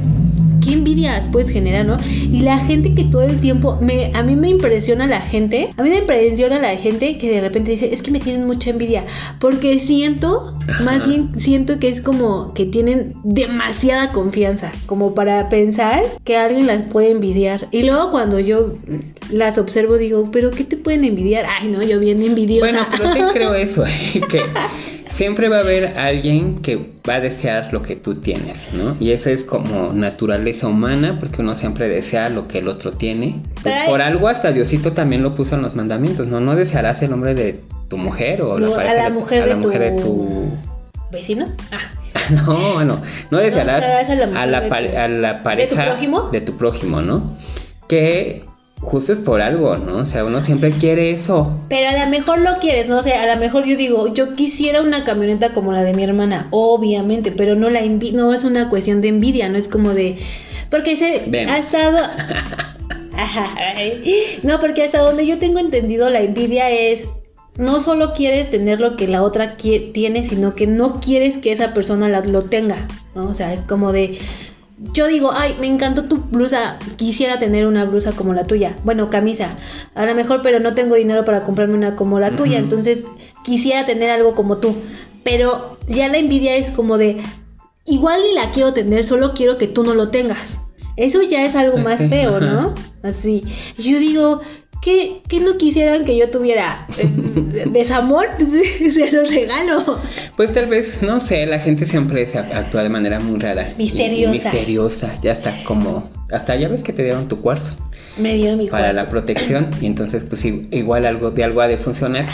¿Qué 0.66 0.74
envidias 0.74 1.30
puedes 1.30 1.52
generar, 1.52 1.86
no? 1.86 1.98
Y 2.04 2.42
la 2.42 2.58
gente 2.60 2.96
que 2.96 3.04
todo 3.04 3.22
el 3.22 3.40
tiempo, 3.40 3.78
me, 3.82 4.12
a 4.14 4.24
mí 4.24 4.36
me 4.36 4.50
impresiona 4.50 5.06
la 5.06 5.22
gente, 5.22 5.70
a 5.78 5.84
mí 5.84 5.90
me 5.90 6.00
impresiona 6.00 6.58
la 6.60 6.76
gente 6.76 7.18
que 7.18 7.30
de 7.30 7.42
repente 7.42 7.72
dice, 7.72 7.94
es 7.94 8.02
que 8.02 8.10
me 8.10 8.20
tienen 8.20 8.48
mucha 8.48 8.72
envidia, 8.72 9.06
porque 9.40 9.80
siento, 9.80 10.58
más 10.84 11.06
bien 11.06 11.40
siento 11.40 11.78
que 11.78 11.90
es 11.90 12.02
como 12.02 12.54
que 12.54 12.66
tienen 12.66 13.14
demasiada 13.24 14.12
confianza, 14.12 14.72
como 14.88 15.14
para 15.14 15.50
pensar 15.50 16.02
que 16.24 16.38
alguien 16.38 16.66
las 16.66 16.84
puede 16.84 17.12
envidiar. 17.12 17.68
Y 17.72 17.84
luego 17.84 18.10
cuando 18.10 18.40
yo 18.40 18.74
las 19.32 19.58
observo 19.58 19.98
digo, 19.98 20.30
pero 20.32 20.50
¿qué 20.50 20.64
te 20.64 20.78
pueden 20.78 21.04
envidiar? 21.04 21.46
Ay, 21.48 21.68
no, 21.68 21.84
yo 21.84 22.00
bien 22.00 22.24
envidiosa. 22.24 22.72
Bueno, 22.72 22.88
pero 22.90 23.14
sí 23.14 23.20
creo 23.34 23.54
eso, 23.54 23.84
que 24.30 24.42
siempre 25.10 25.50
va 25.50 25.58
a 25.58 25.60
haber 25.62 25.98
alguien 25.98 26.62
que 26.62 26.90
va 27.08 27.16
a 27.16 27.20
desear 27.20 27.72
lo 27.74 27.82
que 27.82 27.96
tú 27.96 28.16
tienes, 28.16 28.70
¿no? 28.74 28.96
Y 29.00 29.12
eso 29.12 29.30
es 29.30 29.44
como 29.44 29.94
naturaleza 29.94 30.68
humana, 30.68 31.18
porque 31.20 31.42
uno 31.42 31.56
siempre 31.56 31.88
desea 31.90 32.30
lo 32.30 32.48
que 32.48 32.60
el 32.60 32.68
otro 32.68 32.92
tiene. 32.92 33.42
Pues 33.64 33.76
por 33.90 34.02
algo 34.02 34.28
hasta 34.28 34.52
Diosito 34.52 34.92
también 34.94 35.24
lo 35.24 35.36
puso 35.36 35.56
en 35.56 35.62
los 35.62 35.76
mandamientos, 35.76 36.28
¿no? 36.28 36.40
No 36.40 36.56
desearás 36.56 37.02
el 37.02 37.12
nombre 37.12 37.34
de 37.36 37.62
tu 37.90 37.98
mujer 37.98 38.42
o 38.42 38.58
la 38.58 38.68
No, 38.68 38.74
a 38.74 38.76
pareja 38.78 38.94
la 38.96 39.04
de, 39.04 39.10
tu- 39.12 39.20
mujer 39.20 39.44
a 39.44 39.46
la 39.46 39.54
de 39.54 39.60
mujer 39.62 39.80
de 39.82 39.92
tu- 39.92 40.02
tu 40.02 40.58
¿Vecino? 41.12 41.48
Ah, 41.72 41.78
no, 42.46 42.84
no, 42.84 43.02
no 43.30 43.38
desearás 43.38 43.82
desearás 43.82 44.10
a 44.10 44.16
la 44.16 44.26
mujer 44.28 44.38
a 44.42 44.46
la, 44.48 44.62
de 44.62 44.70
pare- 44.70 44.90
tu- 44.90 44.98
a 44.98 45.08
la 45.08 45.44
pareja 45.44 45.86
prójimo? 45.86 46.30
de 46.32 46.42
tu 46.42 46.58
prójimo, 46.58 47.02
¿no? 47.02 47.38
Que 47.88 48.44
justo 48.82 49.14
es 49.14 49.20
por 49.20 49.42
algo, 49.42 49.78
¿no? 49.78 49.98
O 49.98 50.06
sea, 50.06 50.26
uno 50.26 50.44
siempre 50.44 50.72
quiere 50.72 51.12
eso. 51.12 51.60
Pero 51.70 51.90
a 51.90 52.06
lo 52.06 52.10
mejor 52.12 52.42
lo 52.42 52.56
quieres, 52.60 52.88
¿no? 52.88 53.00
O 53.00 53.04
sea, 53.04 53.24
a 53.24 53.34
lo 53.36 53.40
mejor 53.40 53.66
yo 53.66 53.78
digo, 53.78 54.14
yo 54.14 54.36
quisiera 54.36 54.82
una 54.82 55.04
camioneta 55.04 55.54
como 55.54 55.72
la 55.72 55.84
de 55.84 55.94
mi 55.94 56.04
hermana, 56.04 56.48
obviamente, 56.52 57.32
pero 57.32 57.56
no 57.56 57.70
la 57.70 57.80
envi 57.82 58.12
no 58.12 58.34
es 58.34 58.44
una 58.44 58.70
cuestión 58.70 59.02
de 59.02 59.10
envidia, 59.10 59.50
no 59.50 59.58
es 59.58 59.68
como 59.68 59.94
de 59.94 60.18
porque 60.70 60.98
se 60.98 61.24
Vemos. 61.28 61.54
ha 61.54 61.58
estado 61.60 61.98
No, 64.44 64.60
porque 64.60 64.84
hasta 64.84 65.00
donde 65.00 65.26
yo 65.26 65.40
tengo 65.40 65.60
entendido 65.60 66.10
la 66.10 66.22
envidia 66.22 66.70
es 66.70 67.08
no 67.58 67.82
solo 67.82 68.12
quieres 68.14 68.50
tener 68.50 68.82
lo 68.82 68.96
que 68.98 69.08
la 69.08 69.24
otra 69.24 69.56
tiene, 69.58 70.28
sino 70.28 70.56
que 70.56 70.68
no 70.68 71.00
quieres 71.00 71.38
que 71.38 71.54
esa 71.54 71.74
persona 71.74 72.10
la- 72.10 72.20
lo 72.22 72.42
tenga, 72.44 72.88
¿no? 73.16 73.28
O 73.30 73.34
sea, 73.34 73.54
es 73.54 73.62
como 73.62 73.94
de 73.94 74.18
yo 74.78 75.08
digo, 75.08 75.32
ay, 75.32 75.56
me 75.60 75.68
encantó 75.68 76.06
tu 76.06 76.18
blusa, 76.18 76.78
quisiera 76.98 77.40
tener 77.40 77.66
una 77.66 77.86
blusa 77.86 78.12
como 78.12 78.34
la 78.34 78.46
tuya. 78.46 78.76
Bueno, 78.84 79.10
camisa, 79.10 79.58
a 79.94 80.06
lo 80.06 80.16
mejor, 80.16 80.42
pero 80.42 80.60
no 80.60 80.74
tengo 80.74 80.96
dinero 80.96 81.24
para 81.24 81.44
comprarme 81.44 81.76
una 81.76 81.96
como 81.96 82.20
la 82.20 82.36
tuya, 82.36 82.60
entonces 82.60 83.04
quisiera 83.44 83.86
tener 83.86 84.10
algo 84.10 84.36
como 84.36 84.58
tú. 84.58 84.76
Pero 85.24 85.78
ya 85.88 86.08
la 86.10 86.18
envidia 86.18 86.56
es 86.56 86.70
como 86.72 86.98
de, 86.98 87.22
igual 87.86 88.22
ni 88.28 88.34
la 88.34 88.52
quiero 88.52 88.74
tener, 88.74 89.06
solo 89.06 89.34
quiero 89.34 89.58
que 89.58 89.68
tú 89.68 89.84
no 89.84 89.96
lo 89.96 90.10
tengas. 90.10 90.60
Eso 90.98 91.22
ya 91.22 91.46
es 91.46 91.56
algo 91.56 91.78
más 91.78 92.08
feo. 92.10 92.40
¿no? 92.40 92.74
Así. 93.04 93.44
Yo 93.78 94.00
digo, 94.00 94.42
¿qué, 94.82 95.22
qué 95.28 95.40
no 95.40 95.58
quisieran 95.58 96.06
que 96.06 96.18
yo 96.18 96.30
tuviera? 96.30 96.88
Eh, 96.98 97.10
¿Desamor? 97.72 98.28
Pues, 98.38 98.94
se 98.94 99.12
los 99.12 99.30
regalo. 99.30 100.00
Pues 100.36 100.52
tal 100.52 100.66
vez, 100.68 101.02
no 101.02 101.20
sé, 101.22 101.46
la 101.46 101.60
gente 101.60 101.86
siempre 101.86 102.26
se 102.28 102.38
actúa 102.40 102.84
de 102.84 102.90
manera 102.90 103.20
muy 103.20 103.40
rara. 103.40 103.70
y- 103.70 103.84
y 103.84 103.86
Misteriosa. 103.86 104.32
misteriosa, 104.34 105.20
ya 105.22 105.32
está 105.32 105.54
como... 105.64 106.10
Hasta 106.32 106.56
ya 106.56 106.68
ves 106.68 106.82
que 106.82 106.92
te 106.92 107.04
dieron 107.04 107.28
tu 107.28 107.40
cuarzo 107.40 107.76
Me 108.18 108.34
dio 108.36 108.58
mi 108.58 108.68
para 108.68 108.86
cuarzo. 108.92 108.96
la 109.04 109.10
protección 109.10 109.70
y 109.82 109.86
entonces 109.86 110.24
pues 110.24 110.44
igual 110.44 111.06
algo 111.06 111.32
de 111.32 111.44
algo 111.44 111.62
ha 111.62 111.68
de 111.68 111.78
funcionar. 111.78 112.26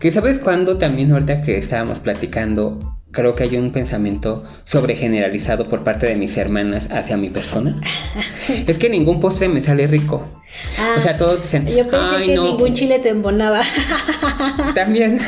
Que 0.00 0.10
sabes 0.10 0.38
cuándo 0.38 0.76
también 0.78 1.12
ahorita 1.12 1.40
que 1.42 1.56
estábamos 1.56 2.00
platicando, 2.00 2.78
creo 3.12 3.34
que 3.34 3.44
hay 3.44 3.56
un 3.56 3.70
pensamiento 3.70 4.42
sobregeneralizado 4.64 5.68
por 5.68 5.82
parte 5.84 6.06
de 6.06 6.16
mis 6.16 6.36
hermanas 6.36 6.88
hacia 6.90 7.16
mi 7.16 7.30
persona. 7.30 7.80
es 8.66 8.76
que 8.76 8.90
ningún 8.90 9.20
postre 9.20 9.48
me 9.48 9.62
sale 9.62 9.86
rico. 9.86 10.26
Ah, 10.78 10.94
O 10.98 11.00
sea, 11.00 11.16
todos 11.16 11.40
dicen, 11.42 11.66
yo 11.66 11.84
pensé 11.84 11.96
ay 11.96 12.26
que 12.26 12.34
no, 12.34 12.42
ningún 12.44 12.74
chile 12.74 12.98
te 12.98 13.08
embonaba. 13.10 13.62
También. 14.74 15.18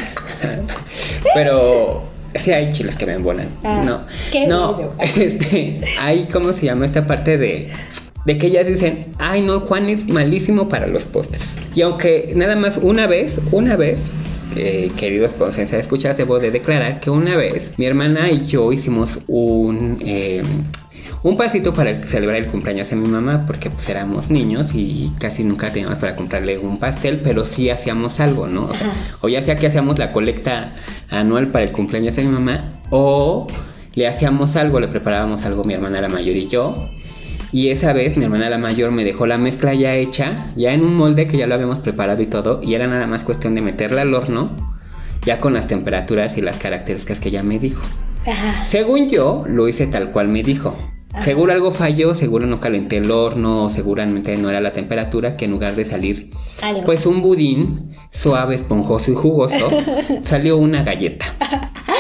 Pero 1.35 2.03
sí 2.35 2.53
hay 2.53 2.73
chiles 2.73 2.97
que 2.97 3.07
me 3.07 3.15
embonan. 3.15 3.49
Ah, 3.65 3.83
no. 3.85 4.01
qué 4.31 4.47
no, 4.47 4.75
bueno. 4.75 4.93
este, 4.99 5.81
hay 6.01 6.29
cómo 6.33 6.53
se 6.53 6.67
llama 6.67 6.87
esta 6.87 7.07
parte 7.07 7.39
de 7.39 7.71
de 8.25 8.37
que 8.37 8.49
ellas 8.49 8.67
dicen, 8.67 9.07
"Ay, 9.19 9.41
no, 9.41 9.61
Juan 9.61 9.89
es 9.89 10.07
malísimo 10.07 10.69
para 10.69 10.87
los 10.87 11.05
postres." 11.05 11.59
Y 11.75 11.83
aunque 11.83 12.33
nada 12.37 12.57
más 12.57 12.77
una 12.77 13.07
vez, 13.07 13.41
una 13.53 13.77
vez 13.77 14.01
eh, 14.57 14.91
queridos 14.97 15.33
conciencia 15.33 15.77
de 15.77 15.83
escuchas, 15.83 16.17
debo 16.17 16.39
de 16.39 16.51
declarar 16.51 17.01
que 17.01 17.11
una 17.11 17.37
vez 17.37 17.73
mi 17.77 17.87
hermana 17.87 18.31
y 18.31 18.47
yo 18.47 18.73
hicimos 18.73 19.21
un 19.29 19.99
eh, 20.05 20.43
un 21.23 21.37
pasito 21.37 21.73
para 21.73 22.03
celebrar 22.05 22.39
el 22.39 22.47
cumpleaños 22.47 22.91
de 22.91 22.97
mi 22.97 23.09
mamá, 23.09 23.45
porque 23.47 23.71
pues 23.71 23.89
éramos 23.89 24.31
niños 24.31 24.75
y 24.75 25.13
casi 25.19 25.43
nunca 25.45 25.73
teníamos 25.73 25.99
para 25.99 26.15
comprarle 26.15 26.59
un 26.59 26.79
pastel, 26.79 27.21
pero 27.23 27.45
sí 27.45 27.71
hacíamos 27.71 28.21
algo, 28.21 28.47
¿no? 28.47 28.67
O, 28.67 28.75
sea, 28.75 28.93
o 29.21 29.29
ya 29.29 29.43
sea 29.43 29.57
que 29.57 29.67
hacíamos 29.67 29.99
la 29.99 30.13
colecta 30.13 30.73
anual 31.11 31.51
para 31.51 31.65
el 31.65 31.73
cumpleaños 31.73 32.17
de 32.17 32.25
mi 32.25 32.31
mamá, 32.31 32.81
o 32.91 33.47
le 33.95 34.07
hacíamos 34.07 34.55
algo, 34.57 34.79
le 34.79 34.89
preparábamos 34.89 35.45
algo 35.45 35.65
mi 35.65 35.75
hermana 35.75 36.01
la 36.01 36.09
mayor 36.09 36.37
y 36.37 36.47
yo. 36.47 36.89
Y 37.51 37.71
esa 37.71 37.93
vez 37.93 38.17
mi 38.17 38.25
hermana 38.25 38.51
la 38.51 38.59
mayor 38.59 38.91
me 38.93 39.05
dejó 39.05 39.27
la 39.27 39.39
mezcla 39.39 39.75
ya 39.75 39.95
hecha, 39.95 40.53
ya 40.55 40.73
en 40.73 40.83
un 40.85 40.95
molde 40.95 41.27
que 41.27 41.39
ya 41.39 41.47
lo 41.47 41.55
habíamos 41.55 41.81
preparado 41.81 42.23
y 42.23 42.27
todo, 42.27 42.61
y 42.63 42.75
era 42.75 42.87
nada 42.87 43.07
más 43.07 43.25
cuestión 43.25 43.55
de 43.55 43.63
meterla 43.63 44.03
al 44.03 44.15
horno, 44.15 44.55
ya 45.25 45.41
con 45.41 45.55
las 45.55 45.67
temperaturas 45.67 46.37
y 46.37 46.43
las 46.43 46.59
características 46.59 47.19
que 47.21 47.31
ella 47.31 47.43
me 47.43 47.59
dijo. 47.59 47.83
Ajá. 48.27 48.67
Según 48.67 49.09
yo, 49.09 49.45
lo 49.49 49.67
hice 49.67 49.87
tal 49.87 50.11
cual 50.11 50.29
me 50.29 50.43
dijo. 50.43 50.77
Seguro 51.23 51.53
algo 51.53 51.71
falló, 51.71 52.15
seguro 52.15 52.47
no 52.47 52.61
calenté 52.61 52.99
el 52.99 53.11
horno, 53.11 53.69
seguramente 53.69 54.37
no 54.37 54.49
era 54.51 54.61
la 54.61 54.73
temperatura, 54.73 55.37
que 55.37 55.45
en 55.47 55.51
lugar 55.53 55.75
de 55.75 55.85
salir 55.85 56.31
Algo. 56.63 56.83
pues 56.85 57.07
un 57.07 57.21
budín 57.23 57.91
suave, 58.11 58.55
esponjoso 58.55 59.13
y 59.13 59.15
jugoso, 59.15 59.71
salió 60.23 60.57
una 60.59 60.83
galleta. 60.83 61.27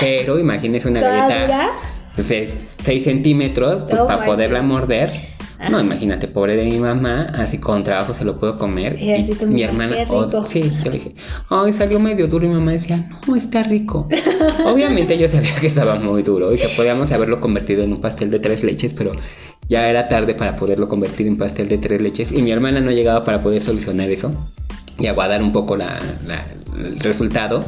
Pero 0.01 0.39
imagínese 0.39 0.89
una 0.89 1.01
¿Toda 1.01 1.17
galleta 1.17 1.43
dura? 1.45 1.71
de 2.17 2.53
6 2.85 3.05
centímetros, 3.05 3.83
pues 3.85 4.01
para 4.01 4.25
poderla 4.25 4.63
morder. 4.63 5.11
No, 5.71 5.81
imagínate, 5.81 6.29
pobre 6.29 6.57
de 6.57 6.65
mi 6.67 6.79
mamá, 6.79 7.27
así 7.35 7.59
con 7.59 7.83
trabajo 7.83 8.15
se 8.15 8.25
lo 8.25 8.39
puedo 8.39 8.57
comer. 8.59 8.97
Y 9.01 9.11
así 9.13 9.33
tu 9.35 9.47
mi 9.47 9.63
hermana, 9.63 9.97
oh, 10.09 10.45
sí, 10.47 10.71
yo 10.85 10.91
le 10.91 10.99
dije, 10.99 11.15
ay, 11.51 11.73
salió 11.73 11.99
medio 11.99 12.29
duro 12.29 12.47
y 12.47 12.49
mi 12.49 12.55
mamá 12.55 12.73
decía, 12.73 13.09
no, 13.27 13.35
está 13.35 13.63
rico. 13.65 14.09
Obviamente 14.65 15.19
yo 15.19 15.29
sabía 15.29 15.55
que 15.61 15.67
estaba 15.67 15.97
muy 15.97 16.23
duro 16.23 16.55
y 16.55 16.59
que 16.59 16.69
podíamos 16.69 17.11
haberlo 17.11 17.41
convertido 17.41 17.83
en 17.83 17.93
un 17.93 18.01
pastel 18.01 18.31
de 18.31 18.39
tres 18.39 18.63
leches, 18.63 18.95
pero 18.95 19.13
ya 19.69 19.89
era 19.91 20.07
tarde 20.09 20.35
para 20.35 20.55
poderlo 20.57 20.89
convertir 20.89 21.27
en 21.27 21.37
pastel 21.37 21.69
de 21.69 21.79
tres 21.79 22.01
leches 22.01 22.31
y 22.33 22.41
mi 22.43 22.53
hermana 22.53 22.81
no 22.81 22.91
llegaba 22.93 23.25
para 23.25 23.41
poder 23.41 23.61
solucionar 23.61 24.09
eso 24.11 24.31
y 24.99 25.07
aguardar 25.07 25.43
un 25.43 25.53
poco 25.53 25.77
la- 25.77 25.99
la- 26.27 26.47
el 26.77 26.99
resultado. 27.01 27.65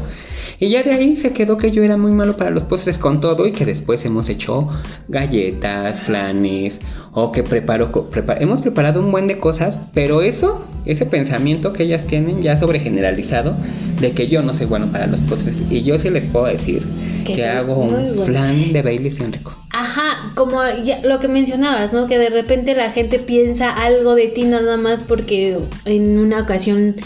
Y 0.62 0.68
ya 0.68 0.82
de 0.82 0.92
ahí 0.92 1.16
se 1.16 1.32
quedó 1.32 1.56
que 1.56 1.70
yo 1.72 1.82
era 1.82 1.96
muy 1.96 2.12
malo 2.12 2.36
para 2.36 2.50
los 2.50 2.64
postres 2.64 2.98
con 2.98 3.20
todo 3.20 3.46
y 3.46 3.52
que 3.52 3.64
después 3.64 4.04
hemos 4.04 4.28
hecho 4.28 4.68
galletas, 5.08 6.00
flanes 6.02 6.78
o 7.12 7.32
que 7.32 7.42
preparo, 7.42 7.90
prepa- 8.10 8.36
hemos 8.40 8.60
preparado 8.62 9.00
un 9.00 9.10
buen 9.10 9.26
de 9.26 9.38
cosas, 9.38 9.78
pero 9.94 10.22
eso, 10.22 10.64
ese 10.84 11.06
pensamiento 11.06 11.72
que 11.72 11.82
ellas 11.82 12.06
tienen 12.06 12.40
ya 12.42 12.56
sobre 12.56 12.78
generalizado 12.80 13.56
de 14.00 14.12
que 14.12 14.28
yo 14.28 14.42
no 14.42 14.54
soy 14.54 14.66
bueno 14.66 14.86
para 14.92 15.06
los 15.06 15.20
postres 15.22 15.60
y 15.70 15.82
yo 15.82 15.98
sí 15.98 16.08
les 16.08 16.24
puedo 16.24 16.46
decir 16.46 16.82
Que 17.24 17.44
hago 17.46 17.74
un 17.78 17.88
buenos. 17.90 18.26
flan 18.26 18.72
de 18.72 18.82
Baileys 18.82 19.18
bien 19.18 19.32
rico. 19.32 19.56
Ajá, 19.72 20.32
como 20.34 20.60
ya 20.84 21.00
lo 21.02 21.18
que 21.20 21.28
mencionabas, 21.28 21.92
¿no? 21.92 22.06
Que 22.06 22.18
de 22.18 22.30
repente 22.30 22.74
la 22.74 22.90
gente 22.90 23.18
piensa 23.18 23.70
algo 23.70 24.14
de 24.14 24.28
ti 24.28 24.44
nada 24.44 24.76
más 24.76 25.02
porque 25.02 25.58
en 25.84 26.18
una 26.18 26.40
ocasión 26.42 26.96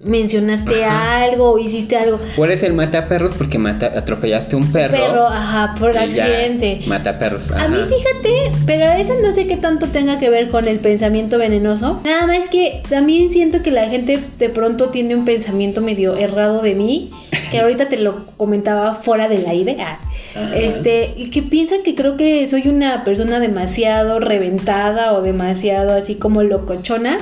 mencionaste 0.00 0.84
Ajá. 0.84 1.22
algo 1.24 1.52
o 1.52 1.58
hiciste 1.58 1.96
algo. 1.96 2.20
O 2.36 2.44
eres 2.44 2.62
el 2.62 2.72
mataperros 2.72 3.32
porque 3.34 3.58
mata, 3.58 3.86
atropellaste 3.86 4.54
un 4.54 4.70
perro. 4.70 4.96
Pero, 4.96 5.26
ajá, 5.26 5.74
por 5.78 5.96
accidente. 5.96 6.80
Mataperros. 6.86 7.50
A 7.50 7.68
mí 7.68 7.78
fíjate, 7.88 8.52
pero 8.64 8.84
eso 8.84 9.14
no 9.20 9.32
sé 9.34 9.46
qué 9.46 9.56
tanto 9.56 9.88
tenga 9.88 10.18
que 10.18 10.30
ver 10.30 10.48
con 10.48 10.68
el 10.68 10.78
pensamiento 10.78 11.38
venenoso. 11.38 12.00
Nada 12.04 12.26
más 12.26 12.48
que 12.48 12.82
también 12.88 13.32
siento 13.32 13.62
que 13.62 13.70
la 13.70 13.88
gente 13.88 14.20
de 14.38 14.48
pronto 14.50 14.90
tiene 14.90 15.16
un 15.16 15.24
pensamiento 15.24 15.80
medio 15.80 16.16
errado 16.16 16.62
de 16.62 16.74
mí, 16.74 17.10
que 17.50 17.58
ahorita 17.60 17.88
te 17.88 17.96
lo 17.96 18.26
comentaba 18.36 18.94
fuera 18.94 19.28
del 19.28 19.46
aire. 19.46 19.76
ah. 19.80 19.98
Este, 20.54 21.14
y 21.16 21.30
que 21.30 21.42
piensan 21.42 21.82
que 21.82 21.96
creo 21.96 22.16
que 22.16 22.46
soy 22.46 22.68
una 22.68 23.02
persona 23.02 23.40
demasiado 23.40 24.20
reventada 24.20 25.14
o 25.14 25.22
demasiado 25.22 25.92
así 25.94 26.14
como 26.14 26.44
locochona. 26.44 27.18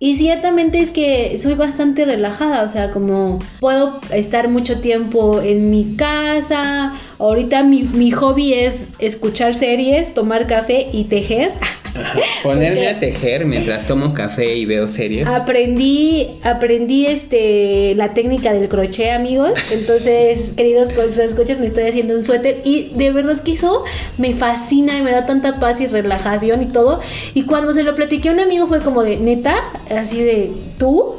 Y 0.00 0.16
ciertamente 0.16 0.78
es 0.78 0.90
que 0.90 1.36
soy 1.38 1.54
bastante 1.54 2.04
relajada, 2.04 2.62
o 2.62 2.68
sea, 2.68 2.92
como 2.92 3.40
puedo 3.58 4.00
estar 4.12 4.48
mucho 4.48 4.80
tiempo 4.80 5.40
en 5.40 5.70
mi 5.70 5.96
casa. 5.96 6.92
Ahorita 7.18 7.62
mi, 7.64 7.82
mi 7.82 8.10
hobby 8.10 8.54
es 8.54 8.74
escuchar 8.98 9.54
series, 9.54 10.14
tomar 10.14 10.46
café 10.46 10.88
y 10.92 11.04
tejer. 11.04 11.52
Ajá. 11.60 12.20
Ponerme 12.42 12.76
Porque- 12.76 12.88
a 12.88 12.98
tejer 13.00 13.44
mientras 13.44 13.86
tomo 13.86 14.14
café 14.14 14.54
y 14.54 14.66
veo 14.66 14.86
series. 14.88 15.26
Aprendí, 15.26 16.28
aprendí 16.44 17.06
este 17.06 17.94
la 17.96 18.14
técnica 18.14 18.52
del 18.52 18.68
crochet, 18.68 19.10
amigos. 19.12 19.52
Entonces, 19.72 20.52
queridos 20.56 20.90
escuchas, 20.90 21.58
me 21.58 21.66
estoy 21.66 21.84
haciendo 21.84 22.14
un 22.14 22.24
suéter 22.24 22.60
y 22.64 22.90
de 22.94 23.10
verdad 23.10 23.42
que 23.42 23.54
eso 23.54 23.84
me 24.16 24.34
fascina 24.34 24.96
y 24.96 25.02
me 25.02 25.10
da 25.10 25.26
tanta 25.26 25.58
paz 25.58 25.80
y 25.80 25.86
relajación 25.86 26.62
y 26.62 26.66
todo. 26.66 27.00
Y 27.34 27.42
cuando 27.44 27.72
se 27.74 27.82
lo 27.82 27.94
platiqué 27.96 28.28
a 28.28 28.32
un 28.32 28.40
amigo 28.40 28.66
fue 28.68 28.80
como 28.80 29.02
de 29.02 29.16
neta, 29.16 29.56
así 29.90 30.22
de 30.22 30.52
tú. 30.78 31.16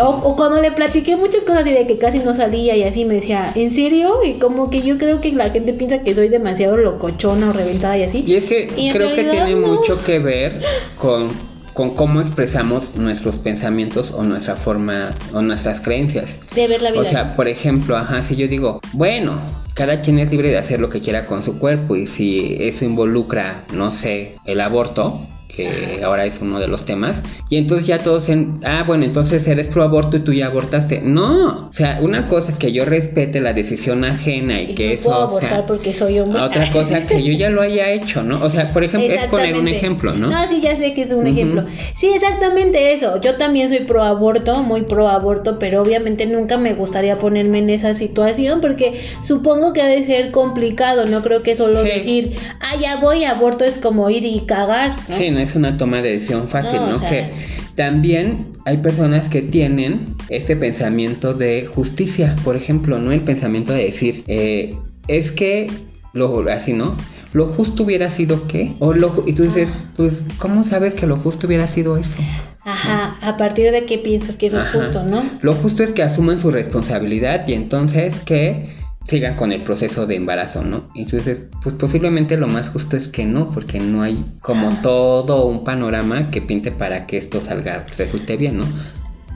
O, 0.00 0.08
o 0.08 0.36
cuando 0.36 0.60
le 0.60 0.70
platiqué 0.70 1.16
muchas 1.16 1.42
cosas 1.42 1.66
y 1.66 1.72
de 1.72 1.86
que 1.86 1.98
casi 1.98 2.20
no 2.20 2.34
salía 2.34 2.76
y 2.76 2.84
así 2.84 3.04
me 3.04 3.14
decía, 3.14 3.50
¿en 3.54 3.72
serio? 3.72 4.14
Y 4.24 4.34
como 4.34 4.70
que 4.70 4.80
yo 4.82 4.96
creo 4.96 5.20
que 5.20 5.32
la 5.32 5.50
gente 5.50 5.72
piensa 5.72 6.02
que 6.04 6.14
soy 6.14 6.28
demasiado 6.28 6.76
locochona 6.76 7.50
o 7.50 7.52
reventada 7.52 7.98
y 7.98 8.04
así. 8.04 8.22
Y 8.26 8.36
es 8.36 8.44
que 8.44 8.68
Y 8.76 8.90
creo 8.92 9.14
que 9.14 9.24
tiene 9.24 9.54
no. 9.56 9.66
mucho 9.66 9.98
que 10.04 10.20
ver 10.20 10.62
con, 10.98 11.28
con 11.74 11.90
cómo 11.96 12.20
expresamos 12.20 12.94
nuestros 12.94 13.38
pensamientos 13.38 14.12
o 14.12 14.22
nuestra 14.22 14.54
forma 14.54 15.10
o 15.34 15.42
nuestras 15.42 15.80
creencias. 15.80 16.38
De 16.54 16.68
ver 16.68 16.80
la 16.80 16.92
vida. 16.92 17.00
O 17.00 17.04
sea, 17.04 17.34
por 17.34 17.48
ejemplo, 17.48 17.96
ajá, 17.96 18.22
si 18.22 18.36
yo 18.36 18.46
digo, 18.46 18.80
bueno, 18.92 19.40
cada 19.74 20.00
quien 20.00 20.20
es 20.20 20.30
libre 20.30 20.50
de 20.50 20.58
hacer 20.58 20.78
lo 20.78 20.90
que 20.90 21.00
quiera 21.00 21.26
con 21.26 21.42
su 21.42 21.58
cuerpo 21.58 21.96
y 21.96 22.06
si 22.06 22.56
eso 22.60 22.84
involucra, 22.84 23.64
no 23.72 23.90
sé, 23.90 24.36
el 24.44 24.60
aborto, 24.60 25.18
que 25.54 26.00
ahora 26.02 26.24
es 26.24 26.40
uno 26.40 26.58
de 26.58 26.68
los 26.68 26.84
temas. 26.84 27.22
Y 27.48 27.56
entonces 27.56 27.86
ya 27.86 27.98
todos 27.98 28.28
en, 28.28 28.54
ah, 28.64 28.84
bueno, 28.86 29.04
entonces 29.04 29.46
eres 29.46 29.68
pro 29.68 29.82
aborto 29.82 30.16
y 30.16 30.20
tú 30.20 30.32
ya 30.32 30.46
abortaste. 30.46 31.02
No, 31.02 31.68
o 31.68 31.72
sea, 31.72 31.98
una 32.00 32.26
cosa 32.26 32.52
es 32.52 32.58
que 32.58 32.72
yo 32.72 32.84
respete 32.84 33.40
la 33.40 33.52
decisión 33.52 34.04
ajena 34.04 34.62
y, 34.62 34.74
que 34.74 34.94
eso, 34.94 35.10
puedo 35.10 35.40
sea, 35.40 35.66
porque 35.66 35.92
soy 35.92 36.18
hombre. 36.18 36.40
Otra 36.40 36.70
cosa 36.72 37.06
que 37.06 37.22
yo 37.22 37.32
ya 37.32 37.50
lo 37.50 37.60
haya 37.60 37.90
hecho, 37.90 38.22
¿no? 38.22 38.42
O 38.42 38.48
sea, 38.48 38.72
por 38.72 38.84
ejemplo, 38.84 39.12
es 39.12 39.28
poner 39.28 39.54
un 39.56 39.68
ejemplo, 39.68 40.14
¿no? 40.14 40.28
No, 40.28 40.48
sí, 40.48 40.60
ya 40.62 40.76
sé 40.76 40.94
que 40.94 41.02
es 41.02 41.12
un 41.12 41.26
ejemplo. 41.26 41.66
Sí, 41.94 42.08
exactamente 42.08 42.94
eso. 42.94 43.20
Yo 43.20 43.36
también 43.36 43.68
soy 43.68 43.80
pro 43.80 44.02
aborto, 44.02 44.62
muy 44.62 44.82
pro 44.82 45.08
aborto, 45.08 45.58
pero 45.58 45.82
obviamente 45.82 46.26
nunca 46.26 46.56
me 46.56 46.72
gustaría 46.74 47.16
ponerme 47.16 47.58
en 47.58 47.70
esa 47.70 47.94
situación 47.94 48.60
porque 48.60 49.00
supongo 49.22 49.72
que 49.72 49.82
ha 49.82 49.86
de 49.86 50.04
ser 50.04 50.30
complicado, 50.30 51.06
no 51.06 51.22
creo 51.22 51.42
que 51.42 51.56
solo 51.56 51.82
decir, 51.82 52.32
ah, 52.60 52.76
ya 52.80 52.96
voy, 52.96 53.24
aborto 53.24 53.64
es 53.64 53.78
como 53.78 54.08
ir 54.08 54.24
y 54.24 54.40
cagar. 54.40 54.96
Sí, 55.08 55.30
no 55.30 55.41
es 55.42 55.54
una 55.54 55.76
toma 55.76 56.02
de 56.02 56.12
decisión 56.12 56.48
fácil, 56.48 56.80
¿no? 56.90 57.00
Que 57.00 57.30
también 57.74 58.52
hay 58.64 58.78
personas 58.78 59.28
que 59.28 59.42
tienen 59.42 60.16
este 60.28 60.56
pensamiento 60.56 61.34
de 61.34 61.66
justicia, 61.66 62.36
por 62.44 62.56
ejemplo, 62.56 62.98
¿no? 62.98 63.12
El 63.12 63.22
pensamiento 63.22 63.72
de 63.72 63.84
decir, 63.84 64.24
eh, 64.26 64.76
es 65.08 65.32
que, 65.32 65.70
lo, 66.12 66.48
así, 66.48 66.72
¿no? 66.72 66.96
Lo 67.32 67.46
justo 67.46 67.84
hubiera 67.84 68.10
sido 68.10 68.46
qué? 68.46 68.74
O 68.78 68.92
lo, 68.92 69.24
y 69.26 69.32
tú 69.32 69.42
dices, 69.44 69.70
ah. 69.72 69.90
pues, 69.96 70.24
¿cómo 70.38 70.64
sabes 70.64 70.94
que 70.94 71.06
lo 71.06 71.16
justo 71.16 71.46
hubiera 71.46 71.66
sido 71.66 71.96
eso? 71.96 72.18
Ajá, 72.64 73.16
a 73.20 73.36
partir 73.36 73.72
de 73.72 73.86
qué 73.86 73.98
piensas 73.98 74.36
que 74.36 74.46
eso 74.46 74.60
es 74.60 74.68
justo, 74.68 75.02
¿no? 75.02 75.24
Lo 75.40 75.54
justo 75.54 75.82
es 75.82 75.90
que 75.92 76.02
asuman 76.02 76.38
su 76.38 76.50
responsabilidad 76.50 77.48
y 77.48 77.54
entonces 77.54 78.20
que 78.20 78.81
sigan 79.06 79.36
con 79.36 79.52
el 79.52 79.60
proceso 79.62 80.06
de 80.06 80.16
embarazo, 80.16 80.62
¿no? 80.62 80.86
Entonces, 80.94 81.42
pues 81.62 81.74
posiblemente 81.74 82.36
lo 82.36 82.46
más 82.46 82.68
justo 82.68 82.96
es 82.96 83.08
que 83.08 83.24
no, 83.24 83.48
porque 83.48 83.80
no 83.80 84.02
hay 84.02 84.24
como 84.40 84.70
todo 84.82 85.46
un 85.46 85.64
panorama 85.64 86.30
que 86.30 86.42
pinte 86.42 86.72
para 86.72 87.06
que 87.06 87.18
esto 87.18 87.40
salga, 87.40 87.86
resulte 87.96 88.36
bien, 88.36 88.58
¿no? 88.58 88.64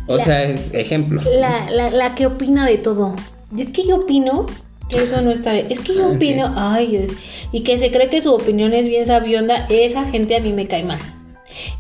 O 0.07 0.19
sea, 0.19 0.45
es 0.45 0.71
ejemplo. 0.73 1.21
La, 1.39 1.69
la, 1.71 1.91
la 1.91 2.15
que 2.15 2.27
opina 2.27 2.65
de 2.65 2.79
todo. 2.79 3.17
Y 3.57 3.63
es 3.63 3.73
que 3.73 3.87
yo 3.87 3.97
opino 3.97 4.47
que 4.89 5.03
eso 5.03 5.21
no 5.21 5.31
está 5.31 5.53
bien. 5.53 5.67
Es 5.71 5.81
que 5.81 5.95
yo 5.95 6.07
ah, 6.11 6.13
opino, 6.13 6.53
ay 6.57 6.87
Dios, 6.87 7.11
y 7.53 7.63
que 7.63 7.79
se 7.79 7.91
cree 7.91 8.09
que 8.09 8.23
su 8.23 8.33
opinión 8.33 8.73
es 8.73 8.89
bien 8.89 9.07
sabionda, 9.07 9.67
esa 9.69 10.05
gente 10.05 10.37
a 10.37 10.41
mí 10.41 10.53
me 10.53 10.67
cae 10.67 10.85
mal. 10.85 11.01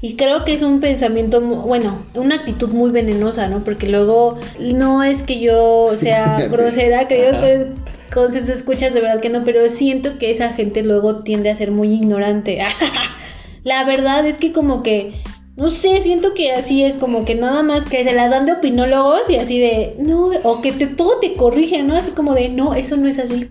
Y 0.00 0.16
creo 0.16 0.44
que 0.44 0.54
es 0.54 0.62
un 0.62 0.80
pensamiento, 0.80 1.40
bueno, 1.40 1.98
una 2.14 2.36
actitud 2.36 2.70
muy 2.70 2.90
venenosa, 2.90 3.48
¿no? 3.48 3.62
Porque 3.62 3.88
luego 3.88 4.38
no 4.58 5.02
es 5.02 5.22
que 5.22 5.40
yo 5.40 5.90
sea 5.98 6.46
grosera, 6.50 7.08
creo 7.08 7.40
que 7.40 7.66
con 8.12 8.32
se 8.32 8.52
escuchas 8.52 8.94
de 8.94 9.00
verdad 9.00 9.20
que 9.20 9.30
no, 9.30 9.44
pero 9.44 9.68
siento 9.70 10.18
que 10.18 10.30
esa 10.30 10.52
gente 10.52 10.82
luego 10.82 11.22
tiende 11.22 11.50
a 11.50 11.56
ser 11.56 11.70
muy 11.70 11.92
ignorante. 11.92 12.62
La 13.64 13.84
verdad 13.84 14.26
es 14.26 14.36
que 14.36 14.52
como 14.52 14.82
que 14.82 15.12
no 15.56 15.68
sé, 15.68 16.02
siento 16.02 16.34
que 16.34 16.52
así 16.52 16.84
es 16.84 16.96
como 16.96 17.24
que 17.24 17.34
nada 17.34 17.62
más 17.62 17.88
que 17.88 18.04
se 18.04 18.12
las 18.12 18.30
dan 18.30 18.44
de 18.44 18.52
opinólogos 18.52 19.22
y 19.28 19.36
así 19.36 19.58
de, 19.58 19.96
no, 19.98 20.30
o 20.42 20.60
que 20.60 20.70
te, 20.70 20.86
todo 20.86 21.18
te 21.18 21.32
corrige, 21.32 21.82
¿no? 21.82 21.96
Así 21.96 22.10
como 22.10 22.34
de, 22.34 22.50
no, 22.50 22.74
eso 22.74 22.98
no 22.98 23.08
es 23.08 23.18
así 23.18 23.48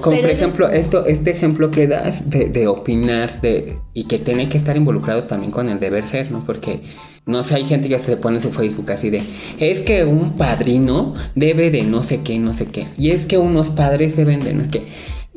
como 0.00 0.20
por 0.20 0.30
ejemplo, 0.30 0.68
esto, 0.68 1.04
este 1.04 1.30
ejemplo 1.30 1.70
que 1.70 1.86
das 1.86 2.28
de, 2.28 2.48
de, 2.48 2.66
opinar 2.66 3.40
de, 3.42 3.78
y 3.92 4.04
que 4.04 4.18
tiene 4.18 4.48
que 4.48 4.56
estar 4.56 4.76
involucrado 4.76 5.24
también 5.24 5.52
con 5.52 5.68
el 5.68 5.78
deber 5.78 6.06
ser, 6.06 6.32
¿no? 6.32 6.40
Porque, 6.44 6.82
no 7.26 7.42
sé, 7.42 7.56
hay 7.56 7.64
gente 7.64 7.88
que 7.88 7.98
se 7.98 8.16
pone 8.16 8.36
en 8.36 8.42
su 8.42 8.50
Facebook 8.50 8.90
así 8.90 9.10
de, 9.10 9.22
es 9.58 9.82
que 9.82 10.04
un 10.04 10.36
padrino 10.36 11.14
debe 11.34 11.70
de 11.70 11.82
no 11.82 12.02
sé 12.02 12.22
qué, 12.22 12.38
no 12.38 12.54
sé 12.54 12.66
qué. 12.66 12.86
Y 12.96 13.10
es 13.10 13.26
que 13.26 13.36
unos 13.36 13.70
padres 13.70 14.16
deben 14.16 14.40
de 14.40 14.54
no 14.54 14.64
sé 14.64 14.70
qué. 14.70 14.86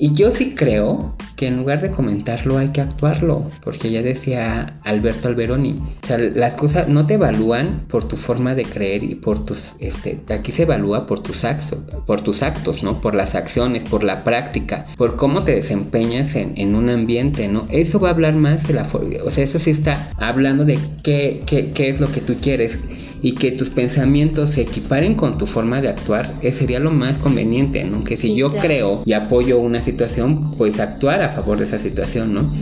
Y 0.01 0.13
yo 0.13 0.31
sí 0.31 0.55
creo 0.55 1.13
que 1.35 1.47
en 1.47 1.57
lugar 1.57 1.81
de 1.81 1.91
comentarlo 1.91 2.57
hay 2.57 2.69
que 2.69 2.79
actuarlo, 2.79 3.45
porque 3.61 3.91
ya 3.91 4.01
decía 4.01 4.77
Alberto 4.85 5.27
Alberoni, 5.27 5.75
o 6.03 6.07
sea, 6.07 6.17
las 6.17 6.53
cosas 6.53 6.87
no 6.87 7.05
te 7.05 7.15
evalúan 7.15 7.83
por 7.89 8.07
tu 8.07 8.15
forma 8.15 8.55
de 8.55 8.63
creer 8.63 9.03
y 9.03 9.15
por 9.15 9.43
tus, 9.43 9.75
este, 9.79 10.21
aquí 10.29 10.53
se 10.53 10.63
evalúa 10.63 11.05
por 11.05 11.19
tus 11.19 11.43
actos, 11.43 11.79
por 12.05 12.21
tus 12.21 12.43
actos, 12.43 12.81
¿no? 12.81 13.01
Por 13.01 13.13
las 13.13 13.35
acciones, 13.35 13.83
por 13.83 14.05
la 14.05 14.23
práctica, 14.23 14.85
por 14.95 15.17
cómo 15.17 15.43
te 15.43 15.51
desempeñas 15.55 16.33
en, 16.35 16.53
en 16.55 16.75
un 16.75 16.87
ambiente, 16.87 17.49
¿no? 17.49 17.65
Eso 17.69 17.99
va 17.99 18.07
a 18.07 18.11
hablar 18.11 18.35
más 18.35 18.65
de 18.69 18.75
la, 18.75 18.87
o 19.25 19.31
sea, 19.31 19.43
eso 19.43 19.59
sí 19.59 19.71
está 19.71 20.11
hablando 20.17 20.63
de 20.63 20.79
qué, 21.03 21.43
qué, 21.45 21.71
qué 21.71 21.89
es 21.89 21.99
lo 21.99 22.09
que 22.09 22.21
tú 22.21 22.37
quieres 22.41 22.79
y 23.21 23.33
que 23.33 23.51
tus 23.51 23.69
pensamientos 23.69 24.51
se 24.51 24.61
equiparen 24.61 25.15
con 25.15 25.37
tu 25.37 25.45
forma 25.45 25.81
de 25.81 25.89
actuar, 25.89 26.33
eh, 26.41 26.51
sería 26.51 26.79
lo 26.79 26.91
más 26.91 27.17
conveniente, 27.17 27.83
¿no? 27.83 28.03
Que 28.03 28.17
si 28.17 28.35
yo 28.35 28.55
creo 28.55 29.03
y 29.05 29.13
apoyo 29.13 29.59
una 29.59 29.81
situación, 29.81 30.51
pues 30.51 30.79
actuar 30.79 31.21
a 31.21 31.29
favor 31.29 31.59
de 31.59 31.65
esa 31.65 31.79
situación, 31.79 32.33
¿no? 32.33 32.53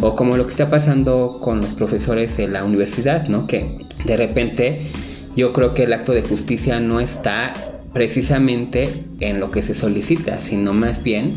O 0.00 0.14
como 0.14 0.36
lo 0.36 0.46
que 0.46 0.52
está 0.52 0.70
pasando 0.70 1.38
con 1.40 1.60
los 1.60 1.70
profesores 1.70 2.38
en 2.38 2.52
la 2.52 2.64
universidad, 2.64 3.28
¿no? 3.28 3.46
Que 3.46 3.78
de 4.04 4.16
repente 4.16 4.88
yo 5.34 5.52
creo 5.52 5.74
que 5.74 5.84
el 5.84 5.92
acto 5.92 6.12
de 6.12 6.22
justicia 6.22 6.80
no 6.80 7.00
está 7.00 7.52
precisamente 7.92 8.90
en 9.20 9.40
lo 9.40 9.50
que 9.50 9.62
se 9.62 9.74
solicita, 9.74 10.40
sino 10.40 10.72
más 10.72 11.02
bien, 11.02 11.34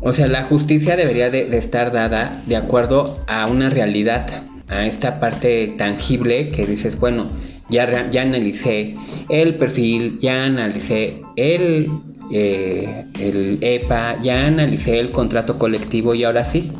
o 0.00 0.12
sea, 0.12 0.28
la 0.28 0.44
justicia 0.44 0.96
debería 0.96 1.30
de 1.30 1.56
estar 1.56 1.92
dada 1.92 2.42
de 2.46 2.56
acuerdo 2.56 3.24
a 3.26 3.46
una 3.46 3.70
realidad, 3.70 4.44
a 4.68 4.86
esta 4.86 5.20
parte 5.20 5.74
tangible 5.78 6.50
que 6.50 6.66
dices, 6.66 6.98
bueno, 6.98 7.28
ya, 7.68 8.10
ya 8.10 8.22
analicé 8.22 8.96
el 9.28 9.56
perfil, 9.56 10.18
ya 10.20 10.44
analicé 10.44 11.22
el, 11.36 11.90
eh, 12.30 13.04
el 13.20 13.58
EPA, 13.60 14.20
ya 14.22 14.46
analicé 14.46 14.98
el 14.98 15.10
contrato 15.10 15.58
colectivo 15.58 16.14
y 16.14 16.24
ahora 16.24 16.44
sí, 16.44 16.70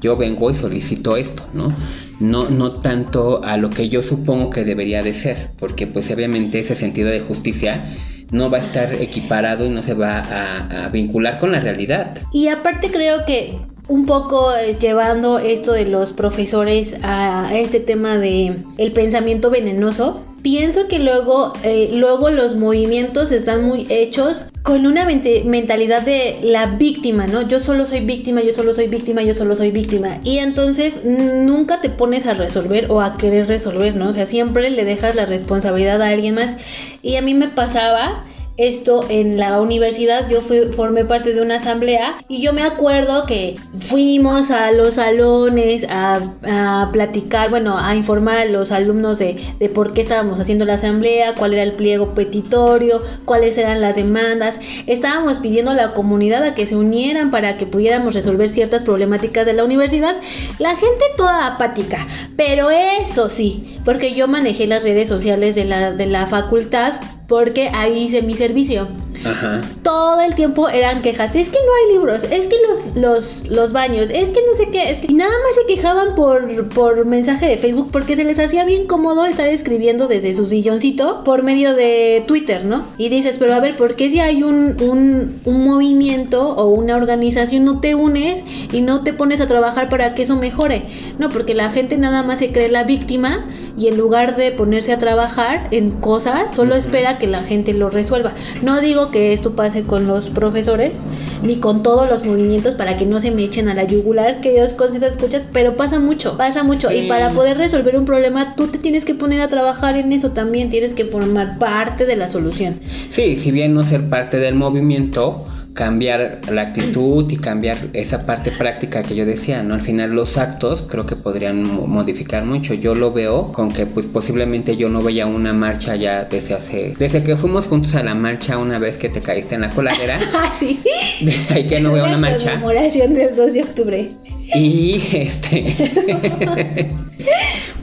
yo 0.00 0.16
vengo 0.16 0.50
y 0.50 0.54
solicito 0.54 1.16
esto, 1.16 1.44
¿no? 1.52 1.74
No, 2.20 2.48
no 2.50 2.72
tanto 2.80 3.42
a 3.44 3.56
lo 3.56 3.70
que 3.70 3.88
yo 3.88 4.02
supongo 4.02 4.50
que 4.50 4.64
debería 4.64 5.02
de 5.02 5.14
ser, 5.14 5.50
porque 5.58 5.86
pues 5.86 6.10
obviamente 6.10 6.58
ese 6.58 6.74
sentido 6.74 7.10
de 7.10 7.20
justicia 7.20 7.90
no 8.30 8.50
va 8.50 8.58
a 8.58 8.60
estar 8.60 8.92
equiparado 8.94 9.64
y 9.64 9.70
no 9.70 9.82
se 9.82 9.94
va 9.94 10.18
a, 10.18 10.86
a 10.86 10.88
vincular 10.88 11.38
con 11.38 11.52
la 11.52 11.60
realidad. 11.60 12.18
Y 12.32 12.48
aparte 12.48 12.90
creo 12.90 13.24
que 13.24 13.56
un 13.88 14.04
poco 14.04 14.54
eh, 14.54 14.76
llevando 14.78 15.38
esto 15.38 15.72
de 15.72 15.86
los 15.86 16.12
profesores 16.12 16.94
a 17.02 17.50
este 17.54 17.80
tema 17.80 18.18
de 18.18 18.62
el 18.76 18.92
pensamiento 18.92 19.50
venenoso, 19.50 20.24
pienso 20.42 20.88
que 20.88 20.98
luego, 20.98 21.52
eh, 21.62 21.90
luego 21.92 22.30
los 22.30 22.54
movimientos 22.54 23.30
están 23.32 23.64
muy 23.64 23.86
hechos 23.88 24.44
con 24.62 24.86
una 24.86 25.06
mentalidad 25.06 26.02
de 26.02 26.40
la 26.42 26.66
víctima, 26.76 27.26
¿no? 27.26 27.48
Yo 27.48 27.58
solo 27.58 27.86
soy 27.86 28.00
víctima, 28.00 28.42
yo 28.42 28.54
solo 28.54 28.74
soy 28.74 28.88
víctima, 28.88 29.22
yo 29.22 29.34
solo 29.34 29.56
soy 29.56 29.70
víctima. 29.70 30.18
Y 30.24 30.38
entonces 30.38 31.04
nunca 31.04 31.80
te 31.80 31.88
pones 31.88 32.26
a 32.26 32.34
resolver 32.34 32.90
o 32.90 33.00
a 33.00 33.16
querer 33.16 33.48
resolver, 33.48 33.96
¿no? 33.96 34.10
O 34.10 34.12
sea, 34.12 34.26
siempre 34.26 34.70
le 34.70 34.84
dejas 34.84 35.14
la 35.14 35.26
responsabilidad 35.26 36.02
a 36.02 36.08
alguien 36.08 36.34
más. 36.34 36.56
Y 37.02 37.16
a 37.16 37.22
mí 37.22 37.34
me 37.34 37.48
pasaba 37.48 38.24
esto 38.58 39.04
en 39.08 39.38
la 39.38 39.60
universidad, 39.60 40.28
yo 40.28 40.40
fui, 40.40 40.62
formé 40.74 41.04
parte 41.04 41.32
de 41.32 41.40
una 41.40 41.56
asamblea 41.56 42.16
y 42.28 42.42
yo 42.42 42.52
me 42.52 42.62
acuerdo 42.62 43.24
que 43.24 43.54
fuimos 43.80 44.50
a 44.50 44.72
los 44.72 44.94
salones 44.94 45.86
a, 45.88 46.88
platicar, 46.92 47.50
bueno, 47.50 47.78
a 47.78 47.94
informar 47.94 48.38
a 48.38 48.44
los 48.46 48.72
alumnos 48.72 49.18
de, 49.18 49.36
de, 49.60 49.68
por 49.68 49.92
qué 49.92 50.02
estábamos 50.02 50.40
haciendo 50.40 50.64
la 50.64 50.74
asamblea, 50.74 51.34
cuál 51.34 51.52
era 51.52 51.62
el 51.62 51.74
pliego 51.74 52.14
petitorio, 52.14 53.00
cuáles 53.24 53.56
eran 53.56 53.80
las 53.80 53.94
demandas. 53.94 54.58
Estábamos 54.86 55.34
pidiendo 55.34 55.70
a 55.70 55.74
la 55.74 55.92
comunidad 55.92 56.42
a 56.42 56.54
que 56.54 56.66
se 56.66 56.74
unieran 56.74 57.30
para 57.30 57.56
que 57.56 57.66
pudiéramos 57.66 58.14
resolver 58.14 58.48
ciertas 58.48 58.82
problemáticas 58.82 59.46
de 59.46 59.52
la 59.52 59.64
universidad. 59.64 60.16
La 60.58 60.70
gente 60.70 61.04
toda 61.16 61.46
apática, 61.46 62.08
pero 62.36 62.70
eso 62.70 63.30
sí, 63.30 63.76
porque 63.84 64.14
yo 64.14 64.26
manejé 64.26 64.66
las 64.66 64.82
redes 64.82 65.08
sociales 65.08 65.54
de 65.54 65.64
la, 65.64 65.92
de 65.92 66.06
la 66.06 66.26
facultad 66.26 66.94
porque 67.28 67.68
ahí 67.72 68.04
hice 68.04 68.22
mi 68.22 68.34
servicio. 68.34 68.88
Ajá. 69.24 69.60
Todo 69.82 70.20
el 70.20 70.34
tiempo 70.34 70.68
eran 70.68 71.02
quejas. 71.02 71.34
Es 71.34 71.48
que 71.48 71.58
no 71.58 71.74
hay 71.74 71.92
libros, 71.94 72.24
es 72.24 72.46
que 72.46 72.56
los, 72.68 72.96
los, 72.96 73.48
los 73.50 73.72
baños, 73.72 74.10
es 74.10 74.30
que 74.30 74.40
no 74.46 74.54
sé 74.56 74.70
qué. 74.70 74.90
Es 74.90 74.98
que... 74.98 75.06
Y 75.10 75.14
nada 75.14 75.30
más 75.30 75.54
se 75.56 75.74
quejaban 75.74 76.14
por, 76.14 76.68
por 76.68 77.06
mensaje 77.06 77.46
de 77.46 77.58
Facebook 77.58 77.90
porque 77.92 78.16
se 78.16 78.24
les 78.24 78.38
hacía 78.38 78.64
bien 78.64 78.86
cómodo 78.86 79.24
estar 79.26 79.48
escribiendo 79.48 80.08
desde 80.08 80.34
su 80.34 80.48
silloncito 80.48 81.24
por 81.24 81.42
medio 81.42 81.74
de 81.74 82.24
Twitter, 82.26 82.64
¿no? 82.64 82.86
Y 82.98 83.08
dices, 83.08 83.36
pero 83.38 83.54
a 83.54 83.60
ver, 83.60 83.76
¿por 83.76 83.96
qué 83.96 84.10
si 84.10 84.20
hay 84.20 84.42
un, 84.42 84.76
un, 84.82 85.40
un 85.44 85.64
movimiento 85.64 86.54
o 86.54 86.68
una 86.68 86.96
organización 86.96 87.64
no 87.64 87.80
te 87.80 87.94
unes 87.94 88.44
y 88.72 88.80
no 88.80 89.02
te 89.02 89.12
pones 89.12 89.40
a 89.40 89.48
trabajar 89.48 89.88
para 89.88 90.14
que 90.14 90.22
eso 90.22 90.36
mejore? 90.36 90.86
No, 91.18 91.28
porque 91.28 91.54
la 91.54 91.70
gente 91.70 91.96
nada 91.96 92.22
más 92.22 92.38
se 92.38 92.52
cree 92.52 92.68
la 92.68 92.84
víctima 92.84 93.48
y 93.76 93.88
en 93.88 93.96
lugar 93.96 94.36
de 94.36 94.52
ponerse 94.52 94.92
a 94.92 94.98
trabajar 94.98 95.68
en 95.70 95.90
cosas, 95.90 96.54
solo 96.54 96.74
espera 96.74 97.18
que 97.18 97.26
la 97.26 97.42
gente 97.42 97.72
lo 97.72 97.88
resuelva. 97.88 98.34
No 98.62 98.80
digo 98.80 99.07
que 99.08 99.32
esto 99.32 99.54
pase 99.54 99.82
con 99.82 100.06
los 100.06 100.30
profesores 100.30 101.02
ni 101.42 101.56
con 101.56 101.82
todos 101.82 102.08
los 102.08 102.24
movimientos 102.24 102.74
para 102.74 102.96
que 102.96 103.06
no 103.06 103.20
se 103.20 103.30
me 103.30 103.44
echen 103.44 103.68
a 103.68 103.74
la 103.74 103.84
yugular 103.84 104.40
que 104.40 104.52
ellos 104.52 104.72
con 104.72 104.94
esas 104.94 105.10
escuchas, 105.12 105.46
pero 105.52 105.76
pasa 105.76 106.00
mucho, 106.00 106.36
pasa 106.36 106.62
mucho. 106.62 106.92
Y 106.92 107.08
para 107.08 107.30
poder 107.30 107.58
resolver 107.58 107.96
un 107.96 108.04
problema, 108.04 108.54
tú 108.56 108.68
te 108.68 108.78
tienes 108.78 109.04
que 109.04 109.14
poner 109.14 109.40
a 109.40 109.48
trabajar 109.48 109.96
en 109.96 110.12
eso 110.12 110.30
también, 110.30 110.70
tienes 110.70 110.94
que 110.94 111.04
formar 111.04 111.58
parte 111.58 112.06
de 112.06 112.16
la 112.16 112.28
solución. 112.28 112.80
Sí, 113.10 113.36
si 113.36 113.50
bien 113.50 113.74
no 113.74 113.82
ser 113.82 114.08
parte 114.08 114.38
del 114.38 114.54
movimiento, 114.54 115.44
cambiar 115.78 116.40
la 116.50 116.62
actitud 116.62 117.30
y 117.30 117.36
cambiar 117.36 117.76
esa 117.92 118.26
parte 118.26 118.50
práctica 118.50 119.04
que 119.04 119.14
yo 119.14 119.24
decía, 119.24 119.62
¿no? 119.62 119.74
Al 119.74 119.80
final 119.80 120.10
los 120.10 120.36
actos 120.36 120.82
creo 120.82 121.06
que 121.06 121.14
podrían 121.14 121.62
modificar 121.88 122.44
mucho. 122.44 122.74
Yo 122.74 122.96
lo 122.96 123.12
veo 123.12 123.52
con 123.52 123.70
que 123.70 123.86
pues 123.86 124.06
posiblemente 124.06 124.76
yo 124.76 124.88
no 124.88 125.00
vaya 125.00 125.22
a 125.22 125.26
una 125.28 125.52
marcha 125.52 125.94
ya 125.94 126.24
desde 126.24 126.54
hace... 126.54 126.94
Desde 126.98 127.22
que 127.22 127.36
fuimos 127.36 127.68
juntos 127.68 127.94
a 127.94 128.02
la 128.02 128.16
marcha 128.16 128.58
una 128.58 128.80
vez 128.80 128.98
que 128.98 129.08
te 129.08 129.22
caíste 129.22 129.54
en 129.54 129.60
la 129.60 129.70
coladera. 129.70 130.18
Ah, 130.40 130.52
sí. 130.58 130.80
Desde 131.20 131.54
ahí 131.54 131.66
que 131.66 131.80
no 131.80 131.92
veo 131.92 132.04
una 132.04 132.18
marcha. 132.18 132.44
La 132.44 132.60
conmemoración 132.60 133.14
del 133.14 133.34
2 133.34 133.52
de 133.52 133.62
octubre. 133.62 134.10
Y 134.54 135.02
este... 135.12 136.88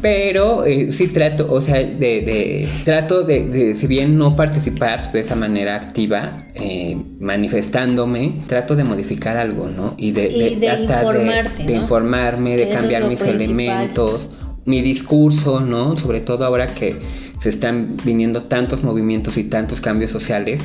Pero 0.02 0.66
eh, 0.66 0.92
sí 0.92 1.08
trato, 1.08 1.52
o 1.52 1.62
sea, 1.62 1.78
de, 1.78 2.70
trato 2.84 3.24
de, 3.24 3.74
si 3.76 3.88
bien 3.88 4.20
no 4.20 4.36
participar 4.36 5.12
de 5.12 5.22
esa 5.22 5.36
manera 5.36 5.76
activa, 5.76 6.38
eh, 6.54 6.96
manifestándome, 7.20 8.44
trato 8.46 8.76
de 8.76 8.84
modificar 8.84 9.36
algo, 9.36 9.68
¿no? 9.68 9.96
Y 9.98 10.12
de, 10.12 10.60
informarte, 10.80 11.64
de, 11.64 11.74
informarme, 11.74 12.56
de 12.56 12.70
cambiar 12.70 13.08
mis 13.08 13.20
elementos, 13.22 14.30
mi 14.66 14.82
discurso, 14.82 15.60
¿no? 15.60 15.96
Sobre 15.98 16.22
todo 16.22 16.46
ahora 16.46 16.68
que 16.68 16.98
se 17.40 17.50
están 17.50 17.98
viniendo 18.04 18.44
tantos 18.44 18.84
movimientos 18.84 19.38
y 19.38 19.46
tantos 19.46 19.82
cambios 19.82 20.12
sociales. 20.12 20.62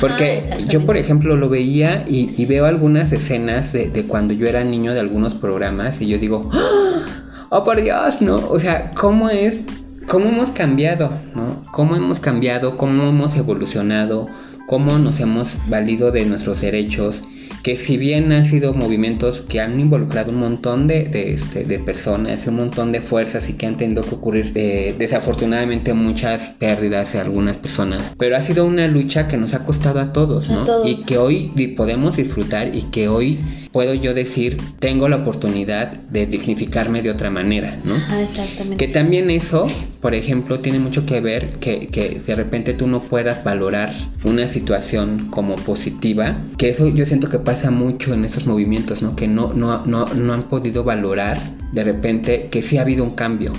Porque 0.00 0.44
yo, 0.68 0.84
por 0.84 0.96
ejemplo, 0.96 1.36
lo 1.36 1.48
veía 1.48 2.04
y, 2.06 2.44
veo 2.46 2.66
algunas 2.66 3.12
escenas 3.12 3.72
de, 3.72 3.88
de, 3.90 4.04
cuando 4.04 4.34
yo 4.34 4.46
era 4.46 4.64
niño 4.64 4.92
de 4.92 5.00
algunos 5.00 5.34
programas 5.34 6.00
y 6.00 6.08
yo 6.08 6.18
digo, 6.18 6.48
¡Ah! 6.52 7.46
oh 7.50 7.64
por 7.64 7.80
Dios, 7.80 8.20
¿no? 8.22 8.36
O 8.36 8.58
sea, 8.58 8.92
¿cómo 8.92 9.30
es, 9.30 9.64
cómo 10.08 10.28
hemos 10.28 10.50
cambiado, 10.50 11.10
¿no? 11.34 11.60
¿Cómo 11.72 11.96
hemos 11.96 12.20
cambiado, 12.20 12.76
cómo 12.76 13.08
hemos 13.08 13.36
evolucionado, 13.36 14.28
cómo 14.66 14.98
nos 14.98 15.20
hemos 15.20 15.56
valido 15.68 16.10
de 16.10 16.24
nuestros 16.24 16.60
derechos? 16.60 17.22
Que 17.62 17.76
si 17.76 17.96
bien 17.96 18.32
han 18.32 18.44
sido 18.44 18.72
movimientos 18.72 19.42
que 19.42 19.60
han 19.60 19.78
involucrado 19.78 20.30
un 20.30 20.38
montón 20.38 20.86
de, 20.86 21.04
de, 21.04 21.34
este, 21.34 21.64
de 21.64 21.78
personas, 21.78 22.46
un 22.46 22.56
montón 22.56 22.92
de 22.92 23.00
fuerzas 23.00 23.48
y 23.48 23.54
que 23.54 23.66
han 23.66 23.76
tenido 23.76 24.02
que 24.02 24.14
ocurrir 24.14 24.52
eh, 24.54 24.94
desafortunadamente 24.98 25.92
muchas 25.94 26.54
pérdidas 26.58 27.12
de 27.12 27.20
algunas 27.20 27.58
personas, 27.58 28.14
pero 28.18 28.36
ha 28.36 28.40
sido 28.40 28.64
una 28.64 28.86
lucha 28.86 29.28
que 29.28 29.36
nos 29.36 29.54
ha 29.54 29.64
costado 29.64 30.00
a 30.00 30.12
todos, 30.12 30.48
¿no? 30.48 30.64
Y 30.86 31.04
que 31.04 31.18
hoy 31.18 31.52
podemos 31.76 32.16
disfrutar 32.16 32.74
y 32.74 32.82
que 32.84 33.08
hoy 33.08 33.38
puedo 33.72 33.94
yo 33.94 34.14
decir, 34.14 34.56
tengo 34.78 35.08
la 35.08 35.16
oportunidad 35.16 35.92
de 35.92 36.26
dignificarme 36.26 37.02
de 37.02 37.10
otra 37.10 37.30
manera, 37.30 37.78
¿no? 37.84 37.96
exactamente. 37.96 38.84
Que 38.84 38.92
también 38.92 39.30
eso, 39.30 39.68
por 40.00 40.14
ejemplo, 40.14 40.60
tiene 40.60 40.78
mucho 40.78 41.06
que 41.06 41.20
ver 41.20 41.54
que, 41.60 41.86
que 41.88 42.20
de 42.20 42.34
repente 42.34 42.74
tú 42.74 42.86
no 42.86 43.00
puedas 43.00 43.44
valorar 43.44 43.92
una 44.24 44.48
situación 44.48 45.28
como 45.30 45.54
positiva, 45.56 46.38
que 46.58 46.70
eso 46.70 46.88
yo 46.88 47.06
siento 47.06 47.28
que 47.28 47.38
pasa 47.38 47.70
mucho 47.70 48.12
en 48.12 48.24
esos 48.24 48.46
movimientos, 48.46 49.02
¿no? 49.02 49.14
Que 49.14 49.28
no, 49.28 49.52
no, 49.52 49.86
no, 49.86 50.06
no 50.06 50.32
han 50.32 50.48
podido 50.48 50.84
valorar 50.84 51.38
de 51.72 51.84
repente 51.84 52.48
que 52.50 52.62
sí 52.62 52.78
ha 52.78 52.82
habido 52.82 53.04
un 53.04 53.10
cambio, 53.12 53.52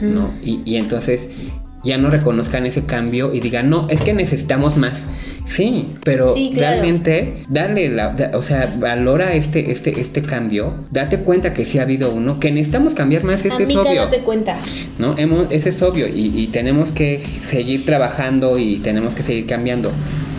¿no? 0.00 0.32
Y, 0.44 0.60
y 0.64 0.76
entonces 0.76 1.28
ya 1.86 1.96
no 1.96 2.10
reconozcan 2.10 2.66
ese 2.66 2.84
cambio 2.84 3.32
y 3.32 3.40
digan, 3.40 3.70
no, 3.70 3.86
es 3.88 4.00
que 4.00 4.12
necesitamos 4.12 4.76
más. 4.76 5.04
Sí, 5.46 5.90
pero 6.04 6.34
realmente 6.54 7.44
dale 7.48 7.88
la, 7.88 8.32
o 8.34 8.42
sea, 8.42 8.74
valora 8.78 9.32
este, 9.34 9.70
este, 9.70 10.00
este 10.00 10.22
cambio, 10.22 10.74
date 10.90 11.20
cuenta 11.20 11.54
que 11.54 11.64
sí 11.64 11.78
ha 11.78 11.82
habido 11.82 12.12
uno, 12.12 12.40
que 12.40 12.50
necesitamos 12.50 12.94
cambiar 12.94 13.22
más, 13.22 13.44
ese 13.44 13.62
es 13.62 13.76
obvio. 13.76 14.02
date 14.02 14.22
cuenta. 14.22 14.56
¿No? 14.98 15.16
Hemos, 15.16 15.46
ese 15.50 15.68
es 15.68 15.80
obvio 15.82 16.08
y, 16.08 16.32
y 16.34 16.48
tenemos 16.48 16.90
que 16.90 17.20
seguir 17.20 17.84
trabajando 17.84 18.58
y 18.58 18.78
tenemos 18.78 19.14
que 19.14 19.22
seguir 19.22 19.46
cambiando 19.46 19.92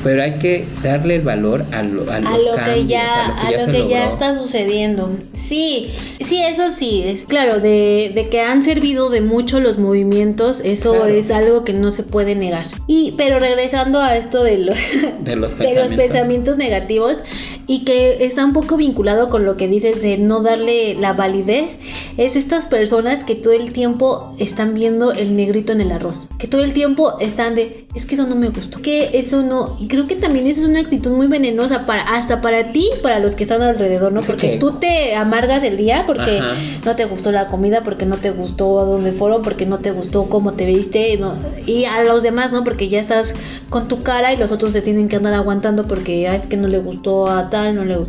pero 0.04 0.24
hay 0.24 0.34
que 0.34 0.68
darle 0.84 1.16
el 1.16 1.22
valor 1.22 1.66
a, 1.72 1.84
lo, 1.84 2.10
a, 2.12 2.20
lo 2.20 2.56
que 2.66 2.86
ya, 2.86 3.28
a 3.36 3.52
lo 3.52 3.72
que, 3.72 3.88
ya, 3.88 4.12
está 4.12 4.38
sucediendo. 4.38 5.18
Sí, 5.34 5.92
sí, 6.26 6.42
eso 6.42 6.74
sí, 6.78 7.04
es 7.06 7.24
claro, 7.24 7.60
de, 7.60 8.12
de 8.14 8.28
que 8.30 8.42
han 8.42 8.64
servido 8.66 9.10
de 9.10 9.22
mucho 9.22 9.60
los 9.60 9.78
movimientos, 9.78 10.62
eso 10.64 11.06
es 11.06 11.32
algo 11.32 11.64
que 11.64 11.74
no 11.74 11.92
se 11.92 12.04
puede 12.04 12.36
negar. 12.36 12.66
Y, 12.88 13.14
pero 13.18 13.40
regresando 13.40 14.00
a 14.00 14.18
esto 14.18 14.44
de, 14.44 14.58
de, 15.22 15.36
los, 15.36 15.58
de 15.60 15.76
los 15.76 15.94
pensamientos 15.94 16.58
negativos, 16.58 17.24
y 17.68 17.84
que 17.84 18.26
está 18.26 18.46
un 18.46 18.54
poco 18.54 18.78
vinculado 18.78 19.30
con 19.30 19.46
lo 19.46 19.58
que 19.58 19.68
dices 19.68 20.02
de 20.02 20.18
no 20.18 20.42
darle 20.42 20.96
la 20.96 21.14
validez, 21.14 21.78
es 22.16 22.36
estas 22.36 22.70
personas 22.70 23.26
que 23.26 23.36
todo 23.36 23.54
el 23.54 23.74
tiempo 23.74 24.34
están 24.40 24.74
viendo 24.74 25.12
el 25.12 25.36
negrito 25.36 25.74
en 25.74 25.82
el 25.82 25.92
arroz, 25.92 26.30
que 26.40 26.48
todo 26.48 26.64
el 26.64 26.74
tiempo 26.74 27.20
están 27.20 27.56
de, 27.56 27.86
es 27.94 28.06
que 28.06 28.16
eso 28.16 28.26
no 28.26 28.36
me 28.36 28.50
gustó, 28.50 28.82
que 28.82 29.10
eso 29.14 29.44
no, 29.44 29.78
y 29.88 29.90
creo 29.90 30.08
que 30.08 30.16
también 30.16 30.48
eso 30.48 30.62
es 30.62 30.68
una 30.68 30.80
actitud 30.80 31.12
muy 31.12 31.28
venenosa 31.28 31.86
para 31.86 32.02
hasta 32.02 32.42
para 32.42 32.72
ti, 32.74 32.90
para 33.02 33.20
los 33.20 33.36
que 33.36 33.44
están 33.44 33.62
alrededor, 33.62 34.12
¿no? 34.12 34.20
Porque 34.20 34.58
tú 34.60 34.80
te 34.80 35.16
amargas 35.16 35.64
el 35.64 35.78
día 35.78 36.04
porque 36.06 36.42
no 36.86 36.96
te 36.96 37.06
gustó 37.06 37.32
la 37.32 37.48
comida, 37.48 37.82
porque 37.84 38.06
no 38.06 38.18
te 38.18 38.32
gustó 38.32 38.80
a 38.80 38.84
dónde 38.84 39.14
fueron, 39.14 39.42
porque 39.42 39.66
no 39.66 39.80
te 39.80 39.92
gustó 39.92 40.30
cómo 40.30 40.54
te 40.54 40.66
viste, 40.66 41.18
¿no? 41.18 41.36
y 41.66 41.86
a 41.86 42.04
los 42.04 42.24
demás, 42.24 42.52
¿no? 42.52 42.64
Porque 42.64 42.90
ya 42.90 43.00
estás 43.00 43.34
con 43.70 43.88
tu 43.88 44.02
cara 44.02 44.34
y 44.34 44.38
los 44.38 44.52
otros 44.52 44.72
se 44.72 44.82
tienen 44.82 45.08
que 45.10 45.18
andar 45.18 45.34
aguantando 45.34 45.88
porque 45.88 46.34
es 46.34 46.48
que 46.48 46.58
no 46.58 46.68
le 46.68 46.80
gustó 46.80 47.30
a 47.30 47.50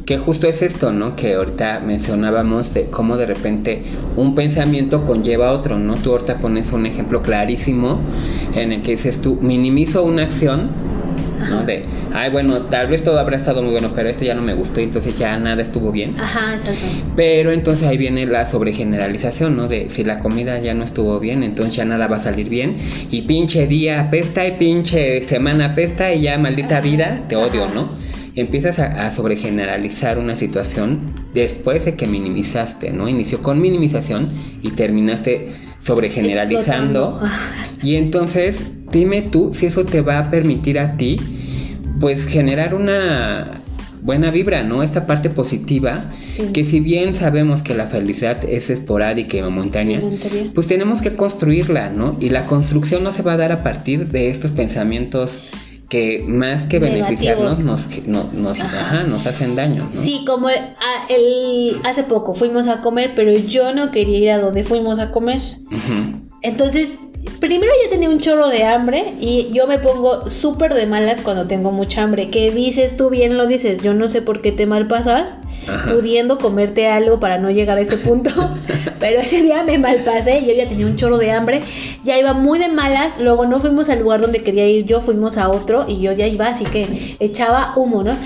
que 0.06 0.18
justo 0.18 0.46
es 0.46 0.62
esto, 0.62 0.92
¿no? 0.92 1.16
Que 1.16 1.34
ahorita 1.34 1.80
mencionábamos 1.80 2.72
de 2.74 2.86
cómo 2.86 3.16
de 3.16 3.26
repente 3.26 3.84
un 4.16 4.34
pensamiento 4.34 5.04
conlleva 5.06 5.48
a 5.48 5.52
otro, 5.52 5.78
¿no? 5.78 5.94
Tú 5.94 6.12
ahorita 6.12 6.38
pones 6.38 6.72
un 6.72 6.86
ejemplo 6.86 7.22
clarísimo 7.22 8.00
en 8.54 8.72
el 8.72 8.82
que 8.82 8.92
dices 8.92 9.20
tú, 9.20 9.38
minimizo 9.40 10.04
una 10.04 10.22
acción, 10.22 10.68
¿no? 11.48 11.64
De, 11.64 11.84
ay, 12.12 12.30
bueno, 12.30 12.62
tal 12.62 12.88
vez 12.88 13.04
todo 13.04 13.18
habrá 13.18 13.36
estado 13.36 13.62
muy 13.62 13.72
bueno, 13.72 13.90
pero 13.94 14.08
esto 14.08 14.24
ya 14.24 14.34
no 14.34 14.42
me 14.42 14.54
gustó, 14.54 14.80
entonces 14.80 15.18
ya 15.18 15.38
nada 15.38 15.62
estuvo 15.62 15.92
bien. 15.92 16.14
Ajá, 16.18 16.54
exacto. 16.54 16.86
Pero 17.16 17.52
entonces 17.52 17.86
ahí 17.86 17.96
viene 17.96 18.26
la 18.26 18.46
sobregeneralización, 18.46 19.56
¿no? 19.56 19.68
De 19.68 19.90
si 19.90 20.04
la 20.04 20.18
comida 20.18 20.58
ya 20.60 20.74
no 20.74 20.84
estuvo 20.84 21.18
bien, 21.20 21.42
entonces 21.42 21.76
ya 21.76 21.84
nada 21.84 22.06
va 22.06 22.16
a 22.16 22.22
salir 22.22 22.48
bien. 22.48 22.76
Y 23.10 23.22
pinche 23.22 23.66
día 23.66 24.08
pesta 24.10 24.46
y 24.46 24.52
pinche 24.52 25.22
semana 25.22 25.74
pesta 25.74 26.12
y 26.12 26.22
ya 26.22 26.38
maldita 26.38 26.80
vida, 26.80 27.22
te 27.28 27.36
odio, 27.36 27.68
¿no? 27.68 27.88
Empiezas 28.40 28.78
a, 28.78 29.10
sobregeneralizar 29.10 30.18
una 30.18 30.36
situación 30.36 31.00
después 31.34 31.84
de 31.84 31.94
que 31.94 32.06
minimizaste, 32.06 32.92
¿no? 32.92 33.08
Inició 33.08 33.42
con 33.42 33.60
minimización 33.60 34.32
y 34.62 34.70
terminaste 34.70 35.48
sobregeneralizando. 35.82 37.20
Y 37.82 37.96
entonces, 37.96 38.70
dime 38.90 39.22
tú 39.22 39.52
si 39.54 39.66
eso 39.66 39.84
te 39.84 40.00
va 40.00 40.18
a 40.18 40.30
permitir 40.30 40.78
a 40.78 40.96
ti, 40.96 41.16
pues 42.00 42.26
generar 42.26 42.74
una 42.74 43.62
buena 44.02 44.30
vibra, 44.30 44.62
¿no? 44.62 44.82
Esta 44.82 45.06
parte 45.06 45.30
positiva, 45.30 46.08
que 46.52 46.64
si 46.64 46.80
bien 46.80 47.14
sabemos 47.14 47.62
que 47.62 47.74
la 47.74 47.86
felicidad 47.86 48.44
es 48.44 48.70
esporádica 48.70 49.36
y 49.36 49.42
momentánea, 49.42 50.00
pues 50.54 50.66
tenemos 50.66 51.02
que 51.02 51.14
construirla, 51.14 51.90
¿no? 51.90 52.16
Y 52.20 52.30
la 52.30 52.46
construcción 52.46 53.02
no 53.02 53.12
se 53.12 53.22
va 53.22 53.32
a 53.32 53.36
dar 53.36 53.52
a 53.52 53.62
partir 53.62 54.08
de 54.08 54.30
estos 54.30 54.52
pensamientos 54.52 55.42
que 55.88 56.22
más 56.26 56.64
que 56.64 56.78
beneficiarnos 56.78 57.60
nos, 57.60 57.88
nos, 58.06 58.32
nos 58.32 59.26
hacen 59.26 59.56
daño. 59.56 59.88
Sí, 59.92 60.24
como 60.26 60.48
el, 60.50 61.80
hace 61.84 62.04
poco 62.04 62.34
fuimos 62.34 62.68
a 62.68 62.82
comer, 62.82 63.12
pero 63.16 63.32
yo 63.32 63.72
no 63.72 63.90
quería 63.90 64.18
ir 64.18 64.30
a 64.30 64.38
donde 64.38 64.64
fuimos 64.64 64.98
a 64.98 65.10
comer. 65.10 65.40
Entonces, 66.42 66.90
primero 67.40 67.72
yo 67.84 67.90
tenía 67.90 68.08
un 68.08 68.20
chorro 68.20 68.48
de 68.48 68.64
hambre 68.64 69.14
y 69.20 69.48
yo 69.52 69.66
me 69.66 69.78
pongo 69.78 70.28
súper 70.28 70.74
de 70.74 70.86
malas 70.86 71.20
cuando 71.20 71.46
tengo 71.46 71.70
mucha 71.70 72.02
hambre. 72.02 72.30
Que 72.30 72.50
dices 72.50 72.96
tú 72.96 73.10
bien 73.10 73.36
lo 73.36 73.46
dices, 73.46 73.82
yo 73.82 73.94
no 73.94 74.08
sé 74.08 74.22
por 74.22 74.40
qué 74.40 74.52
te 74.52 74.66
malpasas 74.66 75.34
pudiendo 75.90 76.38
comerte 76.38 76.86
algo 76.86 77.20
para 77.20 77.38
no 77.38 77.50
llegar 77.50 77.78
a 77.78 77.80
ese 77.80 77.98
punto. 77.98 78.30
Pero 79.00 79.20
ese 79.20 79.42
día 79.42 79.62
me 79.62 79.78
malpasé, 79.78 80.44
yo 80.46 80.52
ya 80.52 80.68
tenía 80.68 80.86
un 80.86 80.96
chorro 80.96 81.18
de 81.18 81.30
hambre, 81.30 81.60
ya 82.04 82.18
iba 82.18 82.32
muy 82.32 82.58
de 82.58 82.68
malas, 82.68 83.18
luego 83.20 83.46
no 83.46 83.60
fuimos 83.60 83.88
al 83.88 84.00
lugar 84.00 84.20
donde 84.20 84.42
quería 84.42 84.66
ir 84.66 84.86
yo, 84.86 85.00
fuimos 85.00 85.36
a 85.36 85.50
otro 85.50 85.84
y 85.86 86.00
yo 86.00 86.12
ya 86.12 86.26
iba, 86.26 86.48
así 86.48 86.64
que 86.64 87.16
echaba 87.20 87.74
humo, 87.76 88.02
¿no? 88.02 88.16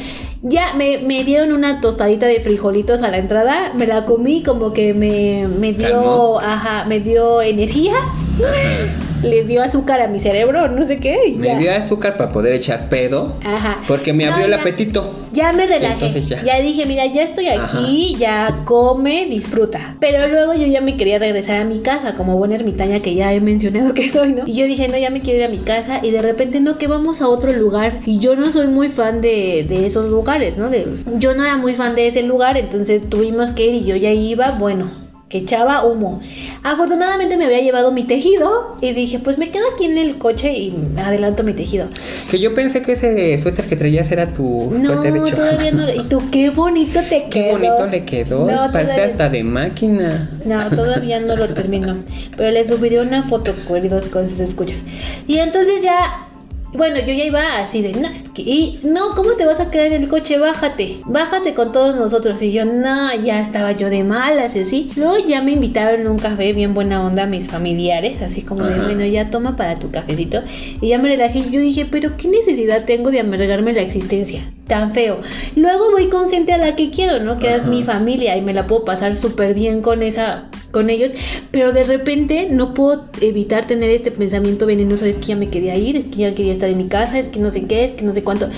Ya 0.44 0.74
me, 0.74 0.98
me 0.98 1.22
dieron 1.22 1.52
una 1.52 1.80
tostadita 1.80 2.26
de 2.26 2.40
frijolitos 2.40 3.02
a 3.02 3.08
la 3.08 3.18
entrada, 3.18 3.72
me 3.74 3.86
la 3.86 4.04
comí 4.04 4.42
como 4.42 4.72
que 4.72 4.92
me, 4.92 5.46
me 5.46 5.72
dio, 5.72 6.40
ajá, 6.40 6.84
me 6.84 6.98
dio 6.98 7.40
energía 7.42 7.94
le 9.22 9.44
dio 9.44 9.62
azúcar 9.62 10.00
a 10.00 10.08
mi 10.08 10.18
cerebro, 10.18 10.68
no 10.68 10.86
sé 10.86 10.98
qué. 10.98 11.34
me 11.36 11.58
dio 11.58 11.72
azúcar 11.72 12.16
para 12.16 12.32
poder 12.32 12.54
echar 12.54 12.88
pedo. 12.88 13.36
Ajá. 13.44 13.80
Porque 13.86 14.12
me 14.12 14.26
abrió 14.26 14.46
el 14.46 14.54
apetito. 14.54 15.12
Ya 15.32 15.52
me 15.52 15.66
relajé. 15.66 16.20
Ya. 16.20 16.60
dije, 16.60 16.86
mira, 16.86 17.06
ya 17.06 17.22
estoy 17.22 17.48
aquí, 17.48 18.16
ya 18.18 18.62
come, 18.64 19.26
disfruta. 19.26 19.96
Pero 20.00 20.28
luego 20.28 20.54
yo 20.54 20.66
ya 20.66 20.80
me 20.80 20.96
quería 20.96 21.18
regresar 21.18 21.62
a 21.62 21.64
mi 21.64 21.80
casa, 21.80 22.14
como 22.14 22.36
buena 22.36 22.56
ermitaña 22.56 23.00
que 23.00 23.14
ya 23.14 23.32
he 23.32 23.40
mencionado 23.40 23.94
que 23.94 24.10
soy, 24.10 24.32
¿no? 24.32 24.44
Y 24.46 24.54
yo 24.54 24.66
dije, 24.66 24.88
no, 24.88 24.98
ya 24.98 25.10
me 25.10 25.20
quiero 25.20 25.40
ir 25.40 25.46
a 25.46 25.48
mi 25.48 25.58
casa. 25.58 26.00
Y 26.02 26.10
de 26.10 26.22
repente, 26.22 26.60
no, 26.60 26.78
que 26.78 26.86
vamos 26.86 27.22
a 27.22 27.28
otro 27.28 27.52
lugar. 27.52 28.00
Y 28.04 28.18
yo 28.18 28.36
no 28.36 28.46
soy 28.46 28.66
muy 28.66 28.88
fan 28.88 29.20
de, 29.20 29.64
de 29.68 29.86
esos 29.86 30.10
lugares, 30.10 30.56
¿no? 30.56 30.68
De, 30.68 30.86
yo 31.18 31.34
no 31.34 31.44
era 31.44 31.56
muy 31.56 31.74
fan 31.74 31.94
de 31.94 32.08
ese 32.08 32.22
lugar, 32.22 32.56
entonces 32.56 33.08
tuvimos 33.08 33.52
que 33.52 33.66
ir 33.66 33.74
y 33.74 33.84
yo 33.84 33.96
ya 33.96 34.12
iba, 34.12 34.52
bueno 34.52 35.01
que 35.32 35.38
echaba 35.38 35.82
humo. 35.82 36.20
Afortunadamente 36.62 37.38
me 37.38 37.46
había 37.46 37.60
llevado 37.62 37.90
mi 37.90 38.04
tejido 38.04 38.76
y 38.82 38.92
dije, 38.92 39.18
pues 39.18 39.38
me 39.38 39.50
quedo 39.50 39.64
aquí 39.74 39.86
en 39.86 39.96
el 39.96 40.18
coche 40.18 40.52
y 40.52 40.74
adelanto 40.98 41.42
mi 41.42 41.54
tejido. 41.54 41.88
Que 42.30 42.38
yo 42.38 42.52
pensé 42.54 42.82
que 42.82 42.92
ese 42.92 43.38
suéter 43.40 43.64
que 43.64 43.76
traías 43.76 44.12
era 44.12 44.30
tu 44.34 44.70
No, 44.70 44.92
suéter 45.02 45.16
hecho. 45.16 45.36
todavía 45.36 45.72
no. 45.72 45.90
Y 45.90 46.04
tú, 46.04 46.20
qué 46.30 46.50
bonito 46.50 47.00
te 47.08 47.24
quedó. 47.30 47.58
Qué 47.58 47.68
bonito 47.70 47.86
le 47.86 48.04
quedó. 48.04 48.40
No, 48.46 48.70
Parece 48.70 48.92
todavía- 48.92 49.04
hasta 49.06 49.28
de 49.30 49.42
máquina. 49.42 50.30
No, 50.44 50.68
todavía 50.68 51.18
no 51.20 51.34
lo 51.34 51.48
termino. 51.48 51.96
Pero 52.36 52.50
le 52.50 52.68
subiré 52.68 53.00
una 53.00 53.22
foto, 53.22 53.54
queridos 53.66 54.08
con 54.08 54.28
sus 54.28 54.38
escuchas. 54.40 54.78
Y 55.26 55.38
entonces 55.38 55.80
ya. 55.82 56.28
Bueno, 56.74 57.00
yo 57.00 57.12
ya 57.12 57.24
iba 57.24 57.58
así 57.58 57.82
de, 57.82 57.92
no, 57.92 58.08
es 58.08 58.22
que, 58.34 58.42
y, 58.42 58.80
no, 58.82 59.14
¿cómo 59.14 59.32
te 59.32 59.44
vas 59.44 59.60
a 59.60 59.70
quedar 59.70 59.88
en 59.88 60.02
el 60.02 60.08
coche? 60.08 60.38
Bájate, 60.38 61.00
bájate 61.04 61.52
con 61.52 61.70
todos 61.70 61.96
nosotros. 61.96 62.40
Y 62.40 62.50
yo, 62.50 62.64
no, 62.64 63.14
ya 63.22 63.40
estaba 63.40 63.72
yo 63.72 63.90
de 63.90 64.04
malas 64.04 64.56
así. 64.56 64.88
Luego 64.96 65.18
ya 65.26 65.42
me 65.42 65.52
invitaron 65.52 66.06
a 66.06 66.10
un 66.10 66.18
café 66.18 66.52
bien 66.54 66.72
buena 66.72 67.04
onda 67.04 67.26
mis 67.26 67.48
familiares, 67.48 68.22
así 68.22 68.42
como 68.42 68.64
de, 68.64 68.80
bueno, 68.80 69.04
ya 69.04 69.28
toma 69.28 69.56
para 69.56 69.76
tu 69.76 69.90
cafecito. 69.90 70.42
Y 70.80 70.88
ya 70.88 70.98
me 70.98 71.10
relajé 71.10 71.40
y 71.40 71.50
yo 71.50 71.60
dije, 71.60 71.86
pero 71.90 72.16
¿qué 72.16 72.28
necesidad 72.28 72.84
tengo 72.86 73.10
de 73.10 73.20
amargarme 73.20 73.74
la 73.74 73.82
existencia? 73.82 74.50
Tan 74.72 74.94
feo. 74.94 75.20
Luego 75.54 75.90
voy 75.90 76.08
con 76.08 76.30
gente 76.30 76.50
a 76.54 76.56
la 76.56 76.74
que 76.76 76.88
quiero, 76.88 77.22
¿no? 77.22 77.38
Que 77.38 77.54
es 77.54 77.66
mi 77.66 77.82
familia 77.82 78.38
y 78.38 78.40
me 78.40 78.54
la 78.54 78.66
puedo 78.66 78.86
pasar 78.86 79.14
súper 79.16 79.52
bien 79.52 79.82
con 79.82 80.02
esa 80.02 80.48
con 80.70 80.88
ellos, 80.88 81.10
pero 81.50 81.72
de 81.72 81.82
repente 81.82 82.48
no 82.50 82.72
puedo 82.72 83.04
evitar 83.20 83.66
tener 83.66 83.90
este 83.90 84.10
pensamiento 84.10 84.64
venenoso, 84.64 85.04
es 85.04 85.18
que 85.18 85.26
ya 85.26 85.36
me 85.36 85.50
quería 85.50 85.76
ir, 85.76 85.96
es 85.96 86.06
que 86.06 86.16
ya 86.16 86.34
quería 86.34 86.54
estar 86.54 86.70
en 86.70 86.78
mi 86.78 86.88
casa, 86.88 87.18
es 87.18 87.26
que 87.26 87.38
no 87.38 87.50
sé 87.50 87.66
qué, 87.66 87.84
es 87.84 87.92
que 87.92 88.04
no 88.06 88.14
sé 88.14 88.24
cuánto. 88.24 88.48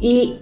Y 0.00 0.36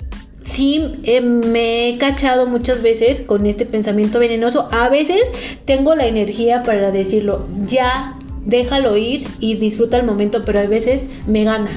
sí, 0.44 1.00
eh, 1.02 1.20
me 1.20 1.88
he 1.88 1.98
cachado 1.98 2.46
muchas 2.46 2.80
veces 2.82 3.22
con 3.22 3.44
este 3.46 3.66
pensamiento 3.66 4.20
venenoso. 4.20 4.68
A 4.70 4.88
veces 4.88 5.20
tengo 5.64 5.96
la 5.96 6.06
energía 6.06 6.62
para 6.62 6.92
decirlo, 6.92 7.48
ya, 7.66 8.17
déjalo 8.44 8.96
ir 8.96 9.26
y 9.40 9.56
disfruta 9.56 9.96
el 9.98 10.04
momento, 10.06 10.42
pero 10.44 10.60
a 10.60 10.66
veces 10.66 11.02
me 11.26 11.44
gana. 11.44 11.70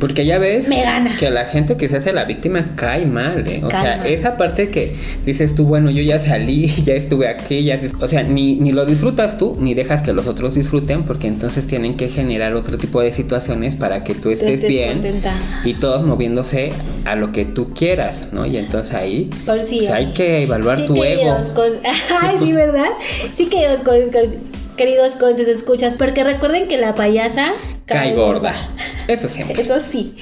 Porque 0.00 0.24
ya 0.24 0.38
ves 0.38 0.68
Me 0.68 0.82
gana. 0.84 1.16
que 1.18 1.28
la 1.28 1.44
gente 1.46 1.76
que 1.76 1.88
se 1.88 1.96
hace 1.96 2.12
la 2.12 2.24
víctima 2.24 2.76
cae 2.76 3.04
mal, 3.04 3.44
¿eh? 3.48 3.60
O 3.64 3.68
Cae 3.68 3.82
sea, 3.82 3.96
mal. 3.96 4.06
esa 4.06 4.36
parte 4.36 4.68
que 4.70 4.94
dices 5.26 5.56
tú, 5.56 5.64
bueno, 5.64 5.90
yo 5.90 6.02
ya 6.02 6.20
salí, 6.20 6.66
ya 6.84 6.94
estuve 6.94 7.26
aquí, 7.26 7.64
ya... 7.64 7.80
O 8.00 8.06
sea, 8.06 8.22
ni, 8.22 8.54
ni 8.60 8.70
lo 8.70 8.86
disfrutas 8.86 9.36
tú, 9.38 9.56
ni 9.58 9.74
dejas 9.74 10.02
que 10.02 10.12
los 10.12 10.28
otros 10.28 10.54
disfruten, 10.54 11.02
porque 11.02 11.26
entonces 11.26 11.66
tienen 11.66 11.96
que 11.96 12.06
generar 12.08 12.54
otro 12.54 12.78
tipo 12.78 13.00
de 13.00 13.12
situaciones 13.12 13.74
para 13.74 14.04
que 14.04 14.14
tú 14.14 14.30
estés, 14.30 14.50
estés 14.50 14.68
bien 14.68 14.92
contenta. 15.00 15.32
y 15.64 15.74
todos 15.74 16.04
moviéndose 16.04 16.68
a 17.04 17.16
lo 17.16 17.32
que 17.32 17.44
tú 17.44 17.68
quieras, 17.70 18.26
¿no? 18.30 18.46
Y 18.46 18.56
entonces 18.56 18.94
ahí 18.94 19.28
Por 19.46 19.56
pues, 19.66 19.90
hay 19.90 20.12
que 20.12 20.42
evaluar 20.42 20.78
Sí, 20.78 20.86
tu 20.86 21.02
ego. 21.02 21.36
con- 21.56 21.72
Ay, 22.22 22.36
sí, 22.44 22.52
¿verdad? 22.52 22.90
Sí, 23.36 23.48
con- 23.84 24.10
con- 24.12 24.58
queridos 24.78 25.14
con 25.16 25.36
sus 25.36 25.46
escuchas, 25.46 25.94
porque 25.96 26.24
recuerden 26.24 26.66
que 26.68 26.78
la 26.78 26.94
payasa 26.94 27.52
Cae 27.84 28.14
gorda. 28.14 28.74
Eso 29.08 29.28
siempre. 29.28 29.60
Eso 29.62 29.80
sí. 29.82 30.14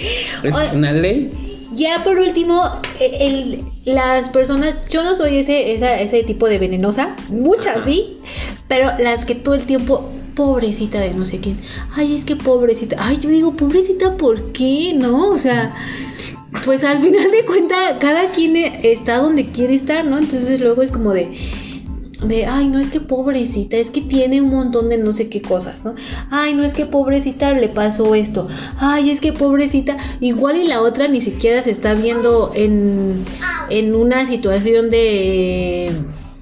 Es 0.42 0.52
O- 0.52 0.74
una 0.76 0.90
ley. 0.92 1.30
ya 1.72 2.02
por 2.02 2.18
último, 2.18 2.60
el- 2.98 3.14
el- 3.14 3.64
las 3.84 4.28
personas, 4.30 4.74
yo 4.90 5.04
no 5.04 5.14
soy 5.16 5.38
ese, 5.38 5.72
esa- 5.74 6.00
ese 6.00 6.24
tipo 6.24 6.48
de 6.48 6.58
venenosa, 6.58 7.14
muchas 7.28 7.84
sí, 7.84 8.16
pero 8.66 8.90
las 8.98 9.24
que 9.26 9.36
todo 9.36 9.54
el 9.54 9.64
tiempo, 9.64 10.10
pobrecita 10.34 11.00
de 11.00 11.14
no 11.14 11.24
sé 11.24 11.40
quién, 11.40 11.58
ay, 11.94 12.14
es 12.14 12.24
que 12.26 12.36
pobrecita, 12.36 12.96
ay, 12.98 13.18
yo 13.22 13.30
digo, 13.30 13.56
pobrecita, 13.56 14.16
¿por 14.18 14.52
qué? 14.52 14.92
¿No? 14.94 15.30
O 15.30 15.38
sea, 15.38 15.74
pues 16.66 16.84
al 16.84 16.98
final 16.98 17.30
de 17.30 17.44
cuentas, 17.46 17.94
cada 18.00 18.30
quien 18.32 18.54
e- 18.56 18.80
está 18.92 19.16
donde 19.18 19.46
quiere 19.50 19.74
estar, 19.76 20.04
¿no? 20.04 20.18
Entonces 20.18 20.60
luego 20.60 20.82
es 20.82 20.90
como 20.90 21.12
de, 21.14 21.30
de, 22.22 22.46
ay, 22.46 22.68
no 22.68 22.78
es 22.78 22.90
que 22.90 23.00
pobrecita, 23.00 23.76
es 23.76 23.90
que 23.90 24.00
tiene 24.00 24.40
un 24.40 24.50
montón 24.50 24.88
de 24.88 24.98
no 24.98 25.12
sé 25.12 25.28
qué 25.28 25.42
cosas, 25.42 25.84
¿no? 25.84 25.94
Ay, 26.30 26.54
no 26.54 26.62
es 26.64 26.72
que 26.72 26.86
pobrecita 26.86 27.52
le 27.52 27.68
pasó 27.68 28.14
esto, 28.14 28.48
ay, 28.78 29.10
es 29.10 29.20
que 29.20 29.32
pobrecita, 29.32 29.96
igual 30.20 30.56
y 30.56 30.68
la 30.68 30.80
otra 30.80 31.08
ni 31.08 31.20
siquiera 31.20 31.62
se 31.62 31.70
está 31.70 31.94
viendo 31.94 32.52
en, 32.54 33.24
en 33.68 33.94
una 33.94 34.26
situación 34.26 34.90
de 34.90 35.92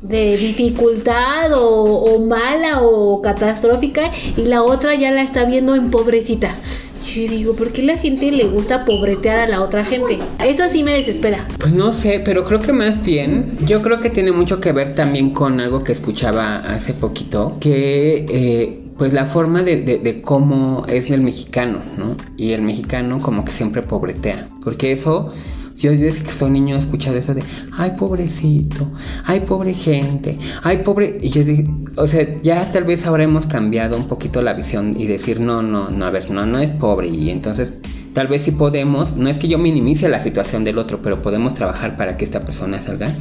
de 0.05 0.37
dificultad 0.37 1.51
o, 1.55 1.65
o 1.65 2.21
mala 2.27 2.83
o 2.83 3.23
catastrófica 3.23 4.11
y 4.37 4.43
la 4.43 4.63
otra 4.63 4.95
ya 4.95 5.11
la 5.11 5.23
está 5.23 5.45
viendo 5.47 5.75
en 5.75 5.91
pobrecita. 5.91 6.59
Yo 7.05 7.29
digo, 7.29 7.55
¿por 7.55 7.73
qué 7.73 7.83
la 7.83 7.99
gente 7.99 8.33
le 8.33 8.45
gusta 8.45 8.85
pobretear 8.85 9.39
a 9.39 9.47
la 9.47 9.61
otra 9.61 9.85
gente? 9.85 10.19
Eso 10.45 10.69
sí 10.71 10.83
me 10.83 10.93
desespera. 10.93 11.47
Pues 11.59 11.73
no 11.73 11.93
sé, 11.93 12.21
pero 12.25 12.45
creo 12.45 12.61
que 12.61 12.73
más 12.73 13.03
bien, 13.05 13.57
yo 13.67 13.83
creo 13.83 14.01
que 14.01 14.11
tiene 14.11 14.33
mucho 14.33 14.59
que 14.61 14.73
ver 14.73 14.95
también 14.95 15.31
con 15.31 15.61
algo 15.61 15.85
que 15.85 15.93
escuchaba 15.93 16.57
hace 16.59 16.95
poquito, 16.95 17.59
que 17.61 18.25
eh, 18.29 18.79
pues 18.97 19.13
la 19.13 19.27
forma 19.27 19.63
de, 19.63 19.83
de- 19.83 19.99
de 19.99 20.23
cómo 20.23 20.85
es 20.89 21.11
el 21.11 21.21
mexicano, 21.21 21.81
¿no? 21.99 22.17
Y 22.37 22.53
el 22.53 22.63
mexicano 22.63 23.19
como 23.21 23.45
que 23.45 23.53
siempre 23.53 23.83
pobretea, 23.83 24.49
porque 24.63 24.93
eso... 24.93 25.29
Yo 25.77 25.91
desde 25.91 26.23
que 26.23 26.33
soy 26.33 26.51
niño 26.51 26.77
he 26.77 26.79
escuchado 26.79 27.17
eso 27.17 27.35
de, 27.35 27.43
ay 27.73 27.93
pobrecito, 27.99 28.91
ay 29.25 29.41
pobre 29.41 29.75
gente, 29.75 30.39
ay 30.63 30.79
pobre... 30.79 31.19
Y 31.21 31.31
yo 31.31 31.45
dije, 31.45 31.67
o 31.97 32.07
sea, 32.07 32.37
ya 32.41 32.71
tal 32.71 32.85
vez 32.85 33.05
habremos 33.07 33.47
cambiado 33.47 33.97
un 33.97 34.07
poquito 34.07 34.41
la 34.41 34.53
visión 34.53 34.99
y 34.99 35.07
decir, 35.07 35.41
no, 35.41 35.63
no, 35.63 35.91
no, 35.91 36.05
a 36.07 36.11
ver, 36.11 36.31
no, 36.31 36.47
no 36.47 36.59
es 36.59 36.71
pobre. 36.71 37.09
Y 37.09 37.31
entonces 37.31 37.73
Tal 38.15 38.29
vez 38.29 38.43
sí 38.43 38.53
podemos, 38.53 39.17
no 39.17 39.29
es 39.29 39.39
que 39.39 39.49
yo 39.49 39.59
minimice 39.59 40.09
la 40.09 40.23
situación 40.23 40.63
del 40.63 40.79
otro, 40.79 41.03
pero 41.03 41.21
podemos 41.21 41.53
trabajar 41.55 41.97
para 41.97 42.17
que 42.17 42.25
esta 42.25 42.41
persona 42.41 42.81
salga. 42.81 43.13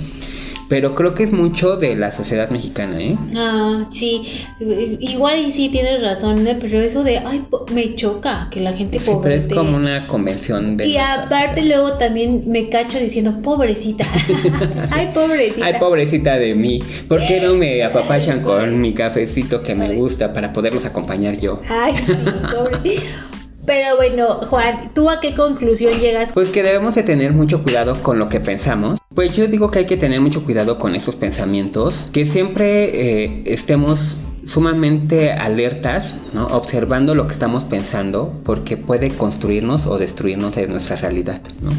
Pero 0.69 0.95
creo 0.95 1.13
que 1.13 1.23
es 1.23 1.31
mucho 1.31 1.77
de 1.77 1.95
la 1.95 2.11
sociedad 2.11 2.49
mexicana, 2.49 2.99
¿eh? 2.99 3.17
Ah, 3.35 3.85
sí, 3.91 4.21
igual 4.59 5.39
y 5.47 5.51
sí 5.51 5.69
tienes 5.69 6.01
razón, 6.01 6.45
¿eh? 6.47 6.57
pero 6.59 6.81
eso 6.81 7.03
de, 7.03 7.19
ay, 7.19 7.43
me 7.73 7.95
choca 7.95 8.47
que 8.49 8.59
la 8.59 8.73
gente 8.73 8.99
Sí, 8.99 9.11
pero 9.21 9.35
es 9.35 9.47
como 9.47 9.75
una 9.77 10.07
convención 10.07 10.77
de... 10.77 10.87
Y 10.87 10.97
aparte 10.97 11.61
sociedad. 11.61 11.67
luego 11.67 11.97
también 11.97 12.43
me 12.47 12.69
cacho 12.69 12.99
diciendo, 12.99 13.41
pobrecita. 13.41 14.05
ay, 14.91 15.11
pobrecita. 15.13 15.65
Ay, 15.65 15.73
pobrecita 15.79 16.37
de 16.37 16.55
mí. 16.55 16.79
¿Por 17.07 17.25
qué 17.25 17.41
no 17.41 17.53
me 17.55 17.83
apapachan 17.83 18.41
con 18.41 18.79
mi 18.81 18.93
cafecito 18.93 19.61
que 19.61 19.75
me 19.75 19.93
gusta 19.93 20.33
para 20.33 20.53
poderlos 20.53 20.85
acompañar 20.85 21.39
yo? 21.39 21.61
Ay, 21.69 21.93
sí, 22.05 22.13
pobre. 22.51 22.95
Pero 23.65 23.95
bueno, 23.95 24.41
Juan, 24.49 24.91
¿tú 24.93 25.09
a 25.09 25.19
qué 25.19 25.33
conclusión 25.33 25.97
llegas? 25.99 26.31
Pues 26.33 26.49
que 26.49 26.63
debemos 26.63 26.95
de 26.95 27.03
tener 27.03 27.31
mucho 27.31 27.63
cuidado 27.63 27.95
con 28.01 28.19
lo 28.19 28.27
que 28.27 28.39
pensamos. 28.39 28.99
Pues 29.15 29.35
yo 29.35 29.47
digo 29.47 29.71
que 29.71 29.79
hay 29.79 29.85
que 29.85 29.95
tener 29.95 30.19
mucho 30.19 30.43
cuidado 30.43 30.77
con 30.77 30.95
esos 30.95 31.15
pensamientos, 31.15 32.07
que 32.11 32.25
siempre 32.25 33.23
eh, 33.23 33.43
estemos 33.45 34.17
sumamente 34.45 35.31
alertas, 35.31 36.15
¿no? 36.33 36.47
observando 36.47 37.15
lo 37.15 37.27
que 37.27 37.33
estamos 37.33 37.63
pensando, 37.63 38.33
porque 38.43 38.75
puede 38.75 39.09
construirnos 39.11 39.87
o 39.87 39.97
destruirnos 39.97 40.55
de 40.55 40.67
nuestra 40.67 40.97
realidad. 40.97 41.41
¿no? 41.61 41.71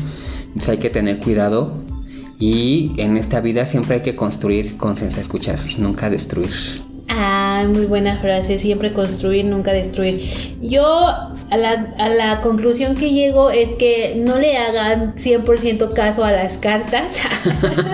Entonces 0.47 0.69
hay 0.71 0.79
que 0.79 0.91
tener 0.91 1.19
cuidado 1.19 1.75
y 2.39 2.95
en 2.99 3.17
esta 3.17 3.41
vida 3.41 3.67
siempre 3.67 3.97
hay 3.97 4.03
que 4.03 4.17
construir 4.17 4.77
con 4.77 4.97
escuchas, 4.97 5.79
nunca 5.79 6.09
destruir. 6.09 6.51
Muy 7.69 7.87
buena 7.87 8.19
frase, 8.19 8.59
siempre 8.59 8.93
construir, 8.93 9.45
nunca 9.45 9.73
destruir. 9.73 10.23
Yo 10.61 10.87
a 11.51 11.57
la, 11.57 11.95
a 11.99 12.09
la 12.09 12.41
conclusión 12.41 12.97
que 12.97 13.11
llego 13.11 13.51
es 13.51 13.69
que 13.79 14.15
no 14.17 14.39
le 14.39 14.57
hagan 14.57 15.15
100% 15.15 15.93
caso 15.93 16.25
a 16.25 16.33
las 16.33 16.55
cartas. 16.59 17.05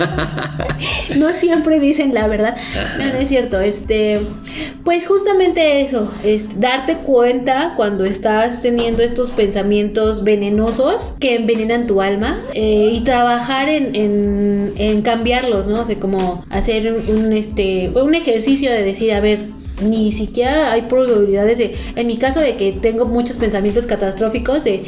no 1.16 1.32
siempre 1.34 1.78
dicen 1.78 2.14
la 2.14 2.26
verdad. 2.26 2.56
No, 2.98 3.06
no 3.06 3.18
es 3.18 3.28
cierto. 3.28 3.60
Este, 3.60 4.20
pues 4.84 5.06
justamente 5.06 5.82
eso, 5.82 6.10
es 6.24 6.60
darte 6.60 6.96
cuenta 6.96 7.74
cuando 7.76 8.04
estás 8.04 8.62
teniendo 8.62 9.02
estos 9.02 9.30
pensamientos 9.30 10.24
venenosos 10.24 11.12
que 11.20 11.36
envenenan 11.36 11.86
tu 11.86 12.00
alma 12.00 12.40
eh, 12.54 12.90
y 12.94 13.00
trabajar 13.00 13.68
en 13.68 15.02
cambiarlos, 15.02 15.66
¿no? 15.66 15.82
O 15.82 15.86
sea, 15.86 15.96
como 15.96 16.44
hacer 16.50 16.92
un, 16.92 17.16
un, 17.16 17.32
este, 17.32 17.90
un 17.90 18.14
ejercicio 18.14 18.70
de 18.70 18.82
decir, 18.82 19.09
a 19.10 19.20
ver, 19.20 19.46
ni 19.82 20.12
siquiera 20.12 20.72
hay 20.72 20.82
probabilidades 20.82 21.56
de, 21.56 21.74
en 21.96 22.06
mi 22.06 22.18
caso 22.18 22.38
de 22.40 22.56
que 22.56 22.72
tengo 22.72 23.06
muchos 23.06 23.38
pensamientos 23.38 23.86
catastróficos, 23.86 24.62
de 24.62 24.82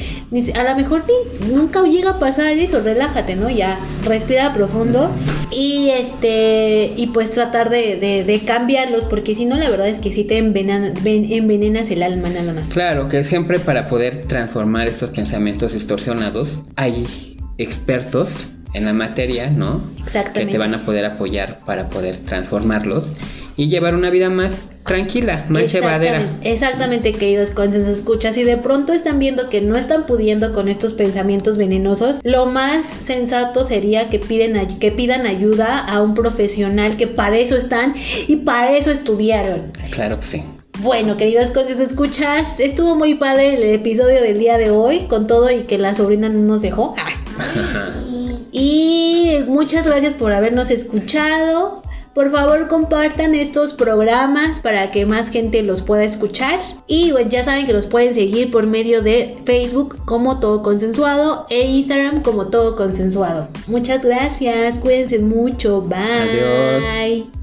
a 0.54 0.64
lo 0.64 0.76
mejor 0.76 1.04
ni, 1.06 1.48
nunca 1.54 1.82
llega 1.82 2.10
a 2.10 2.18
pasar 2.18 2.52
eso, 2.58 2.82
relájate, 2.82 3.34
¿no? 3.34 3.48
Ya 3.48 3.80
respira 4.04 4.52
profundo 4.52 5.10
y 5.50 5.88
este 5.90 6.92
y 6.96 7.06
pues 7.06 7.30
tratar 7.30 7.70
de, 7.70 7.96
de, 7.96 8.24
de 8.24 8.40
cambiarlos, 8.44 9.04
porque 9.04 9.34
si 9.34 9.46
no 9.46 9.56
la 9.56 9.70
verdad 9.70 9.88
es 9.88 9.98
que 9.98 10.12
si 10.12 10.24
te 10.24 10.38
envenenan- 10.38 10.92
ven- 11.02 11.32
envenenas 11.32 11.90
el 11.90 12.02
alma 12.02 12.28
nada 12.28 12.52
más. 12.52 12.68
Claro 12.68 13.08
que 13.08 13.24
siempre 13.24 13.58
para 13.60 13.86
poder 13.86 14.26
transformar 14.26 14.88
estos 14.88 15.08
pensamientos 15.10 15.72
distorsionados 15.72 16.60
hay 16.76 17.38
expertos 17.56 18.48
en 18.74 18.84
la 18.86 18.92
materia, 18.92 19.50
¿no? 19.50 19.82
Que 19.96 20.02
Exactamente. 20.02 20.52
te 20.52 20.58
van 20.58 20.74
a 20.74 20.84
poder 20.84 21.04
apoyar 21.04 21.60
para 21.66 21.88
poder 21.90 22.16
transformarlos 22.18 23.12
y 23.56 23.68
llevar 23.68 23.94
una 23.94 24.10
vida 24.10 24.30
más 24.30 24.52
tranquila, 24.84 25.46
más 25.48 25.64
Exactamente, 25.64 26.06
llevadera. 26.06 26.38
Exactamente, 26.42 27.12
queridos 27.12 27.50
conces 27.50 27.86
escuchas. 27.86 28.34
Si 28.34 28.44
de 28.44 28.56
pronto 28.56 28.92
están 28.92 29.18
viendo 29.18 29.48
que 29.48 29.60
no 29.60 29.76
están 29.76 30.06
pudiendo 30.06 30.52
con 30.52 30.68
estos 30.68 30.92
pensamientos 30.92 31.56
venenosos, 31.56 32.16
lo 32.24 32.46
más 32.46 32.84
sensato 32.86 33.64
sería 33.64 34.08
que, 34.08 34.18
piden, 34.18 34.66
que 34.78 34.90
pidan 34.90 35.26
ayuda 35.26 35.78
a 35.78 36.02
un 36.02 36.14
profesional 36.14 36.96
que 36.96 37.06
para 37.06 37.38
eso 37.38 37.56
están 37.56 37.94
y 38.26 38.36
para 38.36 38.76
eso 38.76 38.90
estudiaron. 38.90 39.72
Claro 39.90 40.18
que 40.20 40.26
sí. 40.26 40.42
Bueno, 40.80 41.16
queridos 41.16 41.50
conces 41.50 41.78
escuchas, 41.78 42.48
estuvo 42.58 42.96
muy 42.96 43.14
padre 43.14 43.54
el 43.54 43.62
episodio 43.74 44.20
del 44.20 44.38
día 44.38 44.56
de 44.58 44.70
hoy, 44.70 45.00
con 45.00 45.26
todo 45.26 45.50
y 45.50 45.62
que 45.62 45.78
la 45.78 45.94
sobrina 45.94 46.28
no 46.28 46.40
nos 46.40 46.62
dejó. 46.62 46.94
Ay. 46.98 47.14
Y 48.54 49.38
muchas 49.48 49.86
gracias 49.86 50.14
por 50.14 50.30
habernos 50.30 50.70
escuchado. 50.70 51.80
Por 52.14 52.30
favor, 52.30 52.68
compartan 52.68 53.34
estos 53.34 53.72
programas 53.72 54.60
para 54.60 54.90
que 54.90 55.06
más 55.06 55.30
gente 55.30 55.62
los 55.62 55.80
pueda 55.82 56.04
escuchar. 56.04 56.60
Y 56.86 57.12
pues 57.12 57.28
ya 57.28 57.44
saben 57.44 57.66
que 57.66 57.72
los 57.72 57.86
pueden 57.86 58.14
seguir 58.14 58.50
por 58.50 58.66
medio 58.66 59.02
de 59.02 59.38
Facebook 59.44 60.04
como 60.04 60.38
Todo 60.38 60.62
Consensuado 60.62 61.46
e 61.48 61.64
Instagram 61.66 62.22
como 62.22 62.48
Todo 62.48 62.76
Consensuado. 62.76 63.48
Muchas 63.66 64.04
gracias, 64.04 64.78
cuídense 64.78 65.18
mucho. 65.18 65.80
Bye. 65.82 65.98
Adiós. 65.98 67.41